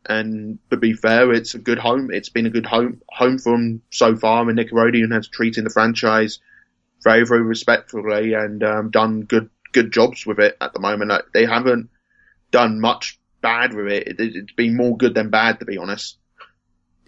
And 0.06 0.58
to 0.70 0.76
be 0.76 0.92
fair, 0.92 1.32
it's 1.32 1.54
a 1.54 1.58
good 1.58 1.78
home. 1.78 2.10
It's 2.12 2.30
been 2.30 2.46
a 2.46 2.50
good 2.50 2.66
home 2.66 3.02
home 3.08 3.38
for 3.38 3.54
him 3.54 3.82
so 3.90 4.16
far. 4.16 4.48
And 4.48 4.58
Nickelodeon 4.58 5.12
has 5.12 5.28
treated 5.28 5.64
the 5.64 5.70
franchise 5.70 6.38
very, 7.02 7.26
very 7.26 7.42
respectfully 7.42 8.34
and 8.34 8.62
um, 8.62 8.90
done 8.90 9.22
good 9.22 9.50
good 9.72 9.92
jobs 9.92 10.26
with 10.26 10.38
it 10.38 10.56
at 10.60 10.72
the 10.72 10.80
moment. 10.80 11.10
Like, 11.10 11.26
they 11.32 11.44
haven't 11.44 11.90
done 12.50 12.80
much 12.80 13.18
bad 13.40 13.74
with 13.74 13.86
it. 13.86 14.08
it. 14.08 14.16
It's 14.18 14.52
been 14.52 14.76
more 14.76 14.96
good 14.96 15.14
than 15.14 15.30
bad, 15.30 15.60
to 15.60 15.64
be 15.64 15.78
honest. 15.78 16.16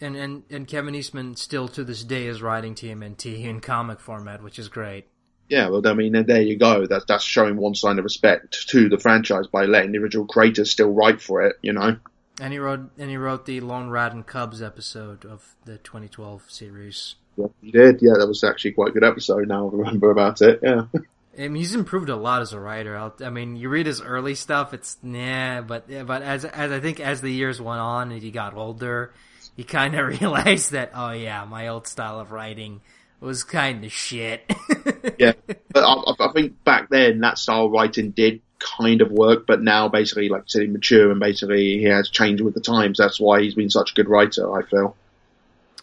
And, 0.00 0.16
and 0.16 0.42
and 0.50 0.66
Kevin 0.66 0.94
Eastman 0.94 1.36
still 1.36 1.68
to 1.68 1.84
this 1.84 2.04
day 2.04 2.26
is 2.26 2.42
writing 2.42 2.74
TMNT 2.74 3.44
in 3.44 3.60
comic 3.60 4.00
format, 4.00 4.42
which 4.42 4.58
is 4.58 4.68
great. 4.68 5.06
Yeah, 5.48 5.68
well, 5.68 5.86
I 5.86 5.92
mean, 5.94 6.12
there 6.26 6.42
you 6.42 6.58
go. 6.58 6.86
That's 6.86 7.04
that's 7.06 7.24
showing 7.24 7.56
one 7.56 7.74
sign 7.74 7.98
of 7.98 8.04
respect 8.04 8.68
to 8.68 8.88
the 8.88 8.98
franchise 8.98 9.46
by 9.46 9.64
letting 9.64 9.92
the 9.92 9.98
original 9.98 10.26
creators 10.26 10.70
still 10.70 10.90
write 10.90 11.22
for 11.22 11.42
it. 11.42 11.56
You 11.62 11.72
know. 11.72 11.96
And 12.40 12.52
he 12.52 12.58
wrote 12.58 12.90
and 12.98 13.10
he 13.10 13.16
wrote 13.16 13.46
the 13.46 13.60
Lone 13.60 13.90
Rat 13.90 14.12
and 14.12 14.26
Cubs 14.26 14.62
episode 14.62 15.24
of 15.24 15.54
the 15.64 15.78
2012 15.78 16.44
series. 16.48 17.14
Yeah, 17.36 17.46
he 17.60 17.70
did. 17.70 18.00
Yeah, 18.02 18.12
that 18.18 18.26
was 18.26 18.42
actually 18.44 18.72
quite 18.72 18.88
a 18.88 18.92
good 18.92 19.04
episode. 19.04 19.48
Now 19.48 19.68
I 19.68 19.76
remember 19.76 20.10
about 20.10 20.40
it. 20.42 20.60
Yeah. 20.62 20.86
I 21.38 21.48
mean, 21.48 21.54
he's 21.54 21.74
improved 21.74 22.10
a 22.10 22.16
lot 22.16 22.42
as 22.42 22.52
a 22.52 22.60
writer. 22.60 22.94
I'll, 22.96 23.14
I 23.24 23.30
mean, 23.30 23.56
you 23.56 23.70
read 23.70 23.86
his 23.86 24.02
early 24.02 24.34
stuff, 24.34 24.74
it's 24.74 24.98
nah, 25.02 25.62
but 25.62 25.86
but 26.06 26.20
as 26.22 26.44
as 26.44 26.70
I 26.72 26.80
think 26.80 27.00
as 27.00 27.20
the 27.22 27.30
years 27.32 27.58
went 27.60 27.80
on 27.80 28.12
and 28.12 28.20
he 28.22 28.30
got 28.30 28.54
older, 28.54 29.12
he 29.56 29.64
kind 29.64 29.94
of 29.94 30.20
realized 30.20 30.72
that 30.72 30.90
oh 30.94 31.12
yeah, 31.12 31.44
my 31.44 31.68
old 31.68 31.86
style 31.86 32.20
of 32.20 32.32
writing 32.32 32.80
was 33.20 33.44
kind 33.44 33.82
of 33.84 33.92
shit. 33.92 34.42
yeah, 35.18 35.32
but 35.72 35.84
I, 35.84 35.92
I- 35.94 36.28
I 36.28 36.32
think 36.32 36.64
back 36.64 36.90
then 36.90 37.20
that 37.20 37.38
style 37.38 37.64
of 37.66 37.72
writing 37.72 38.10
did 38.10 38.40
kind 38.78 39.00
of 39.02 39.10
work, 39.10 39.46
but 39.46 39.62
now 39.62 39.88
basically, 39.88 40.28
like 40.28 40.42
I 40.42 40.44
said, 40.46 40.62
he's 40.62 40.70
mature 40.72 41.10
and 41.10 41.20
basically 41.20 41.78
he 41.78 41.84
has 41.84 42.08
changed 42.10 42.42
with 42.42 42.54
the 42.54 42.60
times. 42.60 42.98
That's 42.98 43.20
why 43.20 43.42
he's 43.42 43.54
been 43.54 43.70
such 43.70 43.92
a 43.92 43.94
good 43.94 44.08
writer. 44.08 44.52
I 44.54 44.62
feel. 44.66 44.96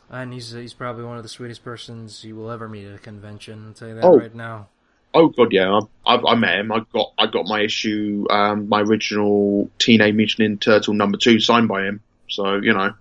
and 0.09 0.33
he's 0.33 0.51
he's 0.51 0.73
probably 0.73 1.03
one 1.03 1.17
of 1.17 1.23
the 1.23 1.29
sweetest 1.29 1.63
persons 1.63 2.23
you 2.23 2.35
will 2.35 2.49
ever 2.51 2.67
meet 2.67 2.85
at 2.87 2.95
a 2.95 2.99
convention. 2.99 3.65
I'll 3.67 3.73
tell 3.73 3.87
you 3.89 3.95
that 3.95 4.03
Oh. 4.03 4.17
right 4.19 4.33
now. 4.35 4.67
Oh 5.13 5.27
god, 5.29 5.51
yeah, 5.51 5.79
I, 6.05 6.15
I, 6.15 6.31
I 6.31 6.35
met 6.35 6.59
him. 6.59 6.71
I 6.71 6.81
got 6.93 7.13
I 7.17 7.25
got 7.27 7.45
my 7.47 7.61
issue, 7.61 8.25
um, 8.29 8.69
my 8.69 8.81
original 8.81 9.69
Teenage 9.79 10.13
Mutant 10.15 10.59
Ninja 10.59 10.61
Turtle 10.61 10.93
number 10.93 11.17
two 11.17 11.39
signed 11.39 11.67
by 11.67 11.83
him. 11.83 12.01
So 12.29 12.57
you 12.57 12.73
know, 12.73 12.93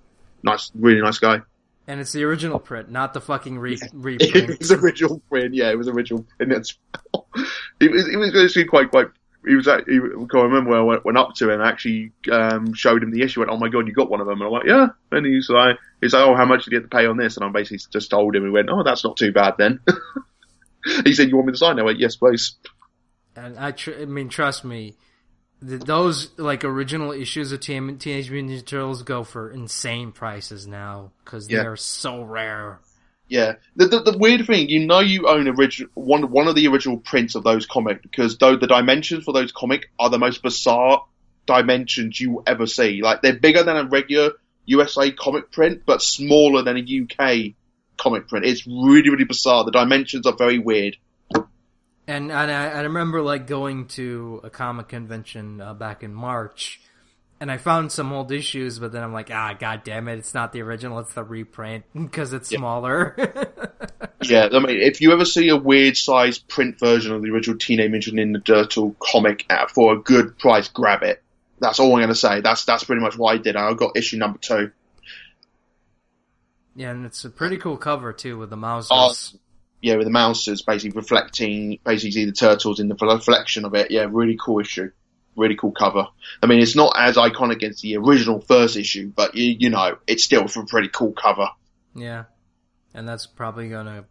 nice, 0.43 0.71
really 0.75 1.03
nice 1.03 1.19
guy. 1.19 1.41
And 1.87 2.01
it's 2.01 2.13
the 2.13 2.25
original 2.25 2.59
print, 2.59 2.91
not 2.91 3.13
the 3.15 3.21
fucking 3.21 3.59
re- 3.59 3.75
it 3.83 3.91
reprint. 3.95 4.59
was 4.59 4.73
original 4.73 5.21
print. 5.31 5.55
Yeah, 5.55 5.71
it 5.71 5.77
was 5.79 5.89
original 5.89 6.25
print. 6.37 6.53
It's, 6.53 6.79
it 7.81 7.91
was 7.91 8.09
it 8.09 8.17
was 8.17 8.35
actually 8.37 8.65
quite 8.67 8.91
quite 8.91 9.09
he 9.49 9.55
was 9.57 9.67
at, 9.67 9.89
he, 9.89 9.97
I 9.97 10.39
remember 10.43 10.71
when 10.71 10.79
I 10.79 10.83
went, 10.83 11.05
went 11.05 11.19
up 11.19 11.35
to 11.37 11.45
him 11.51 11.61
and 11.61 11.69
actually 11.69 12.13
um, 12.31 12.75
showed 12.75 13.03
him 13.03 13.11
the 13.11 13.23
issue. 13.23 13.41
Went, 13.41 13.51
oh 13.51 13.57
my 13.57 13.69
god, 13.69 13.89
you 13.89 13.95
got 13.95 14.11
one 14.11 14.21
of 14.21 14.27
them? 14.27 14.41
And 14.41 14.47
I'm 14.47 14.53
like, 14.53 14.67
yeah. 14.67 14.89
And 15.11 15.27
he's 15.27 15.49
like, 15.49 15.77
he's 16.01 16.13
like, 16.13 16.27
oh, 16.27 16.35
how 16.37 16.45
much 16.45 16.65
did 16.65 16.73
you 16.73 16.79
get 16.79 16.91
to 16.91 16.97
pay 16.97 17.07
on 17.07 17.17
this? 17.17 17.37
And 17.37 17.45
I 17.45 17.49
basically 17.51 17.79
just 17.93 18.11
told 18.11 18.37
him. 18.37 18.45
He 18.45 18.51
went, 18.51 18.69
oh, 18.71 18.83
that's 18.83 19.03
not 19.05 19.17
too 19.17 19.33
bad 19.33 19.55
then. 19.59 19.81
he 21.05 21.15
said, 21.15 21.29
you 21.29 21.37
want 21.37 21.47
me 21.49 21.53
to 21.53 21.59
sign? 21.59 21.79
I 21.79 21.83
went, 21.83 21.99
yes, 21.99 22.17
please. 22.17 22.55
And 23.35 23.59
I, 23.59 23.73
tr- 23.73 24.01
I 24.01 24.05
mean, 24.05 24.29
trust 24.29 24.65
me, 24.65 24.97
th- 25.67 25.81
those 25.83 26.37
like 26.39 26.65
original 26.65 27.13
issues 27.13 27.53
of 27.53 27.61
Teen- 27.61 27.99
Teenage 27.99 28.31
Mutant 28.31 28.53
Ninja 28.53 28.67
Turtles 28.67 29.03
go 29.03 29.25
for 29.25 29.51
insane 29.51 30.13
prices 30.13 30.67
now 30.67 31.13
because 31.25 31.51
Yeah. 31.51 31.63
they're 31.63 31.77
so 31.77 32.23
rare. 32.23 32.81
Yeah, 33.29 33.57
the, 33.77 33.87
the 33.87 34.03
the 34.13 34.19
weird 34.19 34.47
thing, 34.47 34.71
you 34.71 34.87
know, 34.87 35.01
you 35.01 35.29
own 35.29 35.47
original 35.49 35.91
one 35.95 36.31
one 36.31 36.49
of 36.49 36.55
the 36.55 36.67
original 36.69 36.97
prints 36.97 37.35
of 37.35 37.45
those 37.45 37.67
comic 37.67 38.01
because 38.03 38.39
though 38.39 38.57
the 38.57 38.67
dimensions 38.67 39.25
for 39.25 39.33
those 39.33 39.53
comic 39.53 39.91
are 39.99 40.09
the 40.09 40.19
most 40.19 40.43
bizarre 40.43 41.05
dimensions 41.47 42.19
you 42.19 42.43
ever 42.47 42.67
see. 42.67 43.03
Like 43.03 43.21
they're 43.21 43.39
bigger 43.39 43.63
than 43.63 43.77
a 43.77 43.85
regular 43.85 44.33
USA 44.65 45.11
comic 45.11 45.51
print, 45.53 45.83
but 45.85 46.01
smaller 46.01 46.63
than 46.63 46.79
a 46.79 46.81
UK 46.81 47.55
comic 47.99 48.29
print. 48.29 48.47
It's 48.47 48.67
really 48.67 49.11
really 49.11 49.25
bizarre. 49.25 49.65
The 49.65 49.73
dimensions 49.73 50.27
are 50.27 50.37
very 50.37 50.59
weird. 50.59 50.97
And 52.09 52.33
and 52.33 52.33
I, 52.33 52.69
I 52.71 52.81
remember 52.81 53.21
like 53.21 53.47
going 53.47 53.89
to 53.89 54.41
a 54.43 54.49
comic 54.49 54.89
convention 54.89 55.61
uh, 55.61 55.75
back 55.75 56.03
in 56.03 56.15
March, 56.15 56.81
and 57.41 57.51
I 57.51 57.57
found 57.57 57.93
some 57.93 58.13
old 58.13 58.33
issues, 58.33 58.79
but 58.79 58.93
then 58.93 59.03
I'm 59.03 59.13
like, 59.13 59.31
ah, 59.33 59.55
god 59.59 59.85
damn 59.85 60.09
it, 60.09 60.19
it's 60.19 60.35
not 60.35 60.53
the 60.53 60.63
original, 60.63 60.99
it's 60.99 61.15
the 61.15 61.25
reprint 61.25 61.85
because 61.95 62.33
it's 62.33 62.51
Yeah. 62.51 62.59
smaller. 62.59 63.17
Yeah, 64.21 64.49
I 64.53 64.59
mean, 64.59 64.81
if 64.81 65.01
you 65.01 65.13
ever 65.13 65.25
see 65.25 65.49
a 65.49 65.57
weird 65.57 65.97
sized 65.97 66.49
print 66.49 66.81
version 66.81 67.13
of 67.15 67.23
the 67.23 67.31
original 67.31 67.57
Teenage 67.57 67.91
Mutant 67.91 68.17
Ninja 68.17 68.45
Turtle 68.45 68.97
comic 68.99 69.47
at, 69.49 69.71
for 69.71 69.93
a 69.95 69.99
good 70.01 70.37
price, 70.39 70.67
grab 70.69 71.05
it. 71.05 71.23
That's 71.61 71.79
all 71.79 71.93
I'm 71.93 71.99
going 72.01 72.09
to 72.09 72.15
say. 72.17 72.41
That's 72.41 72.65
that's 72.65 72.83
pretty 72.83 73.01
much 73.01 73.17
what 73.17 73.35
I 73.35 73.39
did. 73.39 73.55
I 73.55 73.73
got 73.75 73.97
issue 73.97 74.17
number 74.17 74.39
two. 74.41 74.73
yeah, 76.75 76.91
and 76.91 77.07
it's 77.07 77.25
a 77.25 77.31
pretty 77.31 77.57
cool 77.59 77.77
cover 77.77 78.13
too 78.13 78.39
with 78.39 78.51
the 78.51 78.57
mouse. 78.57 78.89
Oh, 78.91 79.15
yeah, 79.83 79.95
with 79.97 80.07
the 80.07 80.11
mouses 80.13 80.63
basically 80.63 80.97
reflecting, 80.99 81.79
basically 81.85 82.25
the 82.25 82.33
turtles 82.33 82.81
in 82.81 82.89
the 82.89 82.97
reflection 82.97 83.65
of 83.65 83.75
it. 83.75 83.91
Yeah, 83.93 84.07
really 84.11 84.37
cool 84.41 84.59
issue. 84.61 84.91
Really 85.39 85.57
cool 85.57 85.73
cover. 85.73 86.07
I 86.43 86.47
mean, 86.47 86.61
it's 86.61 86.77
not 86.77 86.95
as 86.99 87.17
iconic 87.17 87.63
as 87.63 87.81
the 87.81 87.97
original 87.97 88.41
first 88.41 88.77
issue, 88.77 89.13
but 89.15 89.35
you, 89.35 89.57
you 89.59 89.71
know, 89.71 89.97
it's 90.07 90.25
still 90.25 90.45
a 90.45 90.67
pretty 90.67 90.89
cool 90.89 91.13
cover. 91.13 91.49
Yeah, 91.95 92.25
and 92.93 93.09
that's 93.09 93.27
probably 93.27 93.69
gonna. 93.69 94.05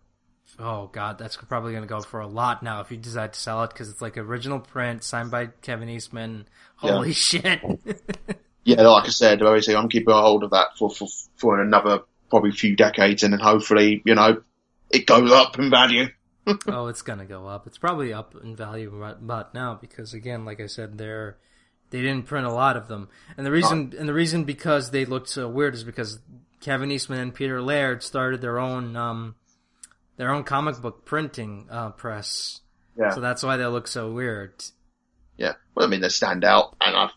Oh 0.58 0.88
god, 0.88 1.20
that's 1.20 1.36
probably 1.36 1.74
gonna 1.74 1.86
go 1.86 2.02
for 2.02 2.22
a 2.22 2.28
lot 2.28 2.64
now 2.64 2.82
if 2.82 2.90
you 2.90 2.98
decide 2.98 3.34
to 3.34 3.40
sell 3.40 3.64
it 3.64 3.70
because 3.70 3.90
it's 3.90 4.02
like 4.02 4.18
original 4.18 4.60
print 4.60 5.04
signed 5.04 5.30
by 5.30 5.48
Kevin 5.62 5.90
Eastman. 5.90 6.48
Holy 6.78 7.14
shit! 7.14 7.62
Yeah, 8.68 8.82
like 8.82 9.06
I 9.06 9.12
said, 9.12 9.42
obviously 9.42 9.78
I'm 9.78 9.88
keeping 9.88 10.14
a 10.14 10.22
hold 10.22 10.44
of 10.44 10.50
that 10.50 10.78
for, 10.78 10.90
for, 10.90 11.08
for 11.38 11.62
another 11.62 12.02
probably 12.30 12.52
few 12.52 12.76
decades 12.76 13.24
and 13.24 13.32
then 13.32 13.40
hopefully, 13.40 14.02
you 14.04 14.14
know, 14.14 14.42
it 14.90 15.06
goes 15.06 15.32
up 15.32 15.58
in 15.58 15.70
value. 15.70 16.08
Oh, 16.68 16.88
it's 16.88 17.02
gonna 17.02 17.26
go 17.26 17.48
up. 17.48 17.68
It's 17.68 17.78
probably 17.78 18.14
up 18.14 18.36
in 18.42 18.56
value 18.56 18.90
right 18.90 19.16
about 19.16 19.54
now 19.54 19.76
because 19.80 20.14
again, 20.14 20.46
like 20.46 20.60
I 20.60 20.68
said, 20.68 20.98
they're 20.98 21.38
they 21.90 22.02
didn't 22.02 22.24
print 22.26 22.46
a 22.46 22.52
lot 22.52 22.76
of 22.78 22.88
them, 22.88 23.10
and 23.38 23.46
the 23.46 23.52
reason 23.52 23.94
and 23.98 24.08
the 24.08 24.14
reason 24.14 24.44
because 24.44 24.92
they 24.92 25.06
looked 25.06 25.30
so 25.30 25.48
weird 25.48 25.74
is 25.76 25.84
because 25.84 26.20
Kevin 26.62 26.92
Eastman 26.92 27.20
and 27.20 27.34
Peter 27.34 27.62
Laird 27.62 28.04
started 28.04 28.42
their 28.42 28.60
own 28.60 28.96
um 28.96 29.36
their 30.18 30.32
own 30.32 30.44
comic 30.44 30.82
book 30.82 31.06
printing 31.06 31.68
uh, 31.70 31.92
press, 31.92 32.62
Yeah. 32.98 33.12
so 33.12 33.22
that's 33.22 33.44
why 33.44 33.58
they 33.58 33.66
look 33.68 33.88
so 33.88 34.12
weird. 34.12 34.52
Yeah. 35.38 35.54
Well, 35.76 35.86
I 35.86 35.90
mean, 35.90 36.02
they 36.02 36.10
stand 36.10 36.44
out 36.44 36.76
and 36.82 36.96
I, 36.96 37.10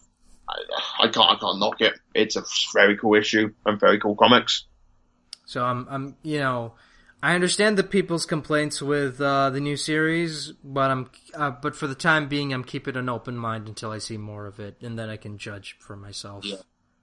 I, 0.46 1.04
I 1.04 1.08
can't, 1.08 1.30
I 1.30 1.36
can't 1.36 1.58
knock 1.58 1.80
it. 1.80 1.94
It's 2.14 2.36
a 2.36 2.44
very 2.74 2.98
cool 2.98 3.14
issue 3.14 3.54
and 3.64 3.80
very 3.80 3.98
cool 3.98 4.14
comics. 4.16 4.66
So 5.46 5.64
I'm, 5.64 5.86
I'm, 5.90 6.16
you 6.22 6.40
know, 6.40 6.74
I 7.22 7.34
understand 7.34 7.76
the 7.76 7.84
people's 7.84 8.24
complaints 8.24 8.80
with 8.80 9.20
uh, 9.20 9.50
the 9.50 9.60
new 9.60 9.76
series, 9.76 10.52
but 10.64 10.90
I'm, 10.90 11.10
uh, 11.34 11.50
but 11.50 11.76
for 11.76 11.86
the 11.86 11.94
time 11.94 12.28
being, 12.28 12.52
I'm 12.52 12.64
keeping 12.64 12.96
an 12.96 13.10
open 13.10 13.36
mind 13.36 13.68
until 13.68 13.90
I 13.90 13.98
see 13.98 14.16
more 14.16 14.46
of 14.46 14.58
it, 14.58 14.76
and 14.80 14.98
then 14.98 15.10
I 15.10 15.18
can 15.18 15.36
judge 15.36 15.76
for 15.80 15.96
myself. 15.96 16.44
Yeah. 16.46 16.56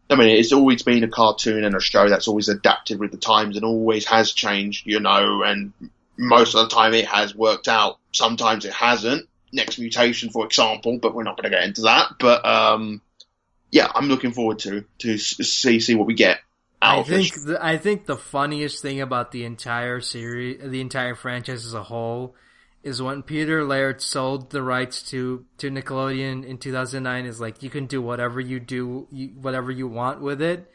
I 0.10 0.16
mean, 0.16 0.30
it's 0.30 0.54
always 0.54 0.84
been 0.84 1.04
a 1.04 1.08
cartoon 1.08 1.64
and 1.64 1.76
a 1.76 1.82
show 1.82 2.10
that's 2.10 2.28
always 2.28 2.50
adapted 2.50 3.00
with 3.00 3.12
the 3.12 3.18
times 3.18 3.58
and 3.58 3.66
always 3.66 4.06
has 4.06 4.32
changed, 4.32 4.88
you 4.88 5.00
know, 5.00 5.44
and 5.44 5.74
most 6.18 6.56
of 6.56 6.68
the 6.68 6.76
time 6.76 6.94
it 6.94 7.06
has 7.06 7.36
worked 7.36 7.68
out. 7.68 8.00
Sometimes 8.14 8.66
it 8.66 8.74
hasn't. 8.74 9.28
Next 9.52 9.78
Mutation, 9.78 10.30
for 10.30 10.46
example, 10.46 10.98
but 11.00 11.14
we're 11.14 11.24
not 11.24 11.36
going 11.36 11.52
to 11.52 11.56
get 11.56 11.66
into 11.66 11.82
that. 11.82 12.14
But, 12.20 12.46
um, 12.46 13.02
yeah, 13.70 13.92
I'm 13.94 14.08
looking 14.08 14.32
forward 14.32 14.60
to, 14.60 14.86
to 15.00 15.18
see, 15.18 15.80
see 15.80 15.96
what 15.96 16.08
we 16.08 16.14
get 16.14 16.40
I 16.82 17.04
think 17.04 17.34
the, 17.44 17.58
I 17.60 17.78
think 17.78 18.06
the 18.06 18.18
funniest 18.18 18.82
thing 18.82 19.02
about 19.02 19.32
the 19.32 19.46
entire 19.46 20.00
series, 20.00 20.60
the 20.64 20.82
entire 20.82 21.16
franchise 21.16 21.66
as 21.66 21.74
a 21.74 21.84
whole, 21.84 22.36
is 22.84 23.02
when 23.02 23.24
Peter 23.24 23.64
Laird 23.64 24.02
sold 24.02 24.52
the 24.52 24.62
rights 24.62 25.02
to 25.10 25.46
to 25.58 25.72
Nickelodeon 25.72 26.46
in 26.46 26.58
2009. 26.58 27.26
Is 27.26 27.42
like 27.42 27.64
you 27.64 27.70
can 27.70 27.88
do 27.88 28.02
whatever 28.02 28.40
you 28.40 28.60
do, 28.60 29.08
you, 29.12 29.30
whatever 29.30 29.72
you 29.72 29.88
want 29.88 30.22
with 30.22 30.42
it. 30.42 30.72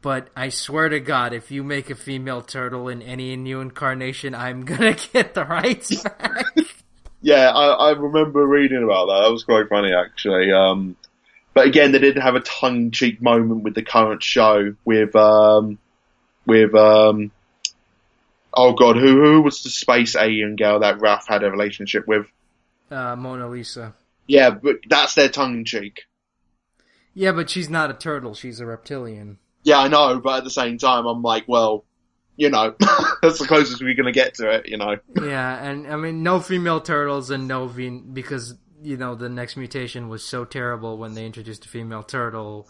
But 0.00 0.28
I 0.36 0.50
swear 0.50 0.88
to 0.90 1.00
God, 1.00 1.32
if 1.32 1.50
you 1.50 1.62
make 1.62 1.88
a 1.88 1.94
female 1.94 2.42
turtle 2.42 2.88
in 2.88 3.00
any 3.00 3.36
new 3.36 3.60
incarnation, 3.60 4.34
I'm 4.34 4.64
gonna 4.66 4.96
get 5.12 5.34
the 5.34 5.44
rights 5.44 6.02
back. 6.02 6.46
Yeah, 7.24 7.48
I, 7.48 7.88
I 7.88 7.90
remember 7.92 8.46
reading 8.46 8.84
about 8.84 9.06
that. 9.06 9.22
That 9.22 9.32
was 9.32 9.44
quite 9.44 9.70
funny, 9.70 9.94
actually. 9.94 10.52
Um, 10.52 10.94
but 11.54 11.66
again, 11.66 11.92
they 11.92 11.98
did 11.98 12.18
have 12.18 12.34
a 12.34 12.40
tongue 12.40 12.76
in 12.76 12.90
cheek 12.90 13.22
moment 13.22 13.62
with 13.62 13.74
the 13.74 13.82
current 13.82 14.22
show 14.22 14.74
with, 14.84 15.14
um, 15.16 15.78
with, 16.46 16.74
um, 16.74 17.30
oh 18.52 18.72
god, 18.72 18.96
who, 18.96 19.24
who 19.24 19.42
was 19.42 19.62
the 19.62 19.70
space 19.70 20.16
alien 20.16 20.56
girl 20.56 20.80
that 20.80 21.00
Ralph 21.00 21.26
had 21.26 21.42
a 21.42 21.50
relationship 21.50 22.06
with? 22.06 22.26
uh, 22.90 23.16
Mona 23.16 23.48
Lisa. 23.48 23.94
Yeah, 24.26 24.50
but 24.50 24.76
that's 24.88 25.14
their 25.14 25.28
tongue-in-cheek. 25.28 26.02
Yeah, 27.12 27.32
but 27.32 27.50
she's 27.50 27.70
not 27.70 27.90
a 27.90 27.94
turtle. 27.94 28.34
She's 28.34 28.60
a 28.60 28.66
reptilian. 28.66 29.38
Yeah, 29.62 29.78
I 29.78 29.88
know, 29.88 30.20
but 30.20 30.38
at 30.38 30.44
the 30.44 30.50
same 30.50 30.78
time, 30.78 31.06
I'm 31.06 31.22
like, 31.22 31.44
well, 31.46 31.84
you 32.36 32.50
know, 32.50 32.74
that's 33.22 33.38
the 33.38 33.46
closest 33.46 33.82
we're 33.82 33.94
gonna 33.94 34.12
get 34.12 34.34
to 34.34 34.50
it, 34.50 34.68
you 34.68 34.76
know. 34.76 34.96
yeah, 35.22 35.64
and 35.64 35.86
I 35.86 35.96
mean, 35.96 36.22
no 36.22 36.40
female 36.40 36.80
turtles 36.80 37.30
and 37.30 37.46
no 37.46 37.66
ve- 37.66 38.02
because 38.12 38.54
you 38.84 38.96
know 38.96 39.14
the 39.14 39.28
next 39.28 39.56
mutation 39.56 40.08
was 40.08 40.24
so 40.24 40.44
terrible 40.44 40.98
when 40.98 41.14
they 41.14 41.26
introduced 41.26 41.64
a 41.64 41.68
female 41.68 42.02
turtle. 42.02 42.68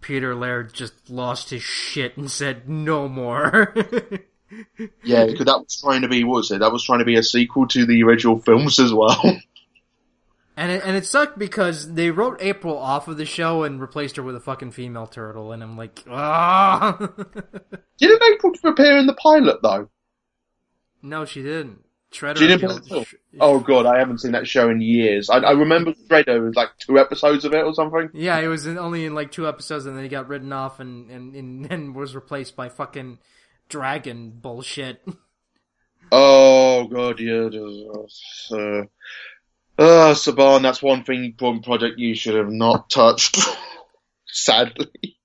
Peter 0.00 0.34
Laird 0.34 0.74
just 0.74 1.08
lost 1.08 1.50
his 1.50 1.62
shit 1.62 2.16
and 2.16 2.30
said 2.30 2.68
no 2.68 3.08
more. 3.08 3.74
Yeah, 5.02 5.26
because 5.26 5.46
that 5.46 5.58
was 5.58 5.80
trying 5.80 6.02
to 6.02 6.08
be, 6.08 6.24
what 6.24 6.36
was 6.36 6.50
it? 6.50 6.60
That 6.60 6.72
was 6.72 6.84
trying 6.84 6.98
to 6.98 7.04
be 7.04 7.16
a 7.16 7.22
sequel 7.22 7.66
to 7.68 7.86
the 7.86 8.02
original 8.02 8.38
films 8.38 8.78
as 8.78 8.92
well. 8.92 9.18
and 10.56 10.72
it, 10.72 10.82
and 10.84 10.96
it 10.96 11.06
sucked 11.06 11.38
because 11.38 11.94
they 11.94 12.10
wrote 12.10 12.36
April 12.40 12.76
off 12.76 13.08
of 13.08 13.16
the 13.16 13.24
show 13.24 13.62
and 13.62 13.80
replaced 13.80 14.16
her 14.16 14.22
with 14.22 14.36
a 14.36 14.40
fucking 14.40 14.72
female 14.72 15.06
turtle, 15.06 15.52
and 15.52 15.62
I'm 15.62 15.76
like, 15.76 16.04
ah. 16.08 16.98
Didn't 17.98 18.22
April 18.22 18.52
appear 18.64 18.98
in 18.98 19.06
the 19.06 19.14
pilot 19.14 19.62
though? 19.62 19.88
no, 21.00 21.24
she 21.24 21.42
didn't. 21.42 21.84
Shredder. 22.12 22.36
She 22.38 22.46
didn't 22.46 22.60
play 22.68 22.76
appealed- 22.76 23.06
Sh- 23.06 23.14
Oh 23.40 23.58
god, 23.60 23.86
I 23.86 23.98
haven't 23.98 24.18
seen 24.18 24.32
that 24.32 24.46
show 24.46 24.68
in 24.68 24.80
years. 24.80 25.30
I, 25.30 25.38
I 25.38 25.52
remember 25.52 25.92
Shredder 25.92 26.44
was 26.44 26.54
like 26.54 26.70
two 26.78 26.98
episodes 26.98 27.44
of 27.44 27.54
it 27.54 27.64
or 27.64 27.72
something. 27.74 28.10
Yeah, 28.12 28.38
it 28.38 28.48
was 28.48 28.66
in, 28.66 28.78
only 28.78 29.04
in 29.06 29.14
like 29.14 29.32
two 29.32 29.48
episodes, 29.48 29.86
and 29.86 29.96
then 29.96 30.02
he 30.04 30.08
got 30.10 30.28
written 30.28 30.52
off 30.52 30.78
and 30.80 31.10
and, 31.10 31.34
and, 31.34 31.66
and 31.72 31.94
was 31.94 32.14
replaced 32.14 32.54
by 32.56 32.68
fucking 32.68 33.18
dragon 33.68 34.30
bullshit. 34.40 35.02
Oh 36.14 36.88
god, 36.88 37.20
yeah. 37.20 37.44
Uh, 38.50 38.82
uh, 39.78 40.12
Saban, 40.14 40.60
that's 40.60 40.82
one 40.82 41.04
thing 41.04 41.34
one 41.38 41.62
project 41.62 41.98
you 41.98 42.14
should 42.14 42.34
have 42.34 42.50
not 42.50 42.90
touched. 42.90 43.38
Sadly. 44.26 45.16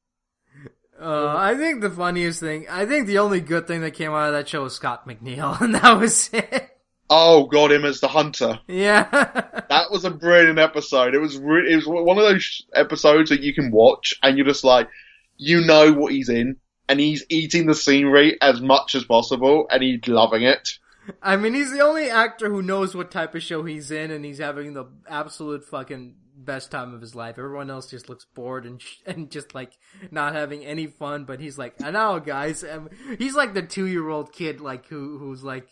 Uh, 0.97 1.35
I 1.37 1.55
think 1.55 1.81
the 1.81 1.89
funniest 1.91 2.39
thing, 2.39 2.67
I 2.69 2.85
think 2.85 3.05
the 3.05 3.19
only 3.19 3.41
good 3.41 3.67
thing 3.67 3.81
that 3.81 3.91
came 3.95 4.11
out 4.11 4.29
of 4.29 4.33
that 4.33 4.47
show 4.47 4.63
was 4.63 4.75
Scott 4.75 5.05
McNeill, 5.07 5.59
and 5.61 5.75
that 5.75 5.99
was 5.99 6.29
it. 6.31 6.69
Oh 7.09 7.45
god, 7.45 7.71
him 7.71 7.85
as 7.85 7.99
the 7.99 8.07
hunter. 8.07 8.59
Yeah. 8.67 9.07
That 9.69 9.91
was 9.91 10.05
a 10.05 10.09
brilliant 10.11 10.59
episode. 10.59 11.13
It 11.13 11.19
was 11.19 11.37
re- 11.37 11.71
it 11.71 11.75
was 11.75 11.85
one 11.85 12.17
of 12.17 12.23
those 12.23 12.65
episodes 12.73 13.29
that 13.29 13.41
you 13.41 13.53
can 13.53 13.69
watch 13.69 14.15
and 14.23 14.37
you're 14.37 14.47
just 14.47 14.63
like, 14.63 14.87
you 15.35 15.59
know 15.61 15.91
what 15.91 16.13
he's 16.13 16.29
in, 16.29 16.55
and 16.87 16.99
he's 17.01 17.25
eating 17.29 17.67
the 17.67 17.75
scenery 17.75 18.37
as 18.41 18.61
much 18.61 18.95
as 18.95 19.03
possible, 19.03 19.67
and 19.69 19.83
he's 19.83 20.07
loving 20.07 20.43
it. 20.43 20.79
I 21.21 21.35
mean, 21.35 21.53
he's 21.53 21.71
the 21.71 21.81
only 21.81 22.09
actor 22.09 22.49
who 22.49 22.61
knows 22.61 22.95
what 22.95 23.11
type 23.11 23.35
of 23.35 23.43
show 23.43 23.63
he's 23.63 23.91
in, 23.91 24.09
and 24.09 24.23
he's 24.23 24.39
having 24.39 24.73
the 24.73 24.85
absolute 25.07 25.65
fucking 25.65 26.15
best 26.35 26.71
time 26.71 26.93
of 26.93 27.01
his 27.01 27.13
life. 27.15 27.37
Everyone 27.37 27.69
else 27.69 27.89
just 27.89 28.09
looks 28.09 28.25
bored 28.33 28.65
and 28.65 28.81
sh- 28.81 28.97
and 29.05 29.29
just 29.29 29.53
like 29.53 29.73
not 30.11 30.33
having 30.33 30.65
any 30.65 30.87
fun. 30.87 31.25
But 31.25 31.39
he's 31.41 31.57
like, 31.57 31.75
I 31.83 31.91
know, 31.91 32.19
guys. 32.19 32.63
Um, 32.63 32.89
he's 33.17 33.35
like 33.35 33.53
the 33.53 33.61
two 33.63 33.85
year 33.85 34.07
old 34.07 34.31
kid, 34.31 34.61
like 34.61 34.87
who 34.87 35.17
who's 35.17 35.43
like 35.43 35.67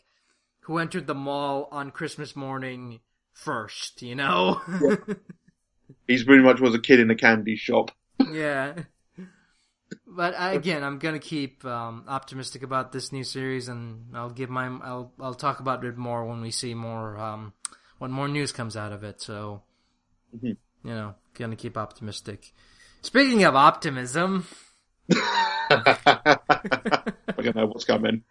who 0.66 0.78
entered 0.80 1.08
the 1.08 1.16
mall 1.16 1.68
on 1.72 1.92
Christmas 1.92 2.36
morning 2.36 3.00
first. 3.34 4.02
You 4.02 4.16
know? 4.16 4.62
He's 6.08 6.24
pretty 6.24 6.44
much 6.44 6.60
was 6.60 6.76
a 6.76 6.80
kid 6.80 7.00
in 7.00 7.10
a 7.10 7.16
candy 7.16 7.56
shop. 7.56 7.92
yeah. 8.32 8.74
But 10.08 10.34
I, 10.38 10.54
again, 10.54 10.84
I'm 10.84 10.98
gonna 10.98 11.20
keep 11.20 11.64
um, 11.66 12.06
optimistic 12.08 12.64
about 12.64 12.92
this 12.92 13.12
new 13.12 13.24
series, 13.24 13.68
and 13.68 14.16
I'll 14.16 14.30
give 14.32 14.50
my 14.50 14.66
I'll 14.66 15.12
I'll 15.20 15.36
talk 15.36 15.60
about 15.60 15.84
it 15.86 15.98
more 15.98 16.26
when 16.26 16.42
we 16.42 16.52
see 16.52 16.74
more 16.74 17.18
um, 17.18 17.54
when 18.00 18.12
more 18.12 18.28
news 18.28 18.52
comes 18.52 18.76
out 18.76 18.92
of 18.92 19.04
it. 19.04 19.22
So, 19.22 19.62
Mhm. 20.36 20.58
you 20.84 20.92
know, 20.92 21.16
gonna 21.36 21.56
keep 21.56 21.78
optimistic. 21.78 22.52
Speaking 23.02 23.44
of 23.44 23.56
optimism, 23.56 24.48
I 25.12 27.04
don't 27.42 27.56
know 27.56 27.68
what's 27.68 27.86
coming. 27.86 28.24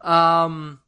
um, 0.00 0.80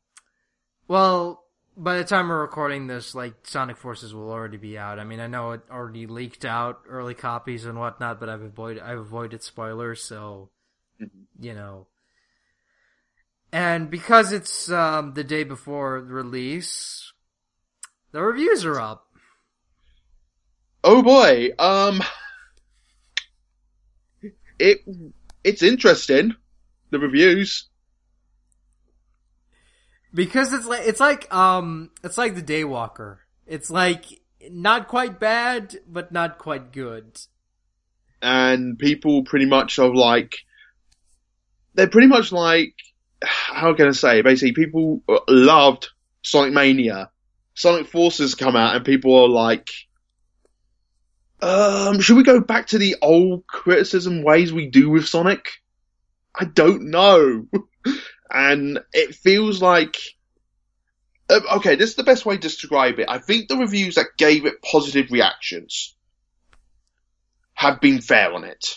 well, 0.88 1.44
by 1.76 1.98
the 1.98 2.04
time 2.04 2.28
we're 2.28 2.40
recording 2.40 2.86
this, 2.86 3.14
like 3.14 3.34
Sonic 3.42 3.76
Forces 3.76 4.14
will 4.14 4.30
already 4.30 4.56
be 4.56 4.78
out. 4.78 4.98
I 4.98 5.04
mean, 5.04 5.20
I 5.20 5.26
know 5.26 5.52
it 5.52 5.60
already 5.70 6.06
leaked 6.06 6.44
out 6.44 6.80
early 6.88 7.14
copies 7.14 7.66
and 7.66 7.78
whatnot, 7.78 8.18
but 8.18 8.28
I've 8.28 8.42
avoided 8.42 8.82
I've 8.82 8.98
avoided 8.98 9.42
spoilers, 9.42 10.02
so 10.02 10.50
you 11.38 11.54
know. 11.54 11.86
And 13.52 13.90
because 13.90 14.32
it's 14.32 14.70
um, 14.70 15.14
the 15.14 15.24
day 15.24 15.44
before 15.44 16.00
release, 16.00 17.12
the 18.12 18.22
reviews 18.22 18.64
are 18.64 18.80
up. 18.80 19.06
Oh 20.82 21.02
boy, 21.02 21.50
um, 21.58 22.02
it 24.58 24.80
it's 25.44 25.62
interesting. 25.62 26.34
The 26.90 26.98
reviews. 26.98 27.68
Because 30.14 30.52
it's 30.52 30.66
like 30.66 30.86
it's 30.86 31.00
like 31.00 31.32
um 31.34 31.90
it's 32.02 32.18
like 32.18 32.34
the 32.34 32.42
Daywalker. 32.42 33.18
It's 33.46 33.70
like 33.70 34.04
not 34.50 34.88
quite 34.88 35.18
bad, 35.20 35.76
but 35.88 36.12
not 36.12 36.38
quite 36.38 36.72
good. 36.72 37.18
and 38.22 38.78
people 38.78 39.24
pretty 39.24 39.46
much 39.46 39.78
are 39.78 39.94
like, 39.94 40.36
they're 41.74 41.88
pretty 41.88 42.08
much 42.08 42.32
like, 42.32 42.74
how 43.22 43.74
can 43.74 43.88
I 43.88 43.92
say? 43.92 44.22
Basically, 44.22 44.52
people 44.52 45.02
loved 45.28 45.88
Sonic 46.22 46.52
Mania. 46.52 47.10
Sonic 47.54 47.86
Forces 47.86 48.34
come 48.34 48.56
out, 48.56 48.76
and 48.76 48.84
people 48.84 49.14
are 49.14 49.28
like, 49.28 49.70
um, 51.40 52.00
should 52.00 52.16
we 52.16 52.22
go 52.22 52.40
back 52.40 52.68
to 52.68 52.78
the 52.78 52.96
old 53.00 53.46
criticism 53.46 54.22
ways 54.22 54.52
we 54.52 54.68
do 54.68 54.90
with 54.90 55.06
Sonic? 55.08 55.46
I 56.34 56.44
don't 56.44 56.90
know. 56.90 57.46
and 58.30 58.80
it 58.92 59.14
feels 59.14 59.62
like, 59.62 59.96
um, 61.30 61.42
okay, 61.56 61.76
this 61.76 61.90
is 61.90 61.96
the 61.96 62.04
best 62.04 62.26
way 62.26 62.36
to 62.36 62.40
describe 62.40 62.98
it. 62.98 63.08
I 63.08 63.18
think 63.18 63.48
the 63.48 63.56
reviews 63.56 63.96
that 63.96 64.16
gave 64.16 64.46
it 64.46 64.62
positive 64.62 65.10
reactions 65.10 65.96
have 67.54 67.80
been 67.80 68.00
fair 68.00 68.32
on 68.32 68.44
it. 68.44 68.76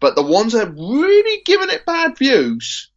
But 0.00 0.14
the 0.14 0.22
ones 0.22 0.52
that 0.52 0.66
have 0.66 0.78
really 0.78 1.42
given 1.44 1.70
it 1.70 1.84
bad 1.84 2.16
views 2.16 2.90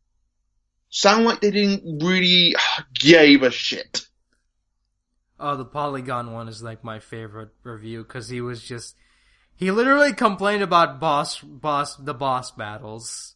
sound 0.89 1.25
like 1.25 1.41
they 1.41 1.51
didn't 1.51 2.03
really 2.03 2.55
gave 2.99 3.41
a 3.43 3.51
shit. 3.51 4.05
Oh, 5.39 5.57
the 5.57 5.65
Polygon 5.65 6.34
one 6.34 6.47
is 6.47 6.62
like 6.62 6.84
my 6.84 6.99
favorite 6.99 7.49
review 7.63 8.03
because 8.03 8.29
he 8.29 8.41
was 8.41 8.62
just 8.63 8.95
he 9.55 9.71
literally 9.71 10.13
complained 10.13 10.62
about 10.62 10.99
boss 10.99 11.39
boss 11.39 11.95
the 11.95 12.13
boss 12.13 12.51
battles. 12.51 13.36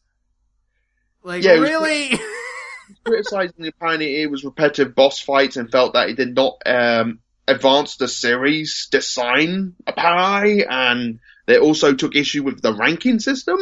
Like 1.26 1.44
Yeah, 1.44 1.56
it 1.56 1.60
was- 1.60 1.70
really? 1.70 2.20
Criticizing 3.04 3.56
the 3.58 4.22
it 4.22 4.30
was 4.30 4.44
repetitive 4.46 4.94
boss 4.94 5.20
fights 5.20 5.58
and 5.58 5.72
felt 5.72 5.94
that 5.94 6.10
it 6.10 6.18
did 6.18 6.36
not 6.36 6.58
um, 6.68 7.20
advance 7.48 7.98
the 7.98 8.08
series 8.08 8.88
design 8.92 9.76
apparently, 9.88 10.66
and 10.68 11.20
they 11.48 11.58
also 11.58 11.96
took 11.96 12.16
issue 12.16 12.44
with 12.44 12.62
the 12.62 12.74
ranking 12.74 13.18
system. 13.20 13.58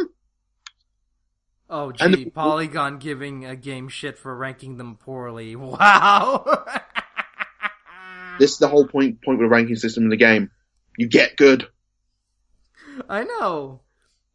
oh, 1.70 1.92
gee, 1.92 2.04
And 2.04 2.14
the- 2.14 2.30
Polygon 2.30 2.98
giving 2.98 3.46
a 3.46 3.56
game 3.56 3.88
shit 3.88 4.18
for 4.18 4.36
ranking 4.36 4.76
them 4.76 4.96
poorly. 4.96 5.56
Wow. 5.56 6.44
This 8.38 8.52
is 8.52 8.58
the 8.58 8.68
whole 8.68 8.86
point 8.86 9.22
point 9.22 9.38
with 9.38 9.46
the 9.46 9.50
ranking 9.50 9.76
system 9.76 10.04
in 10.04 10.10
the 10.10 10.16
game. 10.16 10.50
You 10.98 11.06
get 11.08 11.36
good. 11.36 11.68
I 13.08 13.24
know. 13.24 13.80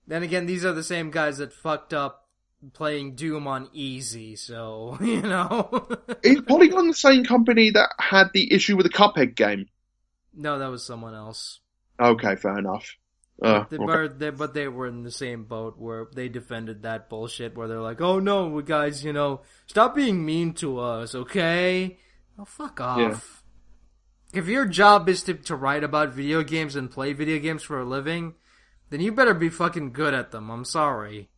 Then 0.07 0.23
again, 0.23 0.45
these 0.47 0.65
are 0.65 0.73
the 0.73 0.83
same 0.83 1.11
guys 1.11 1.37
that 1.39 1.53
fucked 1.53 1.93
up 1.93 2.25
playing 2.73 3.15
Doom 3.15 3.47
on 3.47 3.69
easy, 3.73 4.35
so 4.35 4.97
you 5.01 5.21
know. 5.21 5.87
Is 6.23 6.41
Polygon 6.41 6.87
the 6.87 6.93
same 6.93 7.23
company 7.23 7.71
that 7.71 7.89
had 7.99 8.27
the 8.33 8.53
issue 8.53 8.75
with 8.77 8.85
the 8.85 8.93
Cuphead 8.93 9.35
game? 9.35 9.67
no, 10.33 10.59
that 10.59 10.67
was 10.69 10.85
someone 10.85 11.13
else. 11.13 11.59
Okay, 11.99 12.35
fair 12.35 12.57
enough. 12.57 12.95
Uh, 13.41 13.65
They 13.69 13.77
okay. 13.77 13.85
were, 13.85 14.07
they, 14.09 14.29
but 14.31 14.53
they 14.53 14.67
were 14.67 14.87
in 14.87 15.03
the 15.03 15.11
same 15.11 15.45
boat 15.45 15.77
where 15.77 16.07
they 16.13 16.27
defended 16.29 16.83
that 16.83 17.09
bullshit 17.09 17.55
where 17.55 17.67
they're 17.67 17.81
like, 17.81 18.01
"Oh 18.01 18.19
no, 18.19 18.47
we 18.47 18.63
guys, 18.63 19.03
you 19.03 19.13
know, 19.13 19.41
stop 19.67 19.95
being 19.95 20.25
mean 20.25 20.53
to 20.55 20.79
us, 20.79 21.15
okay?" 21.15 21.97
Oh, 22.37 22.45
fuck 22.45 22.79
off. 22.81 23.43
Yeah. 24.33 24.39
If 24.41 24.47
your 24.47 24.65
job 24.65 25.09
is 25.09 25.23
to 25.23 25.33
to 25.33 25.55
write 25.55 25.83
about 25.83 26.13
video 26.13 26.43
games 26.43 26.75
and 26.75 26.91
play 26.91 27.13
video 27.13 27.39
games 27.39 27.63
for 27.63 27.79
a 27.79 27.85
living, 27.85 28.35
then 28.89 28.99
you 29.01 29.11
better 29.11 29.33
be 29.33 29.49
fucking 29.49 29.91
good 29.93 30.13
at 30.13 30.31
them. 30.31 30.49
I'm 30.49 30.65
sorry. 30.65 31.29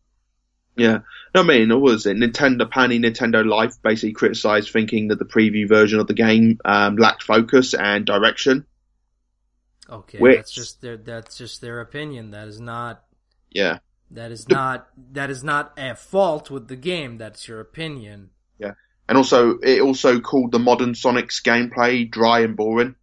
Yeah. 0.77 0.99
No, 1.35 1.41
I 1.41 1.43
mean, 1.43 1.69
what 1.69 1.81
was 1.81 2.05
it? 2.05 2.17
Nintendo, 2.17 2.63
apparently 2.63 2.99
Nintendo 2.99 3.45
Life 3.45 3.81
basically 3.81 4.13
criticized 4.13 4.71
thinking 4.71 5.09
that 5.09 5.19
the 5.19 5.25
preview 5.25 5.67
version 5.67 5.99
of 5.99 6.07
the 6.07 6.13
game, 6.13 6.59
um, 6.65 6.95
lacked 6.95 7.23
focus 7.23 7.73
and 7.73 8.05
direction. 8.05 8.65
Okay, 9.89 10.19
Which- 10.19 10.37
that's 10.37 10.51
just 10.51 10.81
their 10.81 10.95
that's 10.97 11.37
just 11.37 11.59
their 11.61 11.81
opinion. 11.81 12.31
That 12.31 12.47
is 12.47 12.61
not 12.61 13.03
Yeah. 13.49 13.79
that 14.11 14.31
is 14.31 14.45
The- 14.45 14.55
not 14.55 14.87
that 15.13 15.29
is 15.29 15.43
not 15.43 15.73
a 15.77 15.95
fault 15.95 16.49
with 16.49 16.67
the 16.69 16.77
game. 16.77 17.17
That's 17.17 17.47
your 17.47 17.59
opinion. 17.59 18.29
Yeah, 18.57 18.73
and 19.09 19.17
also, 19.17 19.57
it 19.59 19.81
also 19.81 20.21
called 20.21 20.51
the 20.53 20.59
modern 20.59 20.95
Sonic's 20.95 21.41
gameplay 21.41 22.09
dry 22.09 22.39
and 22.41 22.55
boring. 22.55 22.95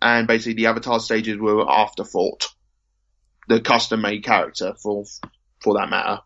And 0.00 0.26
basically 0.26 0.54
the 0.54 0.66
avatar 0.66 0.98
stages 1.00 1.36
were 1.38 1.70
afterthought. 1.70 2.48
The 3.48 3.60
custom 3.60 4.02
made 4.02 4.24
character 4.24 4.74
for, 4.82 5.04
for 5.60 5.74
that 5.74 5.90
matter. 5.90 6.20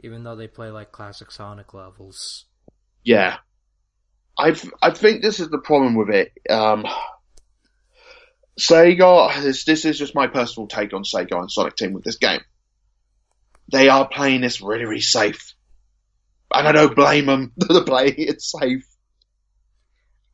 Even 0.00 0.24
though 0.24 0.36
they 0.36 0.48
play 0.48 0.70
like 0.70 0.92
classic 0.92 1.30
Sonic 1.30 1.74
levels. 1.74 2.46
Yeah. 3.04 3.36
I 4.38 4.54
I 4.80 4.90
think 4.92 5.22
this 5.22 5.40
is 5.40 5.48
the 5.48 5.58
problem 5.58 5.96
with 5.96 6.10
it. 6.10 6.32
Um, 6.48 6.86
Sega, 8.58 9.40
this, 9.42 9.64
this 9.64 9.84
is 9.84 9.98
just 9.98 10.14
my 10.14 10.26
personal 10.26 10.66
take 10.66 10.92
on 10.92 11.02
Sega 11.02 11.38
and 11.38 11.50
Sonic 11.50 11.76
Team 11.76 11.92
with 11.92 12.04
this 12.04 12.16
game. 12.16 12.40
They 13.70 13.88
are 13.88 14.08
playing 14.08 14.40
this 14.40 14.60
really, 14.60 14.84
really 14.84 15.00
safe. 15.00 15.54
And 16.52 16.66
I 16.66 16.72
don't 16.72 16.96
blame 16.96 17.26
them 17.26 17.52
for 17.66 17.84
playing 17.84 18.14
it 18.16 18.42
safe. 18.42 18.86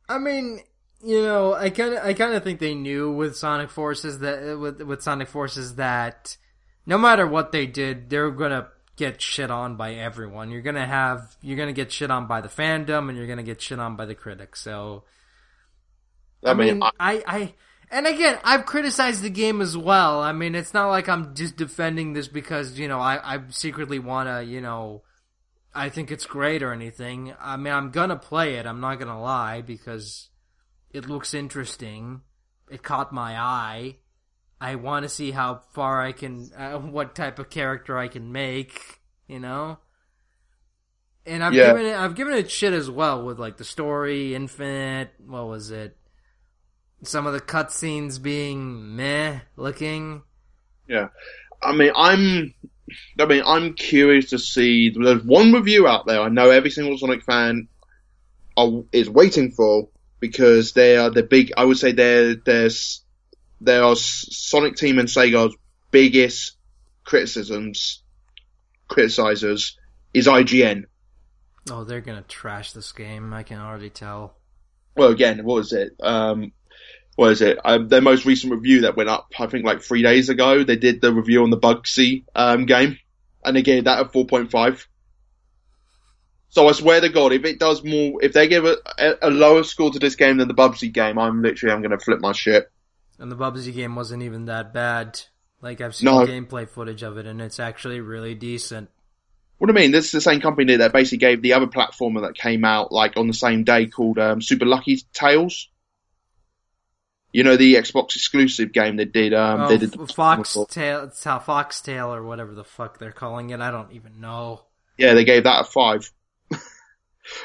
I 0.07 0.19
mean, 0.19 0.61
you 1.05 1.21
know, 1.21 1.53
I 1.53 1.69
kind 1.69 1.93
of, 1.93 2.03
I 2.03 2.13
kind 2.13 2.33
of 2.33 2.43
think 2.43 2.59
they 2.59 2.73
knew 2.73 3.11
with 3.11 3.37
Sonic 3.37 3.69
Forces 3.69 4.19
that 4.19 4.53
uh, 4.53 4.57
with 4.57 4.81
with 4.81 5.03
Sonic 5.03 5.27
Forces 5.27 5.75
that 5.75 6.35
no 6.87 6.97
matter 6.97 7.27
what 7.27 7.51
they 7.51 7.67
did, 7.67 8.09
they're 8.09 8.31
gonna 8.31 8.69
get 8.95 9.21
shit 9.21 9.51
on 9.51 9.75
by 9.75 9.93
everyone. 9.93 10.49
You're 10.49 10.63
gonna 10.63 10.87
have, 10.87 11.35
you're 11.41 11.57
gonna 11.57 11.73
get 11.73 11.91
shit 11.91 12.09
on 12.09 12.25
by 12.25 12.41
the 12.41 12.47
fandom, 12.47 13.07
and 13.07 13.17
you're 13.17 13.27
gonna 13.27 13.43
get 13.43 13.61
shit 13.61 13.79
on 13.79 13.95
by 13.95 14.05
the 14.05 14.15
critics. 14.15 14.61
So, 14.61 15.03
I, 16.43 16.55
mean, 16.55 16.81
I, 16.81 16.91
I, 16.99 17.23
I, 17.27 17.53
and 17.91 18.07
again, 18.07 18.39
I've 18.43 18.65
criticized 18.65 19.21
the 19.21 19.29
game 19.29 19.61
as 19.61 19.77
well. 19.77 20.21
I 20.21 20.31
mean, 20.31 20.55
it's 20.55 20.73
not 20.73 20.89
like 20.89 21.07
I'm 21.07 21.35
just 21.35 21.55
defending 21.55 22.13
this 22.13 22.27
because 22.27 22.79
you 22.79 22.87
know 22.87 22.99
I, 22.99 23.35
I 23.35 23.39
secretly 23.49 23.99
want 23.99 24.27
to, 24.27 24.43
you 24.43 24.59
know, 24.59 25.03
I 25.71 25.89
think 25.89 26.09
it's 26.09 26.25
great 26.25 26.63
or 26.63 26.73
anything. 26.73 27.31
I 27.39 27.57
mean, 27.57 27.73
I'm 27.73 27.91
gonna 27.91 28.15
play 28.15 28.55
it. 28.55 28.65
I'm 28.65 28.81
not 28.81 28.97
gonna 28.97 29.21
lie 29.21 29.61
because 29.61 30.29
it 30.95 31.09
looks 31.09 31.33
interesting. 31.33 32.21
It 32.69 32.83
caught 32.83 33.13
my 33.13 33.39
eye. 33.39 33.97
I 34.61 34.75
want 34.75 35.03
to 35.03 35.09
see 35.09 35.31
how 35.31 35.61
far 35.73 36.01
I 36.01 36.11
can, 36.13 36.51
uh, 36.57 36.79
what 36.79 37.15
type 37.15 37.39
of 37.39 37.49
character 37.49 37.97
I 37.97 38.07
can 38.07 38.31
make. 38.31 39.01
You 39.27 39.39
know. 39.39 39.79
And 41.25 41.43
I've 41.43 41.53
Yeah. 41.53 41.65
given 41.65 41.85
it, 41.85 41.95
I've 41.95 42.15
given 42.15 42.33
it 42.35 42.51
shit 42.51 42.73
as 42.73 42.89
well 42.89 43.23
with 43.25 43.39
like 43.39 43.57
the 43.57 43.63
story, 43.63 44.35
Infinite. 44.35 45.11
What 45.25 45.47
was 45.47 45.71
it? 45.71 45.97
Some 47.03 47.25
of 47.25 47.33
the 47.33 47.39
cutscenes 47.41 48.21
being 48.21 48.95
meh 48.97 49.39
looking. 49.55 50.23
Yeah. 50.87 51.09
I 51.61 51.73
mean, 51.75 51.91
I'm, 51.95 52.53
I 53.19 53.25
mean, 53.25 53.43
I'm 53.45 53.73
curious 53.73 54.29
to 54.31 54.39
see. 54.39 54.89
There's 54.91 55.23
one 55.23 55.53
review 55.53 55.87
out 55.87 56.05
there. 56.05 56.21
I 56.21 56.29
know 56.29 56.49
every 56.51 56.69
single 56.69 56.97
Sonic 56.97 57.23
fan 57.23 57.67
are, 58.57 58.83
is 58.91 59.09
waiting 59.09 59.51
for 59.51 59.89
because 60.19 60.73
they 60.73 60.97
are 60.97 61.09
the 61.09 61.23
big. 61.23 61.53
I 61.57 61.65
would 61.65 61.77
say 61.77 61.91
they're 61.91 62.35
they're 62.35 62.69
they 63.61 63.77
are 63.77 63.95
Sonic 63.95 64.75
Team 64.75 64.99
and 64.99 65.07
Sega's 65.07 65.55
biggest 65.91 66.57
criticisms, 67.03 68.03
criticizers 68.89 69.73
is 70.13 70.27
IGN. 70.27 70.85
Oh, 71.69 71.83
they're 71.83 72.01
gonna 72.01 72.25
trash 72.27 72.73
this 72.73 72.91
game. 72.91 73.33
I 73.33 73.43
can 73.43 73.59
already 73.59 73.89
tell. 73.89 74.35
Well, 74.95 75.09
again, 75.09 75.43
what 75.43 75.55
was 75.55 75.73
it? 75.73 75.93
Um, 76.01 76.51
what 77.15 77.31
is 77.31 77.41
it? 77.41 77.59
Um, 77.63 77.87
their 77.87 78.01
most 78.01 78.25
recent 78.25 78.53
review 78.53 78.81
that 78.81 78.97
went 78.97 79.09
up, 79.09 79.31
I 79.39 79.47
think, 79.47 79.65
like 79.65 79.81
three 79.81 80.03
days 80.03 80.29
ago. 80.29 80.63
They 80.63 80.75
did 80.75 81.01
the 81.01 81.13
review 81.13 81.43
on 81.43 81.49
the 81.49 81.57
Bubsy 81.57 82.25
um, 82.35 82.65
game, 82.65 82.97
and 83.43 83.55
they 83.55 83.61
gave 83.61 83.85
that 83.85 84.05
a 84.05 84.09
four 84.09 84.25
point 84.25 84.51
five. 84.51 84.87
So 86.49 86.67
I 86.67 86.71
swear 86.71 87.01
to 87.01 87.09
God, 87.09 87.33
if 87.33 87.43
it 87.43 87.59
does 87.59 87.83
more, 87.83 88.23
if 88.23 88.33
they 88.33 88.47
give 88.47 88.65
a, 88.65 88.77
a 89.21 89.29
lower 89.29 89.63
score 89.63 89.91
to 89.91 89.99
this 89.99 90.15
game 90.15 90.37
than 90.37 90.47
the 90.47 90.53
Bubsy 90.53 90.91
game, 90.91 91.19
I'm 91.19 91.41
literally 91.41 91.73
I'm 91.73 91.81
going 91.81 91.91
to 91.91 92.03
flip 92.03 92.21
my 92.21 92.31
shit. 92.31 92.71
And 93.19 93.31
the 93.31 93.35
Bubsy 93.35 93.73
game 93.73 93.95
wasn't 93.95 94.23
even 94.23 94.45
that 94.45 94.73
bad. 94.73 95.19
Like 95.61 95.81
I've 95.81 95.95
seen 95.95 96.05
No. 96.05 96.25
gameplay 96.25 96.67
footage 96.69 97.03
of 97.03 97.17
it, 97.17 97.25
and 97.25 97.41
it's 97.41 97.59
actually 97.59 97.99
really 97.99 98.35
decent. 98.35 98.89
What 99.57 99.67
do 99.67 99.73
you 99.73 99.79
mean? 99.79 99.91
This 99.91 100.05
is 100.05 100.11
the 100.11 100.21
same 100.21 100.41
company 100.41 100.75
that 100.77 100.91
basically 100.91 101.19
gave 101.19 101.41
the 101.41 101.53
other 101.53 101.67
platformer 101.67 102.21
that 102.21 102.35
came 102.35 102.65
out 102.65 102.91
like 102.91 103.15
on 103.17 103.27
the 103.27 103.33
same 103.33 103.63
day 103.63 103.87
called 103.87 104.19
um, 104.19 104.41
Super 104.41 104.65
Lucky's 104.65 105.03
Tale. 105.13 105.47
You 107.31 107.43
know 107.43 107.57
the 107.57 107.75
Xbox 107.75 108.15
exclusive 108.15 108.71
game 108.71 108.95
they 108.95 109.05
did. 109.05 109.33
Um, 109.33 109.61
oh, 109.61 109.67
they 109.67 109.77
did 109.77 109.99
F- 109.99 110.15
Foxtail, 110.15 111.03
it's 111.05 111.23
how 111.23 111.39
Foxtail 111.39 112.13
or 112.13 112.23
whatever 112.23 112.53
the 112.53 112.63
fuck 112.63 112.97
they're 112.99 113.11
calling 113.11 113.49
it. 113.49 113.59
I 113.59 113.71
don't 113.71 113.91
even 113.91 114.21
know. 114.21 114.61
Yeah, 114.97 115.13
they 115.15 115.25
gave 115.25 115.43
that 115.43 115.61
a 115.61 115.63
five. 115.65 116.09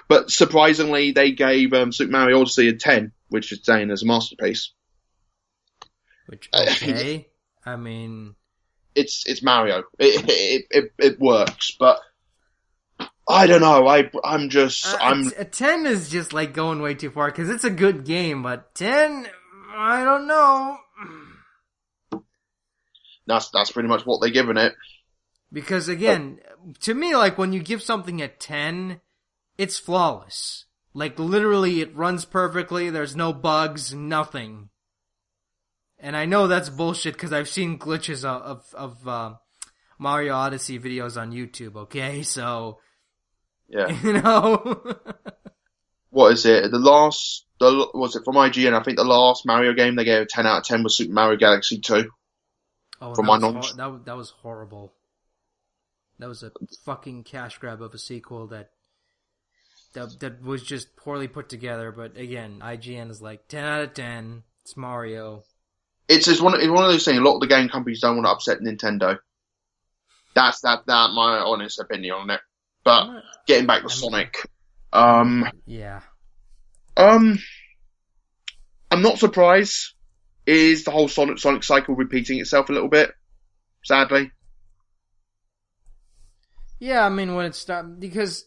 But 0.08 0.30
surprisingly, 0.30 1.12
they 1.12 1.32
gave 1.32 1.72
um, 1.72 1.92
Super 1.92 2.12
Mario 2.12 2.40
Odyssey 2.40 2.68
a 2.68 2.74
ten, 2.74 3.12
which 3.28 3.52
is 3.52 3.60
saying 3.64 3.90
as 3.90 4.02
a 4.02 4.06
masterpiece. 4.06 4.72
Which 6.26 6.48
Uh, 6.52 6.64
okay, 6.68 7.28
I 7.64 7.76
mean, 7.76 8.34
It's 8.94 9.24
it's 9.26 9.42
Mario. 9.42 9.84
It 9.98 10.24
it 10.28 10.64
it, 10.70 10.92
it 10.98 11.20
works, 11.20 11.76
but 11.78 12.00
I 13.28 13.46
don't 13.46 13.60
know. 13.60 13.86
I 13.86 14.10
I'm 14.24 14.50
just 14.50 14.84
a- 14.86 15.02
I'm 15.02 15.32
a, 15.38 15.44
ten 15.44 15.86
is 15.86 16.10
just 16.10 16.32
like 16.32 16.52
going 16.52 16.82
way 16.82 16.94
too 16.94 17.10
far 17.10 17.26
because 17.28 17.48
it's 17.48 17.64
a 17.64 17.70
good 17.70 18.04
game, 18.04 18.42
but 18.42 18.74
ten, 18.74 19.26
I 19.74 20.04
don't 20.04 20.26
know. 20.26 20.78
that's 23.26 23.50
that's 23.50 23.70
pretty 23.70 23.88
much 23.88 24.04
what 24.04 24.20
they're 24.20 24.30
giving 24.30 24.56
it. 24.56 24.74
Because 25.52 25.88
again, 25.88 26.38
to 26.80 26.94
me, 26.94 27.16
like 27.16 27.38
when 27.38 27.52
you 27.52 27.60
give 27.60 27.82
something 27.82 28.20
a 28.22 28.28
10, 28.28 29.00
it's 29.60 29.78
flawless. 29.78 30.64
Like 30.94 31.18
literally 31.18 31.80
it 31.82 31.94
runs 31.94 32.24
perfectly, 32.24 32.90
there's 32.90 33.14
no 33.14 33.32
bugs, 33.32 33.94
nothing. 33.94 34.70
And 35.98 36.16
I 36.16 36.24
know 36.24 36.46
that's 36.46 36.70
bullshit 36.70 37.12
because 37.14 37.32
I've 37.32 37.48
seen 37.48 37.78
glitches 37.78 38.24
of, 38.24 38.42
of, 38.42 38.74
of 38.74 39.08
uh, 39.08 39.34
Mario 39.98 40.34
Odyssey 40.34 40.78
videos 40.78 41.20
on 41.20 41.30
YouTube, 41.32 41.76
okay? 41.76 42.22
So, 42.36 42.78
Yeah. 43.68 43.88
you 44.02 44.14
know. 44.14 44.82
what 46.10 46.32
is 46.32 46.46
it? 46.46 46.70
The 46.70 46.78
last, 46.78 47.44
the 47.60 47.88
was 47.94 48.16
it 48.16 48.24
from 48.24 48.36
IGN? 48.36 48.72
I 48.72 48.82
think 48.82 48.96
the 48.96 49.04
last 49.04 49.44
Mario 49.46 49.74
game 49.74 49.94
they 49.96 50.04
gave 50.04 50.22
a 50.22 50.26
ten 50.26 50.46
out 50.46 50.58
of 50.58 50.64
ten 50.64 50.82
was 50.82 50.96
Super 50.96 51.12
Mario 51.12 51.36
Galaxy 51.36 51.78
Two. 51.80 52.10
oh, 53.00 53.14
From 53.14 53.26
my 53.26 53.36
knowledge. 53.38 53.72
hor- 53.72 53.92
that, 53.98 54.04
that 54.06 54.16
was 54.16 54.30
horrible. 54.30 54.94
That 56.18 56.28
was 56.28 56.42
a 56.42 56.50
fucking 56.84 57.24
cash 57.24 57.58
grab 57.58 57.80
of 57.82 57.94
a 57.94 57.98
sequel 57.98 58.46
that 58.48 58.70
that 59.94 60.20
that 60.20 60.42
was 60.42 60.62
just 60.62 60.96
poorly 60.96 61.28
put 61.28 61.48
together. 61.48 61.92
But 61.92 62.16
again, 62.16 62.60
IGN 62.62 63.10
is 63.10 63.22
like 63.22 63.48
ten 63.48 63.64
out 63.64 63.82
of 63.82 63.94
ten. 63.94 64.42
It's 64.64 64.76
Mario. 64.76 65.42
It's 66.08 66.26
just 66.26 66.42
one, 66.42 66.54
it's 66.54 66.68
one 66.68 66.84
of 66.84 66.90
those 66.90 67.04
things. 67.04 67.18
A 67.18 67.22
lot 67.22 67.36
of 67.36 67.40
the 67.40 67.46
game 67.46 67.68
companies 67.68 68.00
don't 68.00 68.16
want 68.16 68.26
to 68.26 68.30
upset 68.30 68.60
Nintendo. 68.60 69.18
That's 70.34 70.60
that 70.62 70.86
that 70.86 71.10
my 71.12 71.38
honest 71.38 71.80
opinion 71.80 72.14
on 72.14 72.30
it. 72.30 72.40
But 72.84 73.08
getting 73.46 73.66
back 73.66 73.82
to 73.82 73.90
Sonic, 73.90 74.46
um, 74.92 75.48
Yeah, 75.66 76.00
um, 76.96 77.38
I'm 78.90 79.02
not 79.02 79.18
surprised. 79.18 79.94
Is 80.46 80.84
the 80.84 80.90
whole 80.90 81.08
Sonic 81.08 81.38
Sonic 81.38 81.62
cycle 81.62 81.94
repeating 81.94 82.38
itself 82.40 82.70
a 82.70 82.72
little 82.72 82.88
bit? 82.88 83.12
Sadly, 83.84 84.30
yeah. 86.78 87.04
I 87.04 87.08
mean, 87.08 87.34
when 87.34 87.46
it's 87.46 87.58
stopped 87.58 88.00
because 88.00 88.46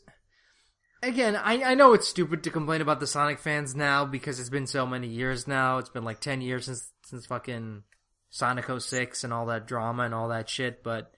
again, 1.04 1.36
I 1.36 1.64
I 1.64 1.76
know 1.76 1.94
it's 1.94 2.08
stupid 2.08 2.44
to 2.44 2.50
complain 2.50 2.82
about 2.82 3.00
the 3.00 3.08
Sonic 3.08 3.40
fans 3.40 3.76
now 3.76 4.06
because 4.06 4.40
it's 4.40 4.50
been 4.50 4.68
so 4.68 4.86
many 4.86 5.08
years 5.08 5.48
now. 5.48 5.78
It's 5.78 5.90
been 5.90 6.04
like 6.04 6.20
ten 6.20 6.42
years 6.42 6.66
since 6.66 6.92
since 7.06 7.26
fucking 7.26 7.84
Sonic 8.30 8.66
06 8.80 9.24
and 9.24 9.32
all 9.32 9.46
that 9.48 9.68
drama 9.68 10.04
and 10.04 10.14
all 10.14 10.30
that 10.30 10.50
shit, 10.50 10.84
but. 10.84 11.12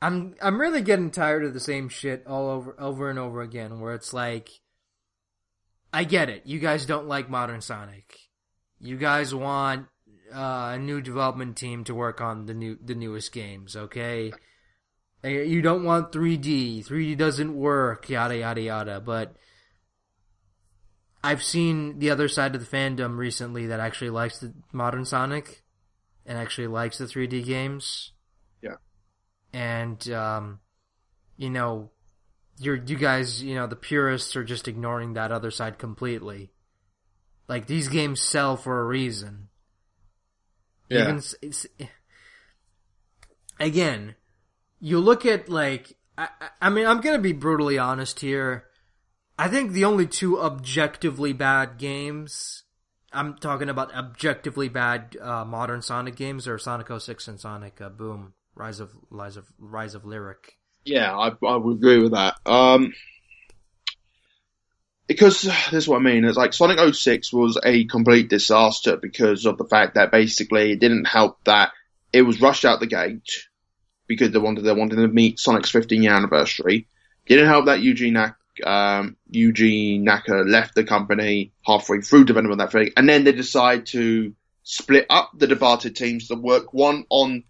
I'm 0.00 0.36
I'm 0.40 0.60
really 0.60 0.82
getting 0.82 1.10
tired 1.10 1.44
of 1.44 1.54
the 1.54 1.58
same 1.58 1.88
shit 1.88 2.24
all 2.24 2.50
over 2.50 2.76
over 2.78 3.10
and 3.10 3.18
over 3.18 3.40
again 3.40 3.80
where 3.80 3.94
it's 3.94 4.12
like 4.12 4.48
I 5.92 6.04
get 6.04 6.28
it. 6.28 6.42
You 6.44 6.58
guys 6.58 6.86
don't 6.86 7.08
like 7.08 7.30
modern 7.30 7.60
Sonic. 7.60 8.16
You 8.78 8.96
guys 8.96 9.34
want 9.34 9.86
uh, 10.32 10.72
a 10.74 10.78
new 10.78 11.00
development 11.00 11.56
team 11.56 11.84
to 11.84 11.94
work 11.94 12.20
on 12.20 12.46
the 12.46 12.54
new 12.54 12.78
the 12.82 12.94
newest 12.94 13.32
games, 13.32 13.74
okay? 13.74 14.32
Uh, 15.24 15.28
You 15.28 15.62
don't 15.62 15.84
want 15.84 16.12
3D. 16.12 16.86
3D 16.86 17.16
doesn't 17.16 17.54
work, 17.54 18.08
yada 18.08 18.36
yada 18.36 18.60
yada, 18.60 19.00
but 19.00 19.34
I've 21.22 21.42
seen 21.42 21.98
the 21.98 22.10
other 22.10 22.28
side 22.28 22.54
of 22.54 22.60
the 22.60 22.76
fandom 22.76 23.16
recently 23.16 23.66
that 23.66 23.80
actually 23.80 24.10
likes 24.10 24.38
the 24.38 24.54
modern 24.72 25.04
Sonic 25.04 25.62
and 26.24 26.38
actually 26.38 26.68
likes 26.68 26.98
the 26.98 27.06
3D 27.06 27.44
games 27.44 28.12
yeah. 28.62 28.76
and 29.52 30.08
um, 30.10 30.60
you 31.36 31.50
know, 31.50 31.90
you're 32.58 32.76
you 32.76 32.96
guys, 32.96 33.42
you 33.42 33.54
know, 33.54 33.66
the 33.66 33.76
purists 33.76 34.36
are 34.36 34.44
just 34.44 34.68
ignoring 34.68 35.14
that 35.14 35.32
other 35.32 35.50
side 35.50 35.78
completely. 35.78 36.50
Like 37.48 37.66
these 37.66 37.88
games 37.88 38.20
sell 38.20 38.56
for 38.56 38.80
a 38.80 38.84
reason. 38.84 39.48
Yeah. 40.90 41.02
Even 41.02 41.22
it's, 41.40 41.66
again, 43.60 44.14
you 44.80 44.98
look 45.00 45.26
at 45.26 45.48
like 45.48 45.94
I, 46.16 46.28
I- 46.60 46.70
mean, 46.70 46.86
I'm 46.86 47.00
gonna 47.00 47.18
be 47.18 47.32
brutally 47.32 47.78
honest 47.78 48.20
here. 48.20 48.64
I 49.38 49.48
think 49.48 49.72
the 49.72 49.84
only 49.84 50.06
two 50.06 50.40
objectively 50.40 51.32
bad 51.32 51.78
games 51.78 52.64
I'm 53.12 53.36
talking 53.36 53.68
about 53.68 53.94
objectively 53.94 54.68
bad 54.68 55.16
uh, 55.20 55.44
modern 55.44 55.80
Sonic 55.82 56.16
games 56.16 56.46
are 56.46 56.58
Sonic 56.58 56.88
06 56.96 57.28
and 57.28 57.40
Sonic 57.40 57.80
uh, 57.80 57.88
Boom 57.88 58.34
Rise 58.54 58.80
of 58.80 58.90
Rise 59.10 59.36
of 59.36 59.46
Rise 59.58 59.94
of 59.94 60.04
Lyric. 60.04 60.58
Yeah, 60.84 61.16
I, 61.16 61.32
I 61.46 61.56
would 61.56 61.76
agree 61.76 61.98
with 62.02 62.12
that. 62.12 62.36
Um, 62.44 62.92
because 65.06 65.42
this 65.70 65.72
is 65.72 65.88
what 65.88 65.98
I 65.98 66.02
mean. 66.02 66.24
It's 66.24 66.36
like 66.36 66.52
Sonic 66.52 66.94
06 66.94 67.32
was 67.32 67.58
a 67.64 67.84
complete 67.86 68.28
disaster 68.28 68.96
because 68.96 69.46
of 69.46 69.56
the 69.56 69.66
fact 69.66 69.94
that 69.94 70.12
basically 70.12 70.72
it 70.72 70.80
didn't 70.80 71.06
help 71.06 71.42
that 71.44 71.72
it 72.12 72.22
was 72.22 72.40
rushed 72.40 72.64
out 72.64 72.80
the 72.80 72.86
gate 72.86 73.46
because 74.08 74.32
they 74.32 74.38
wanted 74.38 74.62
they 74.62 74.72
wanted 74.72 74.96
to 74.96 75.08
meet 75.08 75.38
Sonic's 75.38 75.70
15 75.70 76.02
year 76.02 76.12
anniversary. 76.12 76.88
Didn't 77.26 77.46
help 77.46 77.66
that 77.66 77.80
Yuji 77.80 78.10
Nak, 78.10 78.36
um, 78.64 79.16
Yuji 79.32 80.00
Naka 80.00 80.36
left 80.36 80.74
the 80.74 80.82
company 80.82 81.52
halfway 81.64 82.00
through 82.00 82.24
development 82.24 82.60
of 82.60 82.70
that 82.70 82.72
thing, 82.72 82.92
and 82.96 83.08
then 83.08 83.24
they 83.24 83.32
decide 83.32 83.86
to 83.86 84.34
split 84.62 85.06
up 85.08 85.30
the 85.36 85.46
departed 85.46 85.94
teams 85.94 86.28
to 86.28 86.34
work 86.34 86.74
one 86.74 87.04
on 87.10 87.44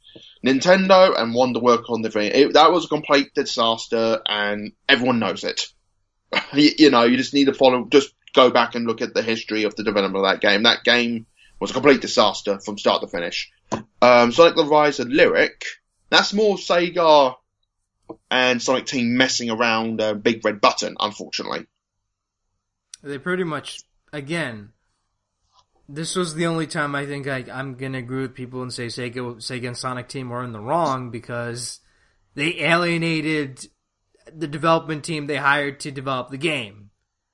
Nintendo 0.44 1.20
and 1.20 1.34
one 1.34 1.54
to 1.54 1.60
work 1.60 1.90
on 1.90 2.02
the 2.02 2.10
thing. 2.10 2.30
It, 2.34 2.52
that 2.54 2.72
was 2.72 2.84
a 2.84 2.88
complete 2.88 3.34
disaster, 3.34 4.20
and 4.26 4.72
everyone 4.88 5.18
knows 5.18 5.44
it. 5.44 5.66
you, 6.52 6.70
you 6.78 6.90
know, 6.90 7.04
you 7.04 7.16
just 7.16 7.34
need 7.34 7.46
to 7.46 7.54
follow, 7.54 7.86
just 7.86 8.12
go 8.34 8.50
back 8.50 8.74
and 8.74 8.86
look 8.86 9.00
at 9.00 9.14
the 9.14 9.22
history 9.22 9.64
of 9.64 9.74
the 9.76 9.84
development 9.84 10.24
of 10.24 10.30
that 10.30 10.40
game. 10.40 10.64
That 10.64 10.84
game 10.84 11.26
was 11.60 11.70
a 11.70 11.74
complete 11.74 12.00
disaster 12.00 12.60
from 12.60 12.78
start 12.78 13.02
to 13.02 13.08
finish. 13.08 13.50
Um, 14.00 14.32
Sonic 14.32 14.56
the 14.56 14.64
Rise 14.64 15.00
of 15.00 15.08
Lyric, 15.08 15.64
that's 16.10 16.32
more 16.32 16.56
Sega 16.56 17.34
and 18.30 18.62
Sonic 18.62 18.86
Team 18.86 19.16
messing 19.16 19.50
around 19.50 20.00
uh, 20.00 20.14
Big 20.14 20.44
Red 20.44 20.60
Button, 20.60 20.96
unfortunately. 20.98 21.66
They 23.02 23.18
pretty 23.18 23.44
much 23.44 23.80
again. 24.12 24.70
This 25.88 26.16
was 26.16 26.34
the 26.34 26.46
only 26.46 26.66
time 26.66 26.94
I 26.94 27.06
think 27.06 27.26
I, 27.26 27.44
I'm 27.52 27.74
gonna 27.74 27.98
agree 27.98 28.22
with 28.22 28.34
people 28.34 28.62
and 28.62 28.72
say 28.72 28.86
Sega, 28.86 29.36
Sega 29.36 29.68
and 29.68 29.76
Sonic 29.76 30.08
Team 30.08 30.28
were 30.28 30.44
in 30.44 30.52
the 30.52 30.60
wrong 30.60 31.10
because 31.10 31.80
they 32.34 32.60
alienated 32.60 33.66
the 34.30 34.46
development 34.46 35.04
team 35.04 35.26
they 35.26 35.36
hired 35.36 35.80
to 35.80 35.90
develop 35.90 36.28
the 36.28 36.36
game. 36.36 36.90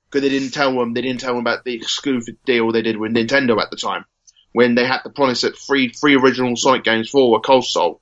because 0.09 0.21
they 0.21 0.29
didn't 0.29 0.53
tell 0.53 0.73
them 0.73 0.93
they 0.93 1.01
didn't 1.01 1.19
tell 1.19 1.33
them 1.33 1.41
about 1.41 1.65
the 1.65 1.75
exclusive 1.75 2.35
deal 2.45 2.71
they 2.71 2.81
did 2.81 2.97
with 2.97 3.13
Nintendo 3.13 3.61
at 3.61 3.69
the 3.71 3.77
time 3.77 4.05
when 4.53 4.75
they 4.75 4.85
had 4.85 5.01
to 5.01 5.09
promise 5.09 5.41
that 5.41 5.57
three 5.57 5.89
three 5.89 6.15
original 6.15 6.55
Sonic 6.55 6.85
games 6.85 7.09
for 7.09 7.37
a 7.37 7.41
console, 7.41 8.01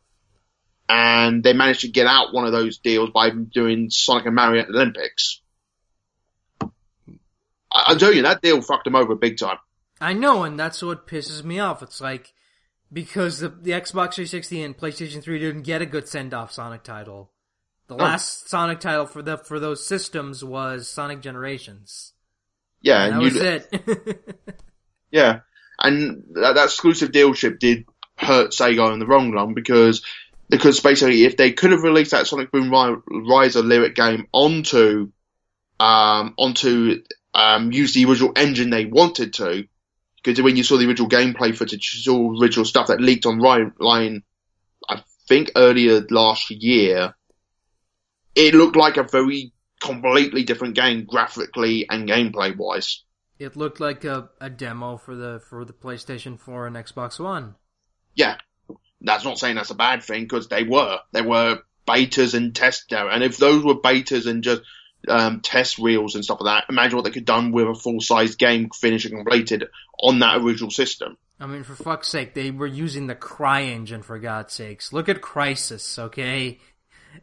and 0.94 1.44
they 1.44 1.54
managed 1.54 1.82
to 1.82 1.88
get 1.88 2.06
out 2.06 2.34
one 2.34 2.46
of 2.46 2.52
those 2.52 2.78
deals 2.78 3.10
by 3.10 3.32
doing 3.32 3.90
Sonic 3.90 4.28
and 4.28 4.36
Mario 4.36 4.62
at 4.62 4.68
the 4.68 4.76
Olympics. 4.76 5.42
I, 7.72 7.96
telling 7.98 8.18
you, 8.18 8.24
that 8.24 8.44
deal 8.44 8.62
fucked 8.62 8.84
them 8.84 8.96
over 8.96 9.16
big 9.16 9.38
time. 9.38 9.58
I 10.00 10.14
know, 10.14 10.44
and 10.44 10.60
that's 10.60 10.84
what 10.84 11.08
pisses 11.08 11.44
me 11.44 11.60
off. 11.60 11.82
It's 11.82 12.00
like 12.00 12.34
because 12.92 13.40
the 13.40 13.50
the 13.50 13.72
Xbox 13.72 14.14
360 14.14 14.62
and 14.62 14.78
PlayStation 14.78 15.24
3 15.24 15.40
didn't 15.40 15.64
get 15.64 15.82
a 15.82 15.88
good 15.88 16.08
send 16.08 16.34
off 16.34 16.52
Sonic 16.52 16.84
title. 16.84 17.32
The 17.88 17.96
last 17.96 18.48
Sonic 18.48 18.80
title 18.80 19.08
for 19.08 19.24
the 19.24 19.38
for 19.38 19.60
those 19.60 19.86
systems 19.86 20.44
was 20.44 20.88
Sonic 20.88 21.22
Generations. 21.22 22.14
Yeah, 22.82 23.06
And 23.06 23.14
and 23.16 23.24
was 23.24 23.36
it. 23.36 24.62
yeah, 25.12 25.40
and 25.80 26.24
that, 26.34 26.54
that 26.54 26.66
exclusive 26.66 27.12
dealship 27.12 27.58
did 27.58 27.86
hurt 28.16 28.52
Sega 28.52 28.94
in 28.94 29.00
the 29.00 29.08
wrong 29.08 29.32
run 29.32 29.56
because 29.56 30.04
because 30.54 30.80
basically 30.82 31.24
if 31.24 31.36
they 31.36 31.52
could 31.52 31.72
have 31.72 31.82
released 31.82 32.12
that 32.12 32.28
Sonic 32.28 32.52
Boom 32.52 32.70
Rise 32.70 33.56
of 33.56 33.66
Lyric 33.66 33.96
game 33.96 34.28
onto 34.32 35.12
um, 35.80 36.36
onto 36.38 37.02
um, 37.34 37.72
use 37.72 37.96
the 37.96 38.06
original 38.06 38.34
engine 38.36 38.70
they 38.70 38.86
wanted 38.86 39.34
to, 39.34 39.68
because 40.24 40.40
when 40.44 40.56
you 40.56 40.64
saw 40.64 40.78
the 40.78 40.88
original 40.88 41.10
gameplay 41.10 41.58
footage, 41.58 41.94
you 41.96 42.02
saw 42.04 42.40
original 42.40 42.66
stuff 42.66 42.88
that 42.88 43.02
leaked 43.02 43.26
on 43.26 43.42
online, 43.42 44.22
I 44.88 45.02
think 45.28 45.50
earlier 45.56 46.06
last 46.12 46.52
year. 46.52 47.16
It 48.36 48.54
looked 48.54 48.76
like 48.76 48.98
a 48.98 49.04
very 49.04 49.54
completely 49.82 50.44
different 50.44 50.76
game 50.76 51.06
graphically 51.06 51.88
and 51.90 52.08
gameplay 52.08 52.56
wise. 52.56 53.04
It 53.40 53.56
looked 53.56 53.80
like 53.80 54.06
a, 54.06 54.30
a 54.40 54.52
demo 54.52 54.98
for 54.98 55.16
the 55.16 55.42
for 55.50 55.66
the 55.66 55.74
PlayStation 55.74 56.40
4 56.40 56.68
and 56.68 56.76
Xbox 56.76 57.20
One. 57.20 57.56
Yeah, 58.14 58.38
that's 59.04 59.26
not 59.26 59.38
saying 59.38 59.56
that's 59.56 59.70
a 59.70 59.76
bad 59.76 60.04
thing 60.04 60.24
because 60.24 60.48
they 60.48 60.64
were 60.64 61.00
they 61.12 61.22
were 61.22 61.60
betas 61.88 62.34
and 62.34 62.56
test 62.56 62.92
and 62.92 63.24
if 63.24 63.38
those 63.38 63.64
were 63.64 63.76
betas 63.76 64.26
and 64.26 64.44
just 64.44 64.62
um, 65.08 65.42
test 65.42 65.80
reels 65.80 66.16
and 66.16 66.24
stuff 66.24 66.40
like 66.42 66.64
that. 66.64 66.72
Imagine 66.72 66.98
what 66.98 67.06
they 67.06 67.12
could 67.12 67.28
have 67.28 67.38
done 67.38 67.52
with 67.52 67.68
a 67.68 67.76
full 67.76 68.00
size 68.00 68.36
game 68.36 68.70
finished 68.70 69.06
and 69.06 69.16
completed 69.16 69.66
on 70.00 70.20
that 70.20 70.42
original 70.42 70.72
system. 70.72 71.18
I 71.40 71.46
mean, 71.46 71.64
for 71.64 71.76
fuck's 71.76 72.08
sake, 72.08 72.34
they 72.34 72.52
were 72.52 72.68
using 72.68 73.08
the 73.08 73.16
CryEngine 73.16 74.04
for 74.04 74.18
God's 74.20 74.54
sakes. 74.54 74.94
Look 74.94 75.10
at 75.10 75.22
Crysis, 75.22 76.00
okay? 76.00 76.60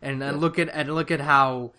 And, 0.02 0.22
and 0.22 0.40
look 0.40 0.58
at 0.58 0.68
and 0.68 0.94
look 0.94 1.10
at 1.10 1.20
how 1.20 1.72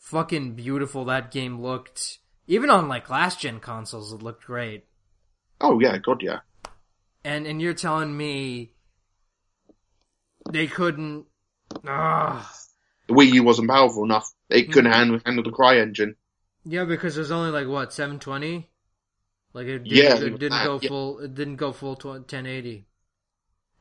fucking 0.00 0.54
beautiful 0.54 1.06
that 1.06 1.30
game 1.30 1.60
looked. 1.60 2.18
Even 2.46 2.70
on 2.70 2.88
like 2.88 3.10
last 3.10 3.40
gen 3.40 3.60
consoles, 3.60 4.12
it 4.12 4.22
looked 4.22 4.46
great. 4.46 4.84
Oh 5.60 5.80
yeah, 5.80 5.98
god 5.98 6.22
yeah. 6.22 6.40
And 7.24 7.46
and 7.46 7.60
you're 7.60 7.74
telling 7.74 8.16
me 8.16 8.72
they 10.50 10.66
couldn't? 10.66 11.26
Ah. 11.86 12.50
The 13.06 13.14
Wii 13.14 13.32
U 13.34 13.42
wasn't 13.42 13.70
powerful 13.70 14.04
enough. 14.04 14.30
It 14.50 14.72
couldn't 14.72 14.90
mm-hmm. 14.90 14.98
handle, 14.98 15.20
handle 15.24 15.44
the 15.44 15.50
CryEngine. 15.50 16.14
Yeah, 16.64 16.84
because 16.84 17.16
it 17.16 17.20
was 17.20 17.30
only 17.30 17.50
like 17.50 17.66
what 17.66 17.92
720. 17.92 18.68
Like 19.54 19.66
it, 19.66 19.84
did, 19.84 19.92
yeah, 19.92 20.14
it 20.14 20.38
didn't 20.38 20.64
go 20.64 20.78
yeah. 20.80 20.88
full. 20.88 21.18
It 21.20 21.34
didn't 21.34 21.56
go 21.56 21.72
full 21.72 21.94
1080. 21.94 22.86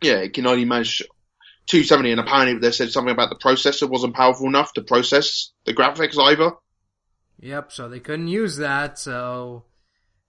Yeah, 0.02 0.16
it 0.16 0.34
can 0.34 0.48
only 0.48 0.64
manage 0.64 1.02
270, 1.68 2.12
and 2.12 2.20
apparently 2.22 2.60
they 2.60 2.72
said 2.72 2.92
something 2.92 3.12
about 3.12 3.30
the 3.30 3.36
processor 3.36 3.90
wasn't 3.90 4.16
powerful 4.16 4.48
enough 4.48 4.74
to 4.74 4.82
process 4.82 5.52
the 5.66 5.74
graphics 5.74 6.18
either. 6.18 6.52
Yep, 7.40 7.72
so 7.72 7.90
they 7.90 8.00
couldn't 8.00 8.30
use 8.30 8.58
that. 8.58 8.98
So, 8.98 9.66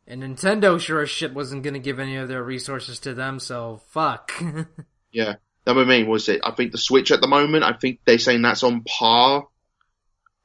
and 0.06 0.22
Nintendo 0.22 0.80
sure 0.80 1.02
as 1.02 1.10
shit 1.10 1.32
wasn't 1.32 1.62
going 1.62 1.74
to 1.74 1.80
give 1.80 2.00
any 2.00 2.16
of 2.16 2.28
their 2.28 2.42
resources 2.42 2.98
to 3.00 3.14
them. 3.14 3.38
So 3.38 3.80
fuck. 3.88 4.32
yeah, 5.12 5.36
that 5.68 5.76
I 5.76 5.84
mean 5.84 6.08
was 6.08 6.30
it. 6.30 6.40
I 6.42 6.52
think 6.52 6.72
the 6.72 6.78
Switch 6.78 7.10
at 7.10 7.20
the 7.20 7.28
moment. 7.28 7.62
I 7.62 7.74
think 7.74 8.00
they're 8.04 8.18
saying 8.18 8.40
that's 8.40 8.62
on 8.62 8.84
par 8.84 9.46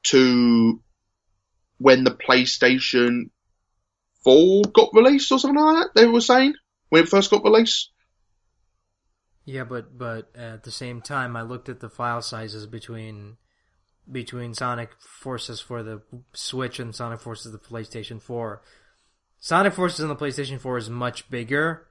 to 0.08 0.82
when 1.78 2.04
the 2.04 2.10
PlayStation 2.10 3.30
4 4.22 4.62
got 4.74 4.90
released 4.92 5.32
or 5.32 5.38
something 5.38 5.58
like 5.58 5.76
that, 5.76 5.90
they 5.94 6.06
were 6.06 6.20
saying, 6.20 6.52
when 6.90 7.04
it 7.04 7.08
first 7.08 7.30
got 7.30 7.42
released. 7.42 7.90
Yeah, 9.46 9.64
but 9.64 9.96
but 9.96 10.30
at 10.36 10.64
the 10.64 10.70
same 10.70 11.00
time, 11.00 11.36
I 11.36 11.42
looked 11.42 11.70
at 11.70 11.80
the 11.80 11.88
file 11.88 12.20
sizes 12.20 12.66
between 12.66 13.38
between 14.10 14.52
Sonic 14.52 14.90
Forces 15.00 15.58
for 15.58 15.82
the 15.82 16.02
Switch 16.34 16.78
and 16.78 16.94
Sonic 16.94 17.20
Forces 17.20 17.50
the 17.50 17.58
PlayStation 17.58 18.20
4. 18.20 18.62
Sonic 19.38 19.72
Forces 19.72 20.00
on 20.00 20.08
the 20.08 20.16
PlayStation 20.16 20.60
4 20.60 20.76
is 20.76 20.90
much 20.90 21.30
bigger. 21.30 21.86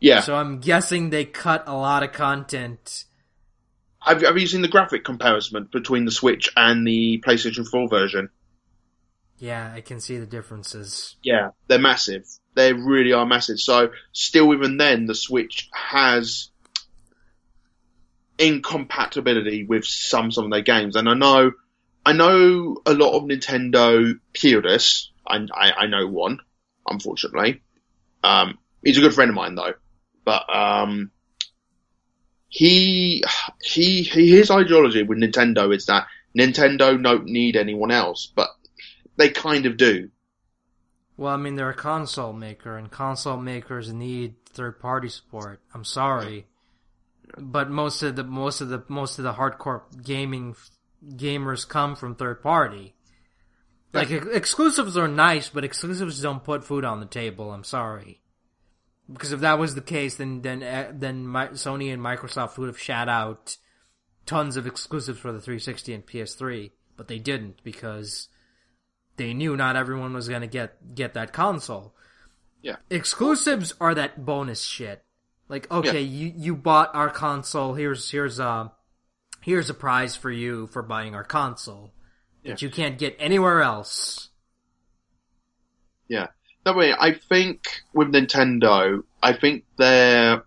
Yeah. 0.00 0.20
So 0.20 0.34
I'm 0.34 0.60
guessing 0.60 1.10
they 1.10 1.24
cut 1.24 1.64
a 1.66 1.74
lot 1.74 2.02
of 2.02 2.12
content 2.12 3.04
have, 4.00 4.22
have 4.22 4.38
you 4.38 4.46
seen 4.46 4.62
the 4.62 4.68
graphic 4.68 5.04
comparison 5.04 5.68
between 5.70 6.04
the 6.04 6.10
Switch 6.10 6.48
and 6.56 6.86
the 6.86 7.22
PlayStation 7.24 7.68
4 7.68 7.88
version? 7.88 8.30
Yeah, 9.36 9.72
I 9.74 9.80
can 9.80 10.00
see 10.00 10.18
the 10.18 10.26
differences. 10.26 11.16
Yeah, 11.22 11.50
they're 11.66 11.78
massive. 11.78 12.26
They 12.54 12.72
really 12.72 13.12
are 13.12 13.26
massive. 13.26 13.58
So, 13.58 13.90
still 14.12 14.52
even 14.52 14.76
then, 14.76 15.06
the 15.06 15.14
Switch 15.14 15.68
has 15.72 16.50
incompatibility 18.38 19.64
with 19.64 19.84
some 19.84 20.30
some 20.30 20.44
of 20.44 20.50
their 20.50 20.62
games. 20.62 20.96
And 20.96 21.08
I 21.08 21.14
know, 21.14 21.52
I 22.04 22.12
know 22.12 22.78
a 22.84 22.92
lot 22.92 23.16
of 23.16 23.24
Nintendo 23.24 24.18
purists. 24.32 25.10
I, 25.26 25.46
I, 25.54 25.72
I 25.72 25.86
know 25.86 26.06
one, 26.06 26.40
unfortunately. 26.86 27.62
Um, 28.24 28.58
he's 28.82 28.98
a 28.98 29.02
good 29.02 29.14
friend 29.14 29.30
of 29.30 29.34
mine 29.34 29.54
though. 29.54 29.74
But, 30.30 30.54
um, 30.54 31.10
he, 32.48 33.24
he, 33.60 34.04
his 34.04 34.48
ideology 34.48 35.02
with 35.02 35.18
Nintendo 35.18 35.74
is 35.74 35.86
that 35.86 36.06
Nintendo 36.38 37.02
don't 37.02 37.24
need 37.24 37.56
anyone 37.56 37.90
else, 37.90 38.32
but 38.32 38.50
they 39.16 39.30
kind 39.30 39.66
of 39.66 39.76
do. 39.76 40.08
Well, 41.16 41.34
I 41.34 41.36
mean, 41.36 41.56
they're 41.56 41.70
a 41.70 41.74
console 41.74 42.32
maker, 42.32 42.78
and 42.78 42.92
console 42.92 43.38
makers 43.38 43.92
need 43.92 44.36
third 44.46 44.78
party 44.78 45.08
support. 45.08 45.60
I'm 45.74 45.84
sorry, 45.84 46.46
but 47.36 47.68
most 47.68 48.04
of 48.04 48.14
the 48.14 48.22
most 48.22 48.60
of 48.60 48.68
the 48.68 48.84
most 48.88 49.18
of 49.18 49.24
the 49.24 49.32
hardcore 49.32 49.82
gaming 50.04 50.54
gamers 51.04 51.68
come 51.68 51.96
from 51.96 52.14
third 52.14 52.40
party. 52.40 52.94
Like 53.92 54.12
exclusives 54.12 54.96
are 54.96 55.08
nice, 55.08 55.48
but 55.48 55.64
exclusives 55.64 56.22
don't 56.22 56.44
put 56.44 56.64
food 56.64 56.84
on 56.84 57.00
the 57.00 57.06
table. 57.06 57.52
I'm 57.52 57.64
sorry. 57.64 58.20
Because 59.12 59.32
if 59.32 59.40
that 59.40 59.58
was 59.58 59.74
the 59.74 59.80
case, 59.80 60.16
then 60.16 60.42
then 60.42 60.62
uh, 60.62 60.92
then 60.92 61.26
my, 61.26 61.48
Sony 61.48 61.92
and 61.92 62.02
Microsoft 62.02 62.58
would 62.58 62.68
have 62.68 62.78
shat 62.78 63.08
out 63.08 63.56
tons 64.26 64.56
of 64.56 64.66
exclusives 64.66 65.18
for 65.18 65.32
the 65.32 65.40
360 65.40 65.94
and 65.94 66.06
PS3, 66.06 66.70
but 66.96 67.08
they 67.08 67.18
didn't 67.18 67.62
because 67.64 68.28
they 69.16 69.34
knew 69.34 69.56
not 69.56 69.76
everyone 69.76 70.12
was 70.14 70.28
going 70.28 70.42
to 70.42 70.46
get 70.46 70.94
get 70.94 71.14
that 71.14 71.32
console. 71.32 71.94
Yeah. 72.62 72.76
Exclusives 72.90 73.74
are 73.80 73.94
that 73.94 74.24
bonus 74.24 74.62
shit. 74.62 75.02
Like, 75.48 75.70
okay, 75.70 76.00
yeah. 76.02 76.28
you 76.28 76.32
you 76.36 76.56
bought 76.56 76.94
our 76.94 77.10
console. 77.10 77.74
Here's 77.74 78.10
here's 78.10 78.38
a 78.38 78.72
here's 79.40 79.68
a 79.68 79.74
prize 79.74 80.14
for 80.14 80.30
you 80.30 80.68
for 80.68 80.82
buying 80.82 81.14
our 81.14 81.24
console 81.24 81.92
yeah. 82.42 82.52
that 82.52 82.62
you 82.62 82.70
can't 82.70 82.98
get 82.98 83.16
anywhere 83.18 83.62
else. 83.62 84.28
Yeah. 86.08 86.28
No, 86.66 86.74
way. 86.74 86.92
I 86.92 87.14
think 87.14 87.82
with 87.94 88.12
Nintendo, 88.12 89.02
I 89.22 89.32
think 89.32 89.64
their 89.76 90.44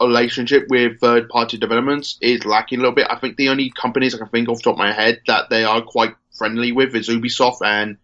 relationship 0.00 0.66
with 0.68 1.00
third 1.00 1.28
party 1.28 1.58
developments 1.58 2.18
is 2.20 2.44
lacking 2.44 2.78
a 2.78 2.82
little 2.82 2.94
bit. 2.94 3.06
I 3.08 3.18
think 3.18 3.36
the 3.36 3.48
only 3.50 3.70
companies 3.70 4.14
I 4.14 4.18
can 4.18 4.28
think 4.28 4.48
off 4.48 4.58
the 4.58 4.64
top 4.64 4.74
of 4.74 4.78
my 4.78 4.92
head 4.92 5.20
that 5.26 5.50
they 5.50 5.64
are 5.64 5.82
quite 5.82 6.14
friendly 6.36 6.72
with 6.72 6.94
is 6.96 7.08
Ubisoft 7.08 7.58
and 7.64 7.98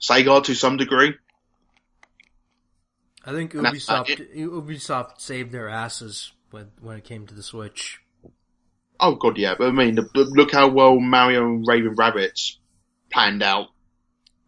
Sega 0.00 0.42
to 0.44 0.54
some 0.54 0.76
degree. 0.76 1.14
I 3.24 3.32
think 3.32 3.52
Ubisoft 3.52 4.36
Ubisoft 4.36 5.20
saved 5.20 5.52
their 5.52 5.68
asses 5.68 6.32
when 6.50 6.70
when 6.80 6.96
it 6.96 7.04
came 7.04 7.26
to 7.26 7.34
the 7.34 7.42
Switch. 7.42 8.00
Oh 8.98 9.14
god, 9.14 9.36
yeah. 9.36 9.54
But 9.58 9.68
I 9.68 9.72
mean, 9.72 9.98
look 10.14 10.52
how 10.52 10.68
well 10.68 10.98
Mario 10.98 11.44
and 11.44 11.66
Raving 11.66 11.96
Rabbids 11.96 12.56
panned 13.10 13.42
out 13.42 13.68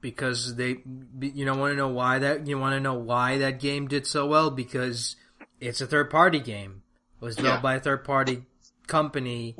because 0.00 0.56
they 0.56 0.78
you 1.20 1.44
know 1.44 1.54
want 1.54 1.72
to 1.72 1.76
know 1.76 1.88
why 1.88 2.18
that 2.18 2.46
you 2.46 2.58
want 2.58 2.74
to 2.74 2.80
know 2.80 2.94
why 2.94 3.38
that 3.38 3.60
game 3.60 3.88
did 3.88 4.06
so 4.06 4.26
well 4.26 4.50
because 4.50 5.16
it's 5.60 5.80
a 5.80 5.86
third 5.86 6.10
party 6.10 6.40
game. 6.40 6.82
It 7.20 7.24
was 7.24 7.36
developed 7.36 7.58
yeah. 7.58 7.62
by 7.62 7.74
a 7.74 7.80
third 7.80 8.04
party 8.04 8.44
company 8.86 9.56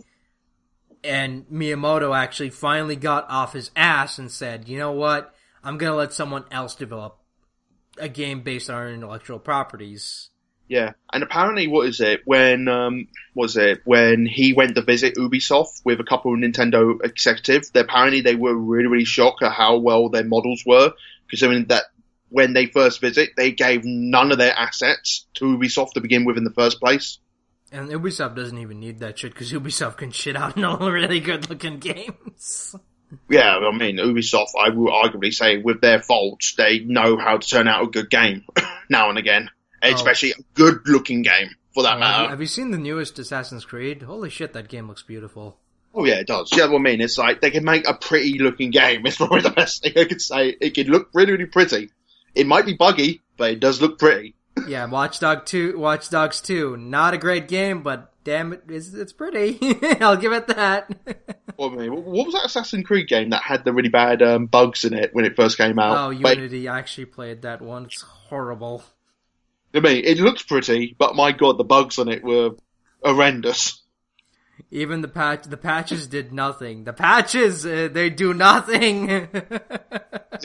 and 1.05 1.47
Miyamoto 1.49 2.17
actually 2.17 2.51
finally 2.51 2.97
got 2.97 3.29
off 3.29 3.53
his 3.53 3.71
ass 3.77 4.19
and 4.19 4.31
said, 4.31 4.69
"You 4.69 4.79
know 4.79 4.93
what? 4.93 5.35
I'm 5.63 5.79
going 5.79 5.91
to 5.91 5.97
let 5.97 6.13
someone 6.13 6.45
else 6.51 6.75
develop 6.75 7.19
a 7.99 8.09
game 8.09 8.43
based 8.43 8.71
on 8.71 8.77
our 8.77 8.89
intellectual 8.89 9.39
properties." 9.39 10.31
Yeah, 10.69 10.93
and 11.13 11.23
apparently, 11.23 11.67
what 11.67 11.89
is 11.89 12.01
it? 12.01 12.21
When 12.27 12.69
um, 12.69 13.09
was 13.35 13.57
it 13.57 13.81
when 13.85 14.27
he 14.27 14.53
went 14.53 14.75
to 14.75 14.83
visit 14.83 15.17
Ubisoft 15.17 15.83
with 15.85 15.99
a 15.99 16.05
couple 16.05 16.35
of 16.35 16.39
Nintendo 16.39 17.03
executives? 17.03 17.71
Apparently, 17.75 18.21
they 18.21 18.35
were 18.35 18.55
really, 18.55 18.87
really 18.87 19.05
shocked 19.07 19.43
at 19.43 19.53
how 19.53 19.79
well 19.79 20.11
their 20.11 20.25
models 20.25 20.65
were, 20.67 20.93
considering 21.29 21.67
that 21.67 21.85
when 22.29 22.53
they 22.53 22.67
first 22.67 23.01
visit, 23.01 23.31
they 23.37 23.53
gave 23.53 23.83
none 23.85 24.31
of 24.31 24.39
their 24.39 24.53
assets 24.53 25.27
to 25.35 25.57
Ubisoft 25.57 25.93
to 25.93 26.01
begin 26.03 26.27
with 26.27 26.37
in 26.37 26.45
the 26.45 26.53
first 26.53 26.81
place. 26.81 27.19
And 27.73 27.91
Ubisoft 27.91 28.37
doesn't 28.37 28.59
even 28.59 28.81
need 28.81 29.01
that 29.01 29.19
shit 29.19 29.33
because 29.33 29.53
Ubisoft 29.53 29.99
can 29.99 30.11
shit 30.11 30.37
out 30.37 30.57
no 30.59 30.77
really 30.77 31.21
good 31.21 31.49
looking 31.49 31.79
games. 31.79 32.75
Yeah, 33.31 33.57
I 33.57 33.75
mean, 33.75 33.97
Ubisoft, 33.97 34.51
I 34.59 34.69
will 34.71 34.93
arguably 34.93 35.33
say, 35.33 35.57
with 35.57 35.81
their 35.81 36.01
faults, 36.01 36.55
they 36.57 36.81
know 36.81 37.17
how 37.17 37.39
to 37.39 37.49
turn 37.49 37.69
out 37.69 37.85
a 37.85 37.87
good 37.87 38.11
game 38.11 38.45
now 38.91 39.09
and 39.09 39.19
again. 39.19 39.51
Oh. 39.83 39.95
especially 39.95 40.33
a 40.33 40.43
good 40.55 40.81
looking 40.87 41.23
game 41.23 41.51
for 41.73 41.83
that 41.85 41.97
oh, 41.97 42.01
matter. 42.01 42.29
Have 42.31 42.41
you 42.41 42.47
seen 42.47 42.71
the 42.71 42.79
newest 42.79 43.19
Assassin's 43.19 43.65
Creed? 43.65 44.03
Holy 44.03 44.31
shit, 44.31 44.53
that 44.53 44.69
game 44.69 44.89
looks 44.89 45.03
beautiful. 45.03 45.59
Oh 45.95 46.05
yeah, 46.05 46.17
it 46.17 46.27
does. 46.27 46.51
Yeah, 46.55 46.67
what 46.67 46.79
I 46.79 46.83
mean, 46.83 47.01
it's 47.01 47.19
like 47.19 47.41
they 47.41 47.51
can 47.51 47.65
make 47.65 47.89
a 47.89 47.95
pretty 47.95 48.39
looking 48.39 48.71
game. 48.71 49.03
It's 49.07 49.17
probably 49.17 49.41
the 49.41 49.51
best 49.51 49.83
thing 49.83 49.93
I 49.97 50.05
could 50.05 50.21
say. 50.21 50.57
It 50.61 50.75
can 50.75 50.89
look 50.89 51.09
really, 51.15 51.33
really 51.33 51.47
pretty. 51.47 51.91
It 52.35 52.47
might 52.47 52.67
be 52.67 52.75
buggy, 52.75 53.23
but 53.37 53.53
it 53.53 53.61
does 53.61 53.81
look 53.81 53.99
pretty. 53.99 54.35
yeah, 54.69 54.85
Watch 54.87 55.21
Dog 55.21 55.47
Two, 55.47 55.79
Watch 55.79 56.11
Dogs 56.11 56.41
Two, 56.41 56.77
not 56.77 57.15
a 57.15 57.19
great 57.19 57.49
game, 57.49 57.83
but 57.83 58.13
damn 58.25 58.53
it, 58.53 58.65
it's, 58.69 58.93
it's 58.93 59.13
pretty. 59.13 59.59
I'll 60.01 60.17
give 60.17 60.33
it 60.33 60.47
that. 60.49 60.91
What, 61.57 61.73
I 61.73 61.77
mean, 61.77 61.95
what 61.95 62.27
was 62.27 62.35
that 62.35 62.45
Assassin's 62.45 62.87
Creed 62.87 63.09
game 63.09 63.31
that 63.31 63.43
had 63.43 63.65
the 63.65 63.73
really 63.73 63.89
bad 63.89 64.23
um, 64.23 64.47
bugs 64.47 64.85
in 64.85 64.95
it 64.95 65.15
when 65.15 65.25
it 65.25 65.37
first 65.37 65.57
came 65.57 65.79
out? 65.79 65.97
oh, 65.97 66.19
But- 66.21 66.37
Unity 66.37 66.69
I 66.69 66.79
actually 66.79 67.07
played 67.07 67.43
that 67.43 67.63
one. 67.63 67.87
It's 67.87 68.03
horrible. 68.03 68.85
I 69.75 69.81
mean, 69.81 70.05
it 70.05 70.19
looks 70.19 70.43
pretty, 70.43 70.95
but 70.99 71.15
my 71.17 71.33
god, 71.33 71.59
the 71.59 71.65
bugs 71.65 71.99
on 71.99 72.09
it 72.09 72.23
were 72.25 72.51
horrendous. 73.03 73.83
Even 74.71 75.03
the 75.03 75.09
patch, 75.09 75.45
the 75.45 75.57
patches 75.57 76.07
did 76.09 76.33
nothing. 76.33 76.85
The 76.85 76.93
patches, 76.93 77.65
uh, 77.65 77.89
they 77.93 78.11
do 78.11 78.35
nothing. 78.35 79.29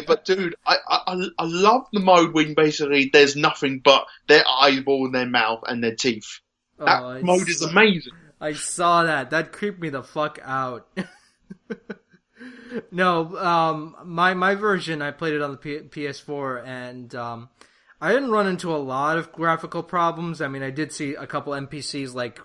But 0.08 0.26
dude, 0.26 0.56
I, 0.66 0.78
I 0.88 1.28
I 1.38 1.44
love 1.46 1.86
the 1.94 2.00
mode 2.00 2.34
when 2.34 2.56
basically 2.56 3.12
there's 3.14 3.36
nothing 3.36 3.80
but 3.84 4.08
their 4.28 4.44
eyeball 4.48 5.06
and 5.06 5.14
their 5.14 5.28
mouth 5.28 5.62
and 5.68 5.84
their 5.84 5.94
teeth. 5.96 6.40
That 6.80 7.04
Oh, 7.04 7.10
it's- 7.12 7.24
mode 7.24 7.48
is 7.48 7.62
amazing. 7.62 8.14
I 8.42 8.54
saw 8.54 9.04
that. 9.04 9.30
That 9.30 9.52
creeped 9.52 9.80
me 9.80 9.90
the 9.90 10.02
fuck 10.02 10.40
out. 10.44 10.88
no, 12.92 13.38
um, 13.38 13.96
my 14.04 14.34
my 14.34 14.56
version, 14.56 15.02
I 15.04 15.12
played 15.12 15.34
it 15.36 15.42
on 15.42 15.52
the 15.52 15.58
P- 15.58 15.80
PS4, 15.82 16.66
and 16.66 17.14
um, 17.16 17.50
I 18.04 18.12
didn't 18.12 18.32
run 18.32 18.48
into 18.48 18.76
a 18.76 18.78
lot 18.78 19.18
of 19.18 19.32
graphical 19.32 19.82
problems. 19.82 20.42
I 20.42 20.50
mean, 20.50 20.62
I 20.62 20.72
did 20.72 20.92
see 20.92 21.14
a 21.16 21.26
couple 21.26 21.54
NPCs 21.54 22.14
like 22.14 22.38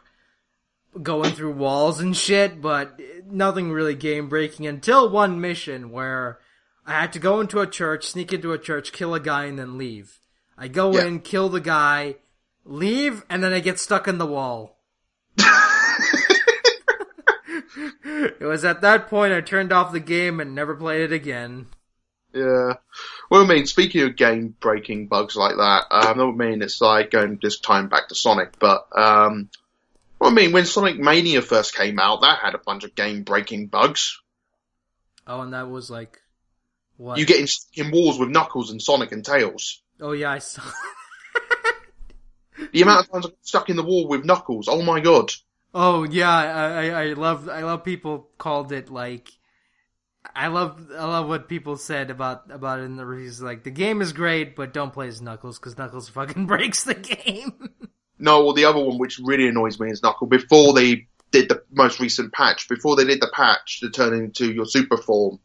going 1.03 1.33
through 1.33 1.55
walls 1.55 1.99
and 1.99 2.17
shit, 2.17 2.61
but 2.63 3.01
nothing 3.27 3.73
really 3.73 3.97
game 3.97 4.29
breaking 4.29 4.69
until 4.69 5.09
one 5.11 5.41
mission 5.41 5.91
where 5.91 6.39
I 6.87 6.93
had 6.93 7.13
to 7.15 7.19
go 7.19 7.41
into 7.41 7.59
a 7.59 7.67
church, 7.67 8.05
sneak 8.07 8.33
into 8.33 8.53
a 8.53 8.59
church, 8.59 8.93
kill 8.93 9.15
a 9.15 9.21
guy, 9.21 9.47
and 9.47 9.59
then 9.59 9.77
leave. 9.77 10.21
I 10.57 10.69
go 10.69 10.93
Yeah. 10.93 11.07
in, 11.07 11.19
kill 11.23 11.49
the 11.49 11.61
guy, 11.61 12.19
leave, 12.65 13.25
and 13.29 13.43
then 13.43 13.53
I 13.53 13.59
get 13.59 13.81
stuck 13.81 14.07
in 14.07 14.19
the 14.19 14.27
wall. 14.27 14.79
It 18.41 18.45
was 18.47 18.65
at 18.65 18.81
that 18.83 19.09
point 19.09 19.33
I 19.33 19.41
turned 19.41 19.73
off 19.73 19.93
the 19.93 20.01
game 20.01 20.39
and 20.41 20.55
never 20.55 20.75
played 20.75 21.03
it 21.03 21.13
again. 21.13 21.67
Yeah. 22.33 22.75
Well, 23.31 23.43
I 23.43 23.47
mean, 23.47 23.67
speaking 23.67 24.03
of 24.03 24.17
game 24.17 24.55
breaking 24.61 25.09
bugs 25.09 25.37
like 25.37 25.57
that, 25.57 25.85
um, 25.91 26.21
I 26.21 26.31
mean, 26.33 26.63
it's 26.63 26.81
like 26.81 27.11
going 27.11 27.39
this 27.43 27.59
time 27.61 27.89
back 27.89 28.09
to 28.09 28.15
Sonic, 28.15 28.59
but, 28.59 28.87
um, 28.97 29.51
well, 30.21 30.31
I 30.31 30.35
mean, 30.35 30.53
when 30.53 30.65
Sonic 30.65 30.99
Mania 30.99 31.43
first 31.43 31.75
came 31.75 31.99
out, 31.99 32.23
that 32.23 32.41
had 32.41 32.55
a 32.55 32.59
bunch 32.59 32.85
of 32.85 32.95
game 32.95 33.23
breaking 33.23 33.69
bugs. 33.69 34.21
Oh, 35.27 35.43
and 35.43 35.53
that 35.53 35.69
was 35.69 35.91
like, 35.91 36.21
what? 36.97 37.19
You 37.19 37.27
get 37.27 37.41
in, 37.41 37.47
in 37.75 37.93
wars 37.93 38.19
with 38.19 38.31
Knuckles 38.31 38.71
and 38.71 38.83
Sonic 38.83 39.13
and 39.13 39.25
Tails. 39.25 39.83
oh 40.01 40.13
yeah, 40.13 40.31
I 40.33 40.39
saw. 40.39 40.63
The 42.73 42.83
amount 42.83 43.07
of 43.07 43.13
times 43.13 43.27
I 43.27 43.29
got 43.29 43.39
stuck 43.43 43.71
in 43.71 43.77
the 43.77 43.83
wall 43.83 44.09
with 44.09 44.25
Knuckles, 44.25 44.69
oh 44.69 44.83
my 44.83 45.01
god. 45.01 45.31
Oh 45.75 46.03
yeah, 46.05 46.31
I, 46.31 46.89
I 46.89 47.03
I 47.03 47.13
love 47.13 47.49
I 47.49 47.63
love 47.63 47.85
people 47.85 48.31
called 48.39 48.73
it 48.73 48.91
like. 48.91 49.29
I 50.35 50.49
love 50.49 50.91
I 50.97 51.05
love 51.05 51.29
what 51.29 51.49
people 51.49 51.77
said 51.77 52.11
about 52.11 52.51
about 52.51 52.81
it 52.81 52.85
in 52.85 52.97
the 52.97 53.05
reviews. 53.05 53.43
Like 53.43 53.65
the 53.65 53.71
game 53.71 54.01
is 54.01 54.13
great, 54.13 54.57
but 54.57 54.73
don't 54.73 54.93
play 54.93 55.09
as 55.09 55.21
Knuckles 55.21 55.59
because 55.59 55.77
Knuckles 55.77 56.09
fucking 56.11 56.47
breaks 56.47 56.85
the 56.85 56.95
game. 56.95 57.71
No, 58.19 58.45
well, 58.45 58.53
the 58.53 58.65
other 58.65 58.81
one 58.83 58.99
which 58.99 59.21
really 59.23 59.49
annoys 59.49 59.79
me 59.79 59.91
is 59.91 60.03
Knuckle. 60.03 60.27
Before 60.27 60.73
they 60.73 61.07
did 61.31 61.49
the 61.49 61.63
most 61.71 62.01
recent 62.01 62.33
patch, 62.33 62.69
before 62.69 62.97
they 62.97 63.05
did 63.05 63.21
the 63.21 63.31
patch 63.33 63.81
to 63.81 63.91
turn 63.91 64.15
into 64.15 64.51
your 64.53 64.67
super 64.67 64.97
form, 64.97 65.39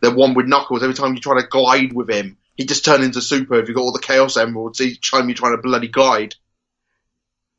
the 0.00 0.10
one 0.10 0.34
with 0.34 0.46
Knuckles, 0.46 0.82
every 0.82 0.94
time 0.94 1.14
you 1.14 1.20
try 1.20 1.40
to 1.40 1.46
glide 1.46 1.92
with 1.92 2.10
him, 2.10 2.36
he 2.56 2.66
just 2.66 2.84
turned 2.84 3.04
into 3.04 3.22
super. 3.22 3.54
If 3.54 3.68
you 3.68 3.74
got 3.74 3.82
all 3.82 3.92
the 3.92 4.00
Chaos 4.00 4.36
Emeralds, 4.36 4.80
each 4.80 5.10
time 5.10 5.28
you 5.28 5.34
try 5.34 5.50
to 5.50 5.58
bloody 5.58 5.88
glide. 5.88 6.34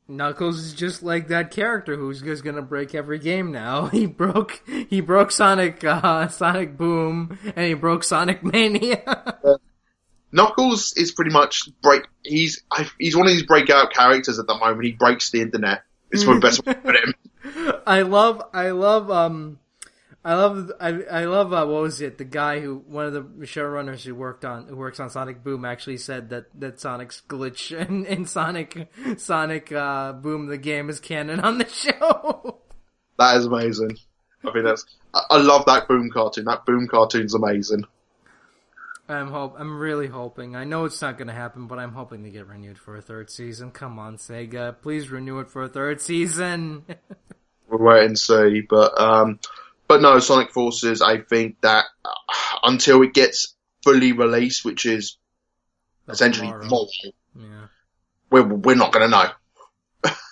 Knuckles 0.08 0.58
is 0.58 0.74
just 0.74 1.02
like 1.02 1.28
that 1.28 1.50
character 1.50 1.96
who's 1.96 2.20
just 2.20 2.44
gonna 2.44 2.62
break 2.62 2.94
every 2.94 3.18
game 3.18 3.52
now. 3.52 3.86
He 3.92 4.06
broke 4.06 4.62
he 4.88 5.00
broke 5.00 5.30
Sonic 5.30 5.82
uh, 5.84 6.28
Sonic 6.28 6.76
Boom 6.76 7.38
and 7.56 7.66
he 7.66 7.74
broke 7.74 8.04
Sonic 8.04 8.42
Mania. 8.42 9.36
Knuckles 10.32 10.94
is 10.96 11.12
pretty 11.12 11.30
much 11.30 11.68
break. 11.82 12.02
He's 12.24 12.62
I- 12.70 12.90
he's 12.98 13.16
one 13.16 13.26
of 13.26 13.32
these 13.32 13.42
breakout 13.44 13.92
characters 13.92 14.38
at 14.38 14.46
the 14.46 14.54
moment. 14.56 14.84
He 14.84 14.92
breaks 14.92 15.30
the 15.30 15.40
internet. 15.42 15.82
It's 16.10 16.24
the 16.24 16.38
best 16.40 16.64
way 16.66 16.74
to 16.74 16.80
put 16.80 16.96
him. 16.96 17.14
I 17.86 18.02
love 18.02 18.42
I 18.52 18.70
love 18.70 19.10
um 19.10 19.58
I 20.24 20.34
love 20.34 20.70
I 20.80 20.88
I 20.88 21.24
love 21.24 21.52
uh, 21.52 21.66
what 21.66 21.82
was 21.82 22.00
it 22.00 22.18
the 22.18 22.24
guy 22.24 22.60
who 22.60 22.76
one 22.86 23.06
of 23.06 23.12
the 23.12 23.22
showrunners 23.44 24.04
who 24.04 24.14
worked 24.14 24.44
on 24.44 24.68
who 24.68 24.76
works 24.76 25.00
on 25.00 25.10
Sonic 25.10 25.42
Boom 25.42 25.64
actually 25.64 25.96
said 25.96 26.30
that 26.30 26.46
that 26.60 26.80
Sonic's 26.80 27.22
glitch 27.28 27.76
in, 27.88 28.06
in 28.06 28.26
Sonic 28.26 28.88
Sonic 29.16 29.72
uh, 29.72 30.12
Boom 30.12 30.46
the 30.46 30.58
game 30.58 30.88
is 30.88 31.00
canon 31.00 31.40
on 31.40 31.58
the 31.58 31.68
show. 31.68 32.60
That 33.18 33.36
is 33.36 33.46
amazing. 33.46 33.98
I 34.44 34.52
think 34.52 34.64
that's. 34.64 34.84
I, 35.12 35.22
I 35.30 35.36
love 35.38 35.66
that 35.66 35.88
Boom 35.88 36.10
cartoon. 36.10 36.44
That 36.44 36.66
Boom 36.66 36.86
cartoon's 36.86 37.34
amazing. 37.34 37.84
I'm 39.08 39.28
hope 39.28 39.56
I'm 39.58 39.78
really 39.78 40.06
hoping. 40.06 40.54
I 40.54 40.62
know 40.62 40.84
it's 40.84 41.02
not 41.02 41.18
going 41.18 41.28
to 41.28 41.34
happen, 41.34 41.66
but 41.66 41.80
I'm 41.80 41.92
hoping 41.92 42.22
to 42.22 42.30
get 42.30 42.46
renewed 42.46 42.78
for 42.78 42.96
a 42.96 43.02
third 43.02 43.28
season. 43.28 43.72
Come 43.72 43.98
on, 43.98 44.16
Sega, 44.16 44.76
please 44.80 45.10
renew 45.10 45.40
it 45.40 45.50
for 45.50 45.64
a 45.64 45.68
third 45.68 46.00
season. 46.00 46.84
We'll 47.68 47.80
wait 47.80 48.04
and 48.04 48.18
see. 48.18 48.60
But 48.68 49.00
um, 49.00 49.38
but 49.92 50.00
no, 50.00 50.18
Sonic 50.20 50.52
Forces. 50.52 51.02
I 51.02 51.18
think 51.18 51.60
that 51.60 51.84
uh, 52.02 52.14
until 52.62 53.02
it 53.02 53.12
gets 53.12 53.54
fully 53.84 54.12
released, 54.12 54.64
which 54.64 54.86
is 54.86 55.18
essentially 56.08 56.48
Tomorrow. 56.48 56.86
Yeah. 57.38 57.66
we're 58.30 58.44
we're 58.44 58.74
not 58.74 58.92
going 58.92 59.10
to 59.10 59.16
know. 59.16 59.30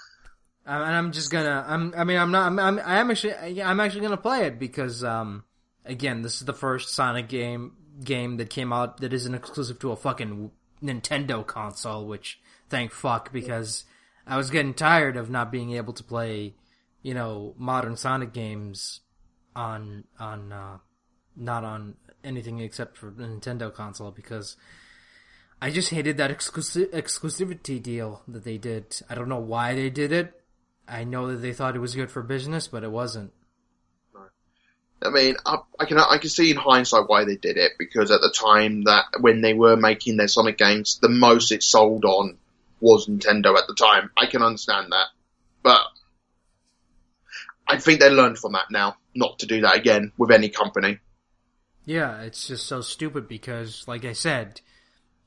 And 0.66 0.94
I'm 0.94 1.11
just 1.11 1.32
gonna. 1.32 1.64
I'm. 1.66 1.92
I 1.96 2.04
mean, 2.04 2.16
I'm 2.16 2.30
not. 2.30 2.46
I'm. 2.46 2.58
I'm, 2.58 2.78
I'm 2.78 3.11
actually. 3.11 3.61
I'm 3.61 3.80
actually 3.80 4.02
gonna 4.02 4.16
play 4.16 4.46
it 4.46 4.61
because, 4.61 5.02
um, 5.02 5.42
again, 5.84 6.22
this 6.22 6.36
is 6.36 6.46
the 6.46 6.52
first 6.52 6.94
Sonic 6.94 7.28
game 7.28 7.72
game 8.04 8.36
that 8.36 8.50
came 8.50 8.72
out 8.72 8.98
that 8.98 9.12
isn't 9.12 9.34
exclusive 9.34 9.80
to 9.80 9.90
a 9.90 9.96
fucking 9.96 10.52
Nintendo 10.80 11.44
console. 11.44 12.06
Which, 12.06 12.38
thank 12.68 12.92
fuck, 12.92 13.32
because 13.32 13.84
I 14.28 14.36
was 14.36 14.50
getting 14.50 14.72
tired 14.72 15.16
of 15.16 15.28
not 15.28 15.50
being 15.50 15.72
able 15.72 15.94
to 15.94 16.04
play, 16.04 16.54
you 17.02 17.14
know, 17.14 17.54
modern 17.58 17.96
Sonic 17.96 18.32
games 18.32 19.00
on 19.61 20.04
on 20.18 20.52
uh, 20.52 20.78
not 21.36 21.64
on 21.64 21.96
anything 22.24 22.61
except 22.61 22.96
for 22.96 23.11
the 23.11 23.24
Nintendo 23.24 23.72
console 23.72 24.11
because. 24.11 24.56
I 25.62 25.68
just 25.68 25.90
hated 25.90 26.16
that 26.16 26.30
exclusi- 26.30 26.90
exclusivity 26.90 27.82
deal 27.82 28.22
that 28.26 28.44
they 28.44 28.56
did. 28.56 28.96
I 29.11 29.14
don't 29.14 29.28
know 29.28 29.40
why 29.40 29.74
they 29.74 29.90
did 29.90 30.11
it. 30.11 30.40
I 30.88 31.04
know 31.04 31.26
that 31.26 31.42
they 31.42 31.52
thought 31.52 31.76
it 31.76 31.80
was 31.80 31.94
good 31.94 32.11
for 32.11 32.22
business, 32.22 32.66
but 32.66 32.82
it 32.82 32.90
wasn't. 32.90 33.32
I 35.02 35.11
mean, 35.11 35.36
I, 35.46 35.58
I 35.78 35.84
can 35.86 35.98
I 35.98 36.18
can 36.18 36.28
see 36.28 36.50
in 36.50 36.56
hindsight 36.56 37.08
why 37.08 37.24
they 37.24 37.36
did 37.36 37.56
it 37.56 37.72
because 37.78 38.11
at 38.11 38.20
the 38.20 38.30
time 38.30 38.84
that 38.84 39.04
when 39.20 39.40
they 39.40 39.54
were 39.54 39.76
making 39.76 40.16
their 40.16 40.28
Sonic 40.28 40.58
games, 40.58 40.98
the 41.00 41.08
most 41.08 41.52
it 41.52 41.62
sold 41.62 42.04
on 42.04 42.38
was 42.80 43.06
Nintendo 43.06 43.56
at 43.56 43.66
the 43.66 43.74
time. 43.74 44.11
I 44.16 44.26
can 44.26 44.42
understand 44.42 44.92
that, 44.92 45.08
but 45.62 45.80
I 47.70 47.78
think 47.78 48.00
they 48.00 48.10
learned 48.10 48.36
from 48.36 48.52
that 48.52 48.70
now 48.70 48.96
not 49.14 49.38
to 49.38 49.46
do 49.46 49.60
that 49.60 49.76
again 49.76 50.12
with 50.18 50.32
any 50.32 50.48
company. 50.48 50.98
Yeah, 51.84 52.22
it's 52.22 52.48
just 52.48 52.66
so 52.66 52.80
stupid 52.80 53.28
because, 53.28 53.84
like 53.86 54.04
I 54.04 54.12
said, 54.12 54.60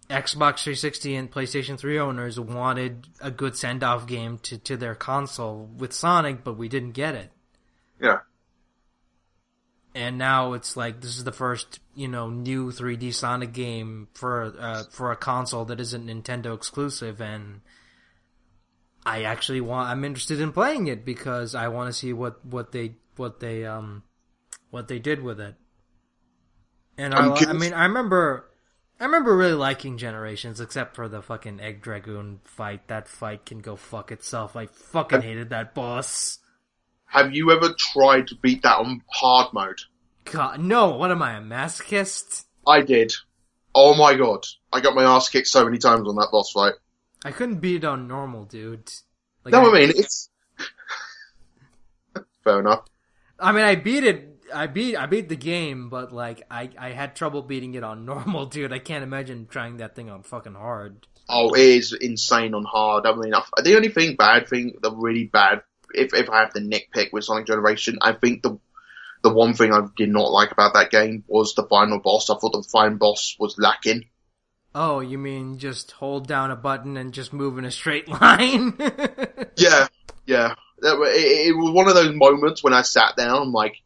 Xbox 0.10 0.64
360 0.64 1.16
and 1.16 1.32
PlayStation 1.32 1.80
3 1.80 2.00
owners 2.00 2.38
wanted 2.38 3.08
a 3.22 3.32
good 3.32 3.56
send 3.56 3.82
off 3.82 4.06
game 4.08 4.40
to, 4.40 4.58
to 4.58 4.76
their 4.76 4.94
console 4.94 5.70
with 5.78 5.94
Sonic, 5.94 6.44
but 6.44 6.58
we 6.58 6.68
didn't 6.68 6.92
get 6.92 7.16
it. 7.16 7.32
Yeah. 8.02 8.20
And 9.96 10.18
now 10.18 10.54
it's 10.54 10.76
like 10.76 11.00
this 11.00 11.18
is 11.18 11.24
the 11.24 11.32
first, 11.32 11.80
you 11.96 12.10
know, 12.10 12.30
new 12.30 12.72
3D 12.72 13.14
Sonic 13.14 13.54
game 13.54 14.10
for 14.14 14.54
uh, 14.60 14.84
for 14.92 15.12
a 15.12 15.16
console 15.16 15.66
that 15.66 15.80
isn't 15.80 16.08
Nintendo 16.08 16.56
exclusive, 16.56 17.22
and 17.22 17.62
I 19.06 19.24
actually 19.24 19.62
want. 19.62 19.90
I'm 19.90 20.06
interested 20.06 20.40
in 20.40 20.52
playing 20.52 20.88
it 20.88 21.06
because 21.06 21.56
I 21.56 21.68
want 21.68 21.90
to 21.90 21.94
see 21.94 22.14
what 22.14 22.46
what 22.46 22.72
they 22.72 22.96
what 23.16 23.40
they 23.40 23.66
um 23.66 24.04
what 24.70 24.88
they 24.88 25.00
did 25.00 25.22
with 25.22 25.40
it. 25.40 25.56
And 26.98 27.14
I, 27.14 27.28
I 27.30 27.54
mean, 27.54 27.74
I 27.74 27.86
remember, 27.86 28.50
I 29.00 29.06
remember 29.06 29.36
really 29.36 29.54
liking 29.54 29.98
Generations, 29.98 30.62
except 30.62 30.96
for 30.96 31.08
the 31.08 31.22
fucking 31.22 31.60
Egg 31.60 31.82
Dragoon 31.82 32.40
fight. 32.44 32.88
That 32.88 33.08
fight 33.08 33.46
can 33.46 33.60
go 33.60 33.76
fuck 33.76 34.12
itself. 34.12 34.56
I 34.56 34.68
fucking 34.68 35.22
hated 35.22 35.50
that 35.50 35.74
boss. 35.74 36.40
Have 37.06 37.34
you 37.34 37.52
ever 37.52 37.74
tried 37.78 38.28
to 38.28 38.36
beat 38.36 38.64
that 38.64 38.78
on 38.78 39.02
hard 39.12 39.54
mode? 39.54 39.80
God, 40.26 40.60
no! 40.60 40.96
What 40.96 41.12
am 41.12 41.22
I, 41.22 41.38
a 41.38 41.42
masochist? 41.42 42.46
I 42.66 42.82
did. 42.82 43.14
Oh 43.76 43.96
my 43.96 44.16
god. 44.16 44.46
I 44.72 44.80
got 44.80 44.96
my 44.96 45.04
ass 45.04 45.30
kicked 45.30 45.48
so 45.48 45.66
many 45.66 45.78
times 45.78 46.08
on 46.08 46.16
that 46.16 46.30
boss 46.32 46.52
fight. 46.52 46.74
I 47.26 47.32
couldn't 47.32 47.60
beat 47.60 47.78
it 47.78 47.86
on 47.86 48.08
normal, 48.08 48.46
dude. 48.46 48.92
Like, 49.44 49.52
No, 49.54 49.70
I 49.70 49.74
mean, 49.80 49.90
it's... 49.90 50.30
Fair 52.44 52.60
enough. 52.60 52.86
I 53.40 53.52
mean, 53.52 53.64
I 53.64 53.76
beat 53.76 54.04
it. 54.04 54.30
I 54.54 54.68
beat. 54.68 54.96
I 54.96 55.06
beat 55.06 55.30
the 55.30 55.36
game, 55.36 55.90
but 55.90 56.14
like, 56.14 56.44
I 56.52 56.70
I 56.78 56.90
had 56.92 57.16
trouble 57.16 57.42
beating 57.42 57.74
it 57.76 57.84
on 57.84 58.06
normal, 58.14 58.46
dude. 58.46 58.74
I 58.74 58.80
can't 58.80 59.04
imagine 59.04 59.48
trying 59.48 59.78
that 59.78 59.96
thing 59.96 60.10
on 60.10 60.24
fucking 60.24 60.54
hard. 60.54 61.08
Oh, 61.30 61.54
it 61.54 61.62
is 61.62 61.94
insane 61.94 62.54
on 62.54 62.66
hard. 62.66 63.06
I 63.06 63.16
mean, 63.16 63.34
I- 63.34 63.62
the 63.64 63.76
only 63.76 63.90
thing 63.90 64.16
bad 64.16 64.48
thing, 64.48 64.74
the 64.82 64.92
really 64.92 65.24
bad, 65.26 65.64
if 65.94 66.14
if 66.14 66.30
I 66.30 66.42
have 66.42 66.54
to 66.54 66.60
nitpick 66.60 67.14
with 67.14 67.24
Sonic 67.24 67.48
Generation, 67.48 67.98
I 68.02 68.14
think 68.14 68.44
the 68.44 68.60
the 69.24 69.34
one 69.34 69.54
thing 69.54 69.74
I 69.74 69.88
did 69.96 70.10
not 70.10 70.32
like 70.32 70.52
about 70.52 70.74
that 70.74 70.92
game 70.92 71.24
was 71.28 71.56
the 71.56 71.64
final 71.64 72.00
boss. 72.00 72.30
I 72.30 72.36
thought 72.36 72.52
the 72.52 72.68
final 72.70 72.98
boss 72.98 73.36
was 73.40 73.56
lacking. 73.58 74.06
Oh, 74.76 75.00
you 75.02 75.18
mean 75.18 75.60
just 75.60 75.92
hold 75.92 76.28
down 76.28 76.50
a 76.52 76.56
button 76.56 76.98
and 76.98 77.14
just 77.14 77.32
move 77.34 77.58
in 77.58 77.66
a 77.66 77.72
straight 77.72 78.08
line? 78.22 78.76
Yeah, 79.56 79.88
yeah. 80.26 80.56
That 80.80 80.98
It, 81.16 81.50
it 81.50 81.58
was 81.58 81.72
one 81.72 81.88
of 81.88 81.96
those 81.96 82.16
moments 82.16 82.64
when 82.64 82.74
I 82.74 82.82
sat 82.82 83.16
down. 83.16 83.42
I'm 83.42 83.52
like, 83.54 83.82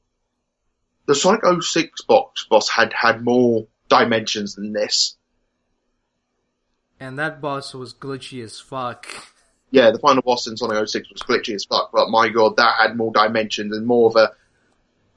the 1.06 1.16
Sonic 1.16 1.42
06 1.62 2.02
box 2.04 2.46
boss 2.50 2.70
had 2.70 2.94
had 2.94 3.24
more 3.24 3.68
dimensions 3.90 4.56
than 4.56 4.74
this. 4.74 5.16
and 7.00 7.18
that 7.20 7.40
boss 7.42 7.74
was 7.74 7.94
glitchy 7.94 8.44
as 8.44 8.60
fuck. 8.60 9.08
Yeah, 9.72 9.92
the 9.92 10.00
final 10.00 10.22
boss 10.24 10.48
in 10.48 10.58
Sonic 10.58 10.88
06 10.88 11.10
was 11.12 11.22
glitchy 11.22 11.54
as 11.54 11.66
fuck, 11.66 11.92
but 11.94 12.10
my 12.10 12.30
god, 12.30 12.56
that 12.58 12.76
had 12.82 12.98
more 12.98 13.12
dimensions 13.12 13.76
and 13.76 13.86
more 13.86 14.10
of 14.10 14.16
a 14.16 14.32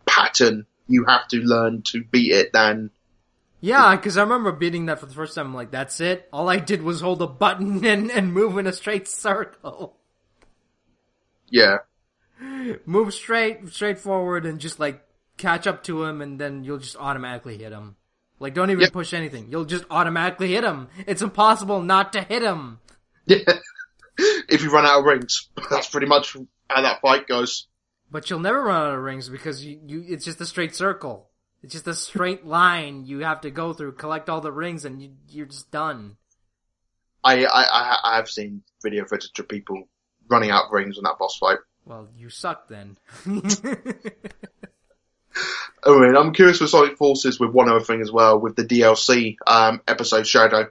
pattern 0.07 0.67
you 0.89 1.05
have 1.07 1.27
to 1.29 1.37
learn 1.39 1.83
to 1.83 2.03
beat 2.05 2.33
it 2.33 2.53
than 2.53 2.91
Yeah, 3.61 3.95
because 3.95 4.17
I 4.17 4.23
remember 4.23 4.53
beating 4.53 4.87
that 4.87 5.01
for 5.01 5.07
the 5.07 5.15
first 5.15 5.35
time. 5.35 5.47
I'm 5.47 5.55
like, 5.55 5.71
that's 5.71 6.01
it. 6.01 6.29
All 6.33 6.49
I 6.49 6.57
did 6.57 6.83
was 6.83 7.01
hold 7.03 7.21
a 7.21 7.27
button 7.27 7.85
and, 7.93 8.11
and 8.11 8.33
move 8.33 8.57
in 8.59 8.67
a 8.67 8.73
straight 8.73 9.07
circle. 9.09 9.97
yeah. 11.49 11.79
Move 12.87 13.13
straight, 13.13 13.69
straight 13.69 13.99
forward, 13.99 14.47
and 14.47 14.59
just 14.61 14.81
like 14.81 15.05
catch 15.37 15.67
up 15.67 15.83
to 15.85 16.05
him, 16.05 16.23
and 16.23 16.41
then 16.41 16.65
you'll 16.65 16.79
just 16.79 16.97
automatically 16.97 17.59
hit 17.59 17.71
him. 17.71 17.97
Like, 18.39 18.55
don't 18.55 18.71
even 18.71 18.81
Yep. 18.81 18.93
push 18.93 19.13
anything. 19.13 19.49
You'll 19.51 19.67
just 19.67 19.85
automatically 19.91 20.53
hit 20.53 20.65
him. 20.65 20.89
It's 21.07 21.21
impossible 21.21 21.83
not 21.83 22.15
to 22.15 22.23
hit 22.23 22.43
him. 22.43 22.79
Yeah. 23.27 23.41
if 24.19 24.63
you 24.63 24.71
run 24.71 24.87
out 24.87 25.01
of 25.01 25.05
rings, 25.05 25.51
that's 25.71 25.91
pretty 25.91 26.07
much 26.07 26.35
how 26.71 26.81
that 26.81 27.03
fight 27.03 27.27
goes. 27.29 27.69
But 28.11 28.31
you'll 28.31 28.41
never 28.41 28.63
run 28.63 28.87
out 28.89 28.95
of 28.95 29.01
rings 29.03 29.29
because 29.29 29.63
you, 29.65 29.79
you 29.87 30.05
it's 30.09 30.25
just 30.25 30.41
a 30.41 30.47
straight 30.47 30.75
circle. 30.75 31.29
It's 31.63 31.73
just 31.73 31.87
a 31.87 31.95
straight 31.95 32.47
line 32.47 33.05
you 33.05 33.21
have 33.21 33.43
to 33.43 33.51
go 33.51 33.73
through, 33.73 33.93
collect 33.93 34.31
all 34.31 34.41
the 34.41 34.53
rings, 34.53 34.85
and 34.85 35.03
you, 35.03 35.11
you're 35.29 35.47
just 35.47 35.71
done. 35.71 36.17
I, 37.23 37.45
I, 37.45 37.99
I, 38.03 38.17
have 38.17 38.31
seen 38.31 38.63
video 38.83 39.05
footage 39.05 39.39
of 39.39 39.47
people 39.47 39.85
running 40.29 40.51
out 40.51 40.67
of 40.67 40.73
rings 40.73 40.97
in 40.97 41.05
that 41.05 41.19
boss 41.19 41.37
fight. 41.37 41.59
Well, 41.85 42.09
you 42.17 42.31
suck 42.31 42.69
then. 42.69 42.97
I 45.85 45.99
mean, 45.99 46.17
I'm 46.17 46.33
curious 46.33 46.61
with 46.61 46.71
Sonic 46.71 46.97
Forces 46.97 47.39
with 47.39 47.51
one 47.51 47.69
other 47.69 47.85
thing 47.85 48.01
as 48.01 48.11
well, 48.11 48.39
with 48.39 48.57
the 48.57 48.65
DLC 48.65 49.37
um, 49.47 49.83
episode 49.87 50.27
Shadow. 50.27 50.69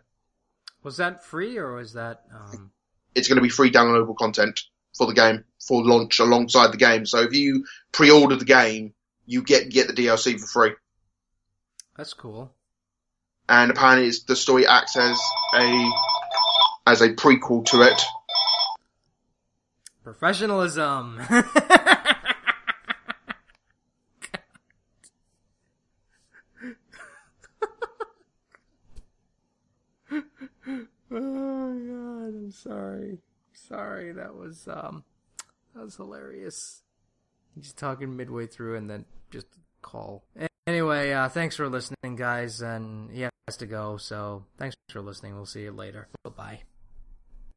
was 0.81 0.97
that 0.97 1.23
free 1.23 1.57
or 1.57 1.75
was 1.75 1.93
that? 1.93 2.23
Um... 2.33 2.71
It's 3.13 3.27
going 3.27 3.37
to 3.37 3.43
be 3.43 3.49
free 3.49 3.71
downloadable 3.71 4.15
content 4.15 4.59
for 4.97 5.05
the 5.05 5.13
game 5.13 5.43
for 5.65 5.83
launch 5.83 6.19
alongside 6.19 6.71
the 6.71 6.77
game. 6.77 7.05
So 7.05 7.21
if 7.21 7.33
you 7.33 7.65
pre-order 7.91 8.35
the 8.35 8.45
game, 8.45 8.93
you 9.29 9.43
get 9.43 9.69
get 9.69 9.87
the 9.87 9.93
DLC 9.93 10.39
for 10.39 10.47
free. 10.47 10.71
That's 11.95 12.13
cool. 12.13 12.51
And 13.47 13.69
apparently, 13.69 14.07
it's, 14.07 14.23
the 14.23 14.35
story 14.35 14.65
acts 14.65 14.97
as 14.97 15.19
a 15.53 15.91
as 16.87 17.01
a 17.01 17.09
prequel 17.09 17.63
to 17.65 17.83
it. 17.83 18.01
Professionalism. 20.03 21.21
oh 21.29 21.43
god, 31.11 32.33
I'm 32.33 32.51
sorry. 32.51 33.19
Sorry, 33.53 34.11
that 34.13 34.33
was 34.33 34.67
um 34.67 35.03
that 35.75 35.83
was 35.83 35.97
hilarious. 35.97 36.81
He's 37.53 37.73
talking 37.73 38.17
midway 38.17 38.47
through 38.47 38.75
and 38.75 38.89
then 38.89 39.05
just 39.31 39.47
call. 39.81 40.23
Anyway, 40.67 41.11
uh 41.11 41.29
thanks 41.29 41.55
for 41.55 41.67
listening 41.67 42.15
guys 42.15 42.61
and 42.61 43.11
he 43.11 43.21
has 43.21 43.57
to 43.57 43.65
go, 43.65 43.97
so 43.97 44.45
thanks 44.57 44.75
for 44.89 45.01
listening. 45.01 45.35
We'll 45.35 45.45
see 45.45 45.63
you 45.63 45.71
later. 45.71 46.07
Bye-bye. 46.23 46.61